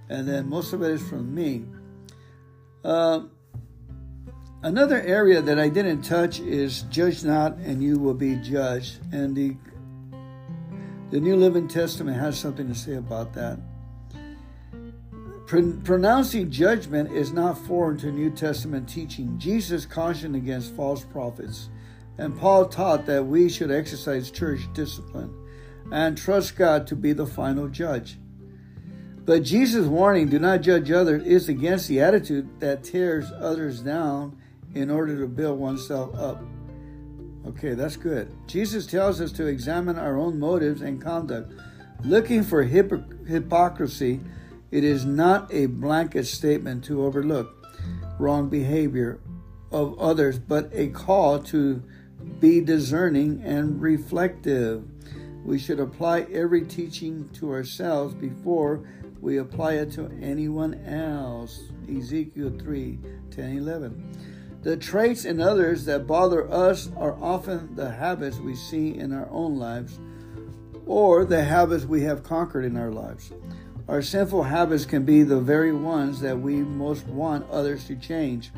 and 0.08 0.28
then 0.28 0.48
most 0.48 0.72
of 0.72 0.82
it 0.82 0.90
is 0.90 1.08
from 1.08 1.34
me. 1.34 1.64
Uh, 2.84 3.22
another 4.62 5.00
area 5.02 5.40
that 5.40 5.58
I 5.58 5.68
didn't 5.68 6.02
touch 6.02 6.40
is 6.40 6.82
judge 6.90 7.24
not, 7.24 7.56
and 7.58 7.82
you 7.82 7.98
will 7.98 8.14
be 8.14 8.36
judged. 8.36 8.98
And 9.12 9.36
the 9.36 9.56
the 11.10 11.20
New 11.20 11.36
Living 11.36 11.68
Testament 11.68 12.18
has 12.18 12.36
something 12.36 12.66
to 12.66 12.74
say 12.74 12.94
about 12.94 13.34
that. 13.34 13.58
Pro- 15.46 15.78
pronouncing 15.84 16.50
judgment 16.50 17.12
is 17.12 17.32
not 17.32 17.56
foreign 17.56 17.96
to 17.98 18.10
New 18.10 18.30
Testament 18.30 18.88
teaching. 18.88 19.38
Jesus 19.38 19.86
cautioned 19.86 20.34
against 20.34 20.74
false 20.74 21.04
prophets, 21.04 21.68
and 22.18 22.36
Paul 22.36 22.66
taught 22.66 23.06
that 23.06 23.24
we 23.24 23.48
should 23.48 23.70
exercise 23.70 24.30
church 24.30 24.60
discipline 24.72 25.32
and 25.92 26.16
trust 26.16 26.56
God 26.56 26.86
to 26.88 26.96
be 26.96 27.12
the 27.12 27.26
final 27.26 27.68
judge. 27.68 28.18
But 29.24 29.42
Jesus' 29.42 29.86
warning, 29.86 30.28
do 30.28 30.38
not 30.38 30.60
judge 30.60 30.90
others, 30.90 31.24
is 31.24 31.48
against 31.48 31.88
the 31.88 32.00
attitude 32.00 32.60
that 32.60 32.84
tears 32.84 33.30
others 33.40 33.80
down 33.80 34.38
in 34.74 34.90
order 34.90 35.18
to 35.18 35.26
build 35.26 35.58
oneself 35.58 36.14
up. 36.14 36.42
Okay, 37.46 37.74
that's 37.74 37.96
good. 37.96 38.34
Jesus 38.46 38.86
tells 38.86 39.20
us 39.20 39.32
to 39.32 39.46
examine 39.46 39.98
our 39.98 40.18
own 40.18 40.38
motives 40.38 40.82
and 40.82 41.00
conduct. 41.00 41.52
Looking 42.02 42.42
for 42.42 42.62
hypocrisy, 42.62 44.20
it 44.70 44.84
is 44.84 45.04
not 45.04 45.52
a 45.52 45.66
blanket 45.66 46.26
statement 46.26 46.84
to 46.84 47.04
overlook 47.04 47.66
wrong 48.18 48.48
behavior 48.48 49.20
of 49.70 49.98
others, 49.98 50.38
but 50.38 50.70
a 50.72 50.88
call 50.88 51.38
to 51.44 51.82
be 52.40 52.60
discerning 52.60 53.42
and 53.42 53.80
reflective. 53.80 54.84
We 55.44 55.58
should 55.58 55.78
apply 55.78 56.22
every 56.32 56.62
teaching 56.62 57.28
to 57.34 57.50
ourselves 57.52 58.14
before 58.14 58.80
we 59.20 59.38
apply 59.38 59.74
it 59.74 59.92
to 59.92 60.10
anyone 60.22 60.74
else. 60.86 61.60
Ezekiel 61.88 62.54
3 62.58 62.98
10 63.30 63.58
11. 63.58 64.32
The 64.62 64.78
traits 64.78 65.26
in 65.26 65.42
others 65.42 65.84
that 65.84 66.06
bother 66.06 66.50
us 66.50 66.90
are 66.96 67.22
often 67.22 67.74
the 67.76 67.90
habits 67.90 68.38
we 68.38 68.54
see 68.54 68.96
in 68.96 69.12
our 69.12 69.28
own 69.30 69.56
lives 69.56 69.98
or 70.86 71.26
the 71.26 71.44
habits 71.44 71.84
we 71.84 72.02
have 72.02 72.22
conquered 72.22 72.64
in 72.64 72.78
our 72.78 72.90
lives. 72.90 73.30
Our 73.86 74.00
sinful 74.00 74.44
habits 74.44 74.86
can 74.86 75.04
be 75.04 75.22
the 75.22 75.40
very 75.40 75.72
ones 75.72 76.20
that 76.20 76.40
we 76.40 76.56
most 76.56 77.06
want 77.06 77.48
others 77.50 77.84
to 77.88 77.96
change. 77.96 78.50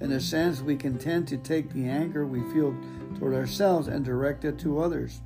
In 0.00 0.12
a 0.12 0.20
sense, 0.20 0.60
we 0.60 0.76
can 0.76 0.98
tend 0.98 1.26
to 1.28 1.38
take 1.38 1.72
the 1.72 1.86
anger 1.86 2.26
we 2.26 2.42
feel 2.52 2.76
toward 3.18 3.32
ourselves 3.32 3.88
and 3.88 4.04
direct 4.04 4.44
it 4.44 4.58
to 4.58 4.80
others. 4.80 5.22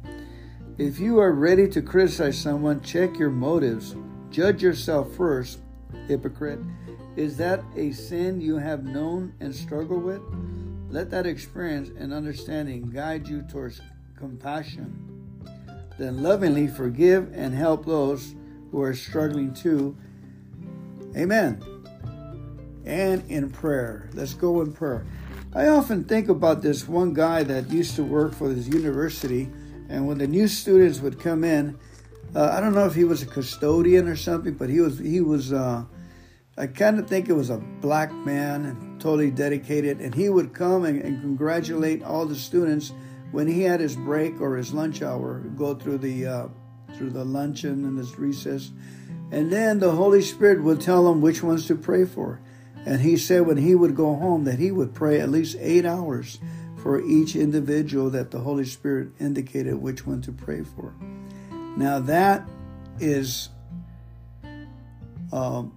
If 0.81 0.99
you 0.99 1.21
are 1.21 1.33
ready 1.33 1.69
to 1.69 1.83
criticize 1.83 2.39
someone, 2.39 2.81
check 2.81 3.19
your 3.19 3.29
motives. 3.29 3.95
Judge 4.31 4.63
yourself 4.63 5.15
first, 5.15 5.59
hypocrite. 6.09 6.59
Is 7.17 7.37
that 7.37 7.63
a 7.77 7.93
sin 7.93 8.41
you 8.41 8.57
have 8.57 8.83
known 8.83 9.35
and 9.41 9.55
struggled 9.55 10.03
with? 10.03 10.23
Let 10.89 11.11
that 11.11 11.27
experience 11.27 11.91
and 11.99 12.15
understanding 12.15 12.89
guide 12.89 13.29
you 13.29 13.43
towards 13.43 13.83
compassion. 14.17 15.45
Then 15.99 16.23
lovingly 16.23 16.67
forgive 16.67 17.31
and 17.35 17.53
help 17.53 17.85
those 17.85 18.35
who 18.71 18.81
are 18.81 18.95
struggling 18.95 19.53
too. 19.53 19.95
Amen. 21.15 21.63
And 22.87 23.23
in 23.31 23.51
prayer. 23.51 24.09
Let's 24.15 24.33
go 24.33 24.63
in 24.63 24.73
prayer. 24.73 25.07
I 25.55 25.67
often 25.67 26.05
think 26.05 26.31
about 26.31 26.63
this 26.63 26.89
one 26.89 27.13
guy 27.13 27.43
that 27.43 27.69
used 27.69 27.97
to 27.97 28.03
work 28.03 28.35
for 28.35 28.49
this 28.49 28.67
university 28.67 29.51
and 29.91 30.07
when 30.07 30.19
the 30.19 30.27
new 30.29 30.47
students 30.47 31.01
would 31.01 31.19
come 31.19 31.43
in, 31.43 31.77
uh, 32.35 32.51
I 32.53 32.61
don't 32.61 32.75
know 32.75 32.87
if 32.87 32.95
he 32.95 33.03
was 33.03 33.23
a 33.23 33.27
custodian 33.27 34.07
or 34.07 34.15
something, 34.15 34.55
but 34.55 34.71
he 34.71 34.81
was 34.81 34.99
he 34.99 35.21
was. 35.21 35.53
Uh, 35.53 35.85
I 36.57 36.67
kind 36.69 36.99
of 36.99 37.09
think 37.09 37.29
it 37.29 37.33
was 37.33 37.51
a 37.51 37.59
black 37.59 38.13
man 38.13 38.67
and 38.67 39.01
totally 39.01 39.31
dedicated, 39.31 40.01
and 40.01 40.15
he 40.15 40.29
would 40.29 40.53
come 40.53 40.85
and, 40.85 41.01
and, 41.01 41.21
congratulate 41.23 42.03
all 42.03 42.27
the 42.27 42.35
students 42.35 42.93
when 43.33 43.49
he 43.49 43.63
had 43.63 43.81
his 43.81 43.97
break 43.97 44.41
or 44.41 44.57
his 44.57 44.73
lunch 44.73 45.01
hour. 45.01 45.41
Go 45.57 45.75
through 45.75 45.99
the 45.99 46.27
uh, 46.27 46.49
through 46.95 47.11
the 47.11 47.25
luncheon 47.25 47.85
and 47.85 47.99
his 47.99 48.17
recess, 48.17 48.71
and 49.33 49.51
then 49.51 49.81
the 49.81 49.91
Holy 49.91 50.23
Spirit 50.23 50.63
would 50.63 50.81
tell 50.81 51.11
him 51.11 51.21
which 51.21 51.43
ones 51.43 51.67
to 51.67 51.75
pray 51.75 52.05
for. 52.05 52.41
And 52.87 53.01
he 53.01 53.17
said 53.17 53.47
when 53.47 53.57
he 53.57 53.75
would 53.75 53.97
go 53.97 54.15
home 54.15 54.45
that 54.45 54.59
he 54.59 54.71
would 54.71 54.95
pray 54.95 55.21
at 55.21 55.31
least 55.31 55.57
eight 55.61 55.85
hours 55.85 56.39
for 56.83 57.01
each 57.03 57.37
individual 57.37 58.11
that 58.11 58.31
the 58.31 58.39
Holy 58.39 58.65
Spirit 58.65 59.09
indicated 59.21 59.75
which 59.75 60.07
one 60.07 60.21
to 60.23 60.33
pray 60.33 60.63
for. 60.63 60.95
Now 61.77 62.01
that 62.01 62.49
is 62.99 63.51
um, 65.33 65.77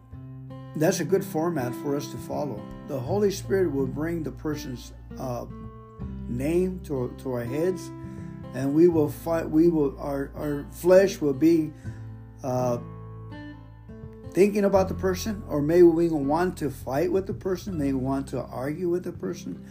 that's 0.75 0.99
a 0.99 1.05
good 1.05 1.23
format 1.23 1.73
for 1.75 1.95
us 1.95 2.07
to 2.07 2.17
follow. 2.17 2.61
The 2.87 2.99
Holy 2.99 3.31
Spirit 3.31 3.71
will 3.71 3.87
bring 3.87 4.23
the 4.23 4.31
person's 4.31 4.93
uh, 5.19 5.45
name 6.27 6.79
to, 6.85 7.13
to 7.19 7.33
our 7.33 7.43
heads, 7.43 7.91
and 8.53 8.73
we 8.73 8.87
will 8.87 9.09
fight. 9.09 9.49
We 9.49 9.69
will 9.69 9.97
our 9.99 10.31
our 10.35 10.65
flesh 10.71 11.21
will 11.21 11.33
be 11.33 11.71
uh, 12.43 12.79
thinking 14.31 14.65
about 14.65 14.87
the 14.87 14.95
person, 14.95 15.43
or 15.47 15.61
maybe 15.61 15.83
we 15.83 16.09
want 16.09 16.57
to 16.57 16.71
fight 16.71 17.11
with 17.11 17.27
the 17.27 17.33
person, 17.33 17.77
maybe 17.77 17.93
want 17.93 18.27
to 18.29 18.41
argue 18.41 18.89
with 18.89 19.03
the 19.03 19.11
person. 19.11 19.63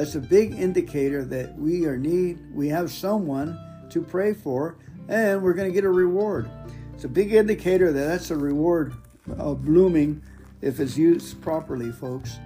That's 0.00 0.14
a 0.14 0.20
big 0.20 0.54
indicator 0.54 1.26
that 1.26 1.58
we 1.58 1.84
are 1.84 1.98
need 1.98 2.38
we 2.54 2.68
have 2.68 2.90
someone 2.90 3.60
to 3.90 4.00
pray 4.00 4.32
for 4.32 4.78
and 5.10 5.42
we're 5.42 5.52
going 5.52 5.68
to 5.68 5.74
get 5.74 5.84
a 5.84 5.90
reward. 5.90 6.50
It's 6.94 7.04
a 7.04 7.08
big 7.08 7.34
indicator 7.34 7.92
that 7.92 8.06
that's 8.06 8.30
a 8.30 8.36
reward 8.36 8.94
of 9.36 9.62
blooming 9.62 10.22
if 10.62 10.80
it's 10.80 10.96
used 10.96 11.42
properly, 11.42 11.92
folks. 11.92 12.38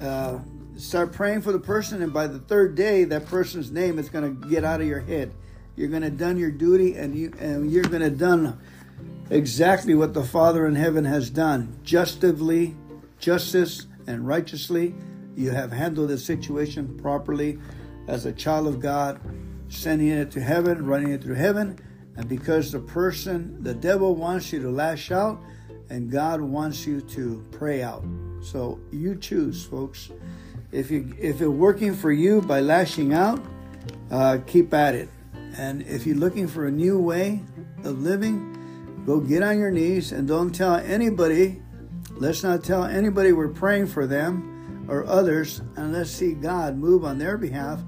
Uh, 0.00 0.38
start 0.76 1.12
praying 1.12 1.42
for 1.42 1.50
the 1.50 1.58
person, 1.58 2.02
and 2.02 2.12
by 2.12 2.28
the 2.28 2.38
third 2.38 2.76
day, 2.76 3.02
that 3.02 3.26
person's 3.26 3.72
name 3.72 3.98
is 3.98 4.08
going 4.08 4.40
to 4.40 4.48
get 4.48 4.62
out 4.62 4.80
of 4.80 4.86
your 4.86 5.00
head. 5.00 5.34
You're 5.74 5.88
going 5.88 6.02
to 6.02 6.10
done 6.10 6.38
your 6.38 6.52
duty, 6.52 6.94
and 6.94 7.16
you 7.16 7.32
and 7.40 7.68
you're 7.68 7.82
going 7.82 8.02
to 8.02 8.10
done 8.10 8.60
exactly 9.28 9.96
what 9.96 10.14
the 10.14 10.22
Father 10.22 10.68
in 10.68 10.76
heaven 10.76 11.04
has 11.04 11.30
done, 11.30 11.80
justively, 11.82 12.76
justice, 13.18 13.88
and 14.06 14.24
righteously. 14.24 14.94
You 15.36 15.50
have 15.50 15.72
handled 15.72 16.10
the 16.10 16.18
situation 16.18 16.96
properly 16.96 17.58
as 18.06 18.26
a 18.26 18.32
child 18.32 18.66
of 18.66 18.80
God, 18.80 19.20
sending 19.68 20.08
it 20.08 20.30
to 20.32 20.40
heaven, 20.40 20.86
running 20.86 21.12
it 21.12 21.22
through 21.22 21.34
heaven. 21.34 21.78
And 22.16 22.28
because 22.28 22.70
the 22.70 22.78
person, 22.78 23.62
the 23.62 23.74
devil 23.74 24.14
wants 24.14 24.52
you 24.52 24.62
to 24.62 24.70
lash 24.70 25.10
out, 25.10 25.40
and 25.90 26.10
God 26.10 26.40
wants 26.40 26.86
you 26.86 27.00
to 27.00 27.44
pray 27.50 27.82
out. 27.82 28.04
So 28.42 28.78
you 28.92 29.16
choose, 29.16 29.64
folks. 29.64 30.10
If 30.70 30.90
you 30.90 31.14
if 31.18 31.40
it's 31.40 31.48
working 31.48 31.94
for 31.94 32.12
you 32.12 32.40
by 32.42 32.60
lashing 32.60 33.12
out, 33.14 33.40
uh, 34.10 34.38
keep 34.46 34.72
at 34.74 34.94
it. 34.94 35.08
And 35.56 35.82
if 35.82 36.06
you're 36.06 36.16
looking 36.16 36.48
for 36.48 36.66
a 36.66 36.70
new 36.70 36.98
way 36.98 37.42
of 37.84 38.02
living, 38.02 39.02
go 39.06 39.20
get 39.20 39.42
on 39.42 39.58
your 39.58 39.70
knees 39.70 40.12
and 40.12 40.26
don't 40.26 40.54
tell 40.54 40.76
anybody. 40.76 41.62
Let's 42.12 42.42
not 42.42 42.62
tell 42.62 42.84
anybody 42.84 43.32
we're 43.32 43.48
praying 43.48 43.88
for 43.88 44.06
them 44.06 44.53
or 44.88 45.06
others, 45.06 45.62
and 45.76 45.92
let's 45.92 46.10
see 46.10 46.32
God 46.32 46.76
move 46.76 47.04
on 47.04 47.18
their 47.18 47.38
behalf 47.38 47.80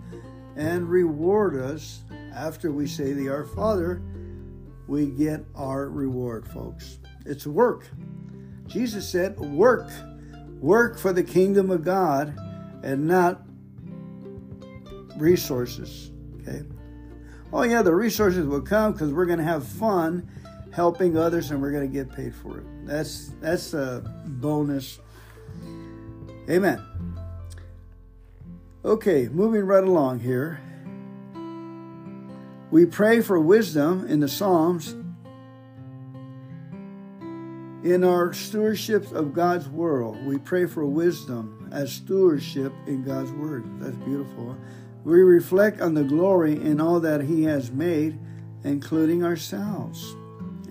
and 0.57 0.89
reward 0.89 1.57
us 1.57 2.03
after 2.35 2.73
we 2.73 2.87
say 2.87 3.13
the 3.13 3.29
Our 3.29 3.45
Father. 3.45 4.03
We 4.89 5.07
get 5.07 5.45
our 5.57 5.89
reward, 5.89 6.47
folks. 6.49 7.01
It's 7.25 7.47
work. 7.47 7.89
Jesus 8.67 9.09
said, 9.09 9.39
Work. 9.39 9.91
Work 10.61 10.99
for 10.99 11.13
the 11.13 11.25
kingdom 11.25 11.71
of 11.71 11.85
God 11.85 12.39
and 12.83 13.07
not 13.07 13.43
resources. 15.17 16.13
Okay? 16.41 16.63
Oh, 17.53 17.63
yeah, 17.63 17.83
the 17.83 17.95
resources 17.95 18.47
will 18.47 18.63
come 18.63 18.93
because 18.93 19.13
we're 19.13 19.27
going 19.27 19.39
to 19.39 19.45
have 19.45 19.67
fun 19.67 20.29
helping 20.73 21.17
others 21.17 21.51
and 21.51 21.61
we're 21.61 21.73
going 21.73 21.91
to 21.91 21.93
get 21.93 22.15
paid 22.15 22.35
for 22.35 22.59
it. 22.59 22.67
That's, 22.85 23.33
that's 23.41 23.75
a 23.75 24.03
bonus 24.27 25.01
Amen. 26.49 26.81
Okay, 28.85 29.29
moving 29.29 29.65
right 29.65 29.83
along 29.83 30.21
here. 30.21 30.61
We 32.71 32.87
pray 32.87 33.21
for 33.21 33.41
wisdom 33.41 34.07
in 34.07 34.21
the 34.21 34.29
Psalms 34.29 34.95
in 37.83 38.05
our 38.05 38.33
stewardship 38.33 39.11
of 39.13 39.33
God's 39.33 39.69
world. 39.69 40.25
We 40.25 40.39
pray 40.39 40.67
for 40.67 40.85
wisdom 40.85 41.69
as 41.73 41.93
stewardship 41.93 42.73
in 42.87 43.05
God's 43.05 43.33
word. 43.33 43.65
That's 43.81 43.97
beautiful. 43.99 44.57
We 45.05 45.23
reflect 45.23 45.81
on 45.81 45.95
the 45.95 46.05
glory 46.05 46.53
in 46.53 46.81
all 46.81 47.01
that 47.01 47.23
He 47.23 47.45
has 47.45 47.71
made, 47.71 48.19
including 48.65 49.25
ourselves. 49.25 50.17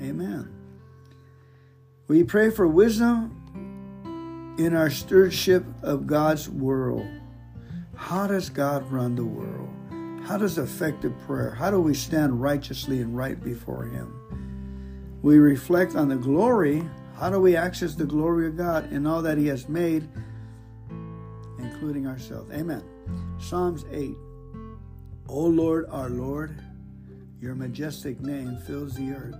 Amen. 0.02 0.54
We 2.08 2.24
pray 2.24 2.50
for 2.50 2.68
wisdom 2.68 3.45
in 4.58 4.76
our 4.76 4.90
stewardship 4.90 5.66
of 5.84 6.08
God's 6.08 6.50
world. 6.50 7.08
How 7.96 8.28
does 8.28 8.50
God 8.50 8.90
run 8.92 9.16
the 9.16 9.26
world? 9.26 9.70
How 10.26 10.38
does 10.38 10.58
effective 10.58 11.14
prayer? 11.26 11.52
How 11.52 11.70
do 11.70 11.80
we 11.80 11.94
stand 11.94 12.42
righteously 12.42 13.02
and 13.02 13.16
right 13.16 13.42
before 13.44 13.84
Him? 13.84 15.20
We 15.22 15.38
reflect 15.38 15.96
on 15.96 16.08
the 16.08 16.16
glory. 16.16 16.84
How 17.16 17.30
do 17.30 17.40
we 17.40 17.56
access 17.56 17.96
the 17.96 18.06
glory 18.06 18.48
of 18.48 18.58
God 18.58 18.92
in 18.92 19.06
all 19.06 19.22
that 19.22 19.38
He 19.38 19.48
has 19.48 19.70
made, 19.70 20.08
including 21.60 22.08
ourselves? 22.08 22.52
Amen. 22.54 22.84
Psalms 23.40 23.86
8. 23.92 24.16
O 25.28 25.40
Lord, 25.40 25.88
our 25.90 26.10
Lord, 26.10 26.62
your 27.42 27.56
majestic 27.56 28.20
name 28.22 28.58
fills 28.66 28.96
the 28.96 29.12
earth. 29.12 29.36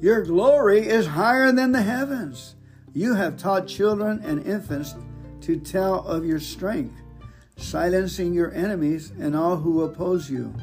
Your 0.00 0.22
glory 0.22 0.86
is 0.86 1.06
higher 1.06 1.52
than 1.52 1.72
the 1.72 1.82
heavens. 1.82 2.56
You 2.94 3.14
have 3.14 3.36
taught 3.36 3.66
children 3.66 4.20
and 4.24 4.46
infants 4.46 4.94
to 5.42 5.58
tell 5.58 6.06
of 6.06 6.24
your 6.24 6.40
strength 6.40 6.94
silencing 7.56 8.32
your 8.32 8.52
enemies 8.52 9.12
and 9.18 9.36
all 9.36 9.56
who 9.56 9.82
oppose 9.82 10.30
you. 10.30 10.54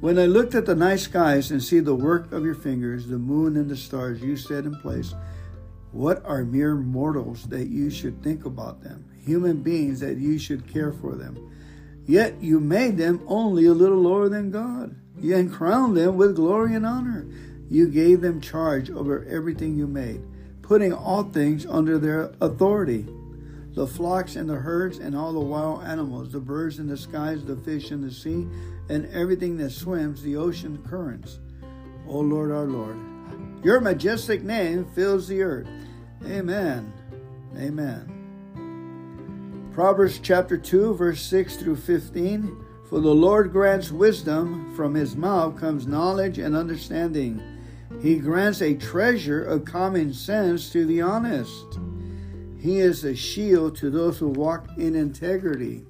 When 0.00 0.18
I 0.18 0.26
looked 0.26 0.54
at 0.54 0.66
the 0.66 0.74
night 0.74 1.00
skies 1.00 1.50
and 1.50 1.62
see 1.62 1.80
the 1.80 1.94
work 1.94 2.32
of 2.32 2.44
your 2.44 2.54
fingers, 2.54 3.06
the 3.06 3.18
moon 3.18 3.56
and 3.56 3.68
the 3.68 3.76
stars 3.76 4.20
you 4.20 4.36
set 4.36 4.64
in 4.64 4.78
place, 4.80 5.14
what 5.92 6.24
are 6.24 6.44
mere 6.44 6.74
mortals 6.74 7.44
that 7.44 7.68
you 7.68 7.90
should 7.90 8.22
think 8.22 8.44
about 8.44 8.82
them, 8.82 9.04
human 9.24 9.62
beings 9.62 10.00
that 10.00 10.18
you 10.18 10.38
should 10.38 10.70
care 10.70 10.92
for 10.92 11.14
them? 11.14 11.52
Yet 12.06 12.40
you 12.40 12.60
made 12.60 12.96
them 12.98 13.22
only 13.26 13.66
a 13.66 13.72
little 13.72 14.00
lower 14.00 14.28
than 14.28 14.50
God, 14.50 14.94
and 15.22 15.52
crowned 15.52 15.96
them 15.96 16.16
with 16.16 16.36
glory 16.36 16.74
and 16.74 16.86
honor. 16.86 17.26
You 17.68 17.88
gave 17.88 18.20
them 18.20 18.40
charge 18.40 18.90
over 18.90 19.24
everything 19.24 19.76
you 19.76 19.86
made, 19.86 20.20
putting 20.66 20.92
all 20.92 21.22
things 21.22 21.64
under 21.64 21.98
their 21.98 22.32
authority 22.40 23.06
the 23.74 23.86
flocks 23.86 24.36
and 24.36 24.48
the 24.48 24.54
herds 24.54 24.98
and 24.98 25.14
all 25.14 25.34
the 25.34 25.38
wild 25.38 25.84
animals, 25.84 26.32
the 26.32 26.40
birds 26.40 26.78
in 26.78 26.86
the 26.86 26.96
skies, 26.96 27.44
the 27.44 27.56
fish 27.56 27.92
in 27.92 28.00
the 28.00 28.10
sea, 28.10 28.48
and 28.88 29.04
everything 29.12 29.58
that 29.58 29.68
swims 29.68 30.22
the 30.22 30.34
ocean 30.34 30.82
currents. 30.88 31.40
O 32.08 32.20
Lord 32.20 32.50
our 32.50 32.64
Lord, 32.64 32.96
your 33.62 33.80
majestic 33.80 34.42
name 34.42 34.86
fills 34.94 35.28
the 35.28 35.42
earth. 35.42 35.68
Amen. 36.24 36.90
Amen. 37.58 39.70
Proverbs 39.74 40.20
chapter 40.22 40.56
2, 40.56 40.94
verse 40.94 41.20
6 41.20 41.56
through 41.56 41.76
15. 41.76 42.56
For 42.88 43.00
the 43.00 43.14
Lord 43.14 43.52
grants 43.52 43.90
wisdom, 43.90 44.74
from 44.74 44.94
his 44.94 45.16
mouth 45.16 45.60
comes 45.60 45.86
knowledge 45.86 46.38
and 46.38 46.56
understanding. 46.56 47.42
He 48.00 48.16
grants 48.16 48.60
a 48.60 48.74
treasure 48.74 49.42
of 49.42 49.64
common 49.64 50.12
sense 50.12 50.70
to 50.70 50.84
the 50.84 51.00
honest. 51.00 51.78
He 52.58 52.78
is 52.78 53.04
a 53.04 53.14
shield 53.14 53.76
to 53.76 53.90
those 53.90 54.18
who 54.18 54.28
walk 54.28 54.68
in 54.76 54.94
integrity. 54.94 55.84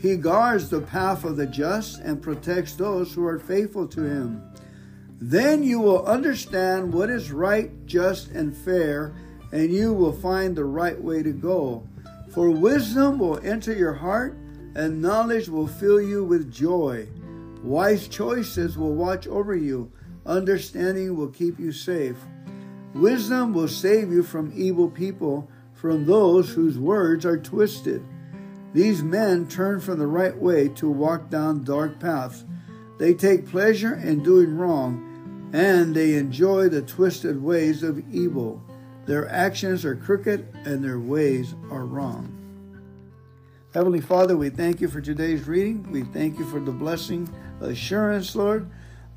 He 0.00 0.16
guards 0.16 0.70
the 0.70 0.80
path 0.80 1.24
of 1.24 1.36
the 1.36 1.46
just 1.46 2.00
and 2.00 2.22
protects 2.22 2.74
those 2.74 3.12
who 3.12 3.26
are 3.26 3.38
faithful 3.38 3.86
to 3.88 4.02
him. 4.02 4.42
Then 5.20 5.62
you 5.62 5.80
will 5.80 6.06
understand 6.06 6.92
what 6.92 7.10
is 7.10 7.32
right, 7.32 7.70
just, 7.86 8.30
and 8.30 8.56
fair, 8.56 9.12
and 9.50 9.72
you 9.72 9.92
will 9.92 10.12
find 10.12 10.54
the 10.54 10.64
right 10.64 11.00
way 11.00 11.22
to 11.22 11.32
go. 11.32 11.86
For 12.30 12.50
wisdom 12.50 13.18
will 13.18 13.40
enter 13.44 13.72
your 13.72 13.94
heart, 13.94 14.36
and 14.74 15.02
knowledge 15.02 15.48
will 15.48 15.66
fill 15.66 16.00
you 16.00 16.24
with 16.24 16.52
joy. 16.52 17.08
Wise 17.62 18.06
choices 18.06 18.78
will 18.78 18.94
watch 18.94 19.26
over 19.26 19.56
you, 19.56 19.90
understanding 20.28 21.16
will 21.16 21.28
keep 21.28 21.58
you 21.58 21.72
safe. 21.72 22.16
Wisdom 22.94 23.52
will 23.52 23.68
save 23.68 24.12
you 24.12 24.22
from 24.22 24.52
evil 24.54 24.88
people 24.88 25.50
from 25.74 26.06
those 26.06 26.50
whose 26.50 26.78
words 26.78 27.24
are 27.24 27.38
twisted. 27.38 28.04
These 28.74 29.02
men 29.02 29.48
turn 29.48 29.80
from 29.80 29.98
the 29.98 30.06
right 30.06 30.36
way 30.36 30.68
to 30.70 30.90
walk 30.90 31.30
down 31.30 31.64
dark 31.64 31.98
paths. 31.98 32.44
They 32.98 33.14
take 33.14 33.48
pleasure 33.48 33.94
in 33.94 34.22
doing 34.22 34.56
wrong, 34.56 35.50
and 35.52 35.94
they 35.94 36.14
enjoy 36.14 36.68
the 36.68 36.82
twisted 36.82 37.42
ways 37.42 37.82
of 37.82 38.02
evil. 38.12 38.62
Their 39.06 39.28
actions 39.28 39.84
are 39.84 39.96
crooked, 39.96 40.48
and 40.64 40.84
their 40.84 40.98
ways 40.98 41.54
are 41.70 41.86
wrong. 41.86 42.34
Heavenly 43.72 44.00
Father, 44.00 44.36
we 44.36 44.50
thank 44.50 44.80
you 44.80 44.88
for 44.88 45.00
today's 45.00 45.46
reading. 45.46 45.90
We 45.90 46.02
thank 46.02 46.38
you 46.38 46.44
for 46.44 46.58
the 46.58 46.72
blessing, 46.72 47.32
assurance, 47.60 48.34
Lord, 48.34 48.68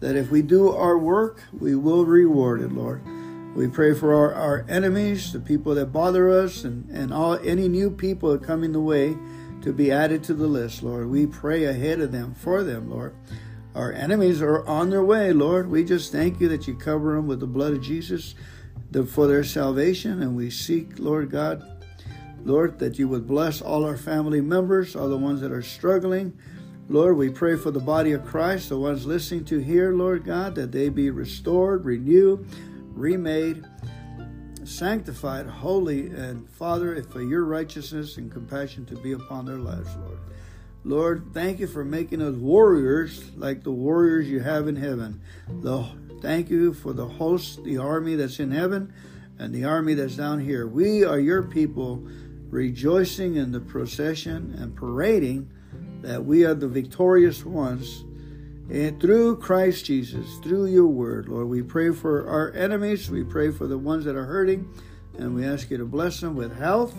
that 0.02 0.16
if 0.16 0.30
we 0.30 0.42
do 0.42 0.70
our 0.70 0.98
work, 0.98 1.42
we 1.58 1.76
will 1.76 2.06
reward 2.06 2.62
it, 2.62 2.72
Lord. 2.74 3.02
We 3.56 3.68
pray 3.68 3.94
for 3.94 4.14
our, 4.14 4.34
our 4.34 4.66
enemies, 4.68 5.32
the 5.32 5.40
people 5.40 5.76
that 5.76 5.88
bother 5.88 6.30
us, 6.30 6.64
and, 6.64 6.90
and 6.90 7.14
all 7.14 7.40
any 7.44 7.68
new 7.68 7.90
people 7.90 8.34
in 8.34 8.72
the 8.72 8.80
way 8.82 9.16
to 9.62 9.72
be 9.72 9.92
added 9.92 10.24
to 10.24 10.34
the 10.34 10.48
list, 10.48 10.84
Lord. 10.84 11.10
We 11.10 11.28
pray 11.28 11.66
ahead 11.66 12.02
of 12.02 12.12
them, 12.12 12.34
for 12.34 12.64
them, 12.64 12.90
Lord. 12.90 13.16
Our 13.76 13.94
enemies 13.94 14.42
are 14.42 14.66
on 14.68 14.90
their 14.90 15.04
way, 15.04 15.32
Lord. 15.32 15.70
We 15.70 15.84
just 15.84 16.12
thank 16.12 16.42
you 16.42 16.50
that 16.50 16.68
you 16.68 16.76
cover 16.76 17.16
them 17.16 17.28
with 17.28 17.40
the 17.40 17.48
blood 17.48 17.74
of 17.74 17.82
Jesus 17.82 18.36
for 19.08 19.28
their 19.28 19.44
salvation. 19.44 20.22
And 20.22 20.36
we 20.36 20.50
seek, 20.50 20.98
Lord 20.98 21.30
God, 21.30 21.64
Lord, 22.44 22.80
that 22.80 22.98
you 22.98 23.08
would 23.08 23.28
bless 23.28 23.62
all 23.62 23.86
our 23.86 23.98
family 23.98 24.42
members, 24.42 24.96
all 24.96 25.10
the 25.10 25.18
ones 25.18 25.42
that 25.42 25.52
are 25.52 25.62
struggling. 25.62 26.38
Lord, 26.92 27.16
we 27.16 27.30
pray 27.30 27.56
for 27.56 27.72
the 27.72 27.80
body 27.80 28.12
of 28.12 28.26
Christ, 28.26 28.68
the 28.68 28.78
ones 28.78 29.06
listening 29.06 29.46
to 29.46 29.60
here, 29.60 29.94
Lord 29.94 30.26
God, 30.26 30.56
that 30.56 30.74
they 30.74 30.90
be 30.90 31.10
restored, 31.10 31.86
renewed, 31.86 32.46
remade, 32.90 33.64
sanctified, 34.66 35.46
holy, 35.46 36.08
and 36.08 36.50
Father, 36.50 37.02
for 37.04 37.22
your 37.22 37.46
righteousness 37.46 38.18
and 38.18 38.30
compassion 38.30 38.86
to 38.88 38.98
be 38.98 39.14
upon 39.14 39.46
their 39.46 39.56
lives, 39.56 39.96
Lord. 39.96 40.20
Lord, 40.84 41.34
thank 41.34 41.62
you 41.62 41.68
for 41.68 41.86
making 41.86 42.22
us 42.22 42.36
warriors 42.36 43.24
like 43.38 43.64
the 43.64 43.72
warriors 43.72 44.28
you 44.28 44.42
have 44.42 44.68
in 44.68 44.76
heaven. 44.76 45.22
The, 45.48 45.88
thank 46.22 46.50
you 46.50 46.74
for 46.74 46.92
the 46.92 47.08
host, 47.08 47.64
the 47.64 47.78
army 47.78 48.16
that's 48.16 48.42
in 48.42 48.52
heaven, 48.52 48.94
and 49.40 49.56
the 49.56 49.64
army 49.64 49.94
that's 49.94 50.18
down 50.18 50.42
here. 50.42 50.68
We 50.68 51.06
are 51.06 51.22
your 51.22 51.44
people 51.44 52.06
rejoicing 52.50 53.38
in 53.38 53.54
the 53.54 53.62
procession 53.62 54.54
and 54.60 54.76
parading 54.76 55.50
that 56.02 56.26
we 56.26 56.44
are 56.44 56.54
the 56.54 56.68
victorious 56.68 57.46
ones 57.46 58.04
and 58.72 59.02
through 59.02 59.36
Christ 59.38 59.84
Jesus, 59.84 60.38
through 60.38 60.68
your 60.68 60.88
word, 60.88 61.28
Lord, 61.28 61.50
we 61.50 61.62
pray 61.62 61.92
for 61.92 62.26
our 62.26 62.54
enemies. 62.54 63.12
We 63.12 63.26
pray 63.26 63.52
for 63.52 63.68
the 63.68 63.78
ones 63.78 64.06
that 64.06 64.16
are 64.16 64.24
hurting. 64.24 64.74
And 65.18 65.36
we 65.36 65.46
ask 65.46 65.70
you 65.70 65.78
to 65.78 65.86
bless 65.86 66.22
them 66.22 66.36
with 66.36 66.58
health, 66.58 66.96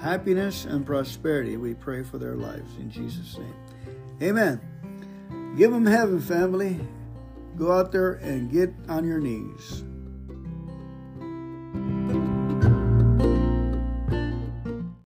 happiness, 0.00 0.64
and 0.64 0.86
prosperity. 0.86 1.58
We 1.58 1.74
pray 1.74 2.02
for 2.02 2.16
their 2.16 2.36
lives 2.36 2.74
in 2.78 2.90
Jesus' 2.90 3.36
name. 3.36 3.54
Amen. 4.22 5.54
Give 5.58 5.70
them 5.70 5.84
heaven, 5.84 6.18
family. 6.20 6.80
Go 7.58 7.70
out 7.70 7.92
there 7.92 8.14
and 8.14 8.50
get 8.50 8.72
on 8.88 9.06
your 9.06 9.20
knees. 9.20 9.84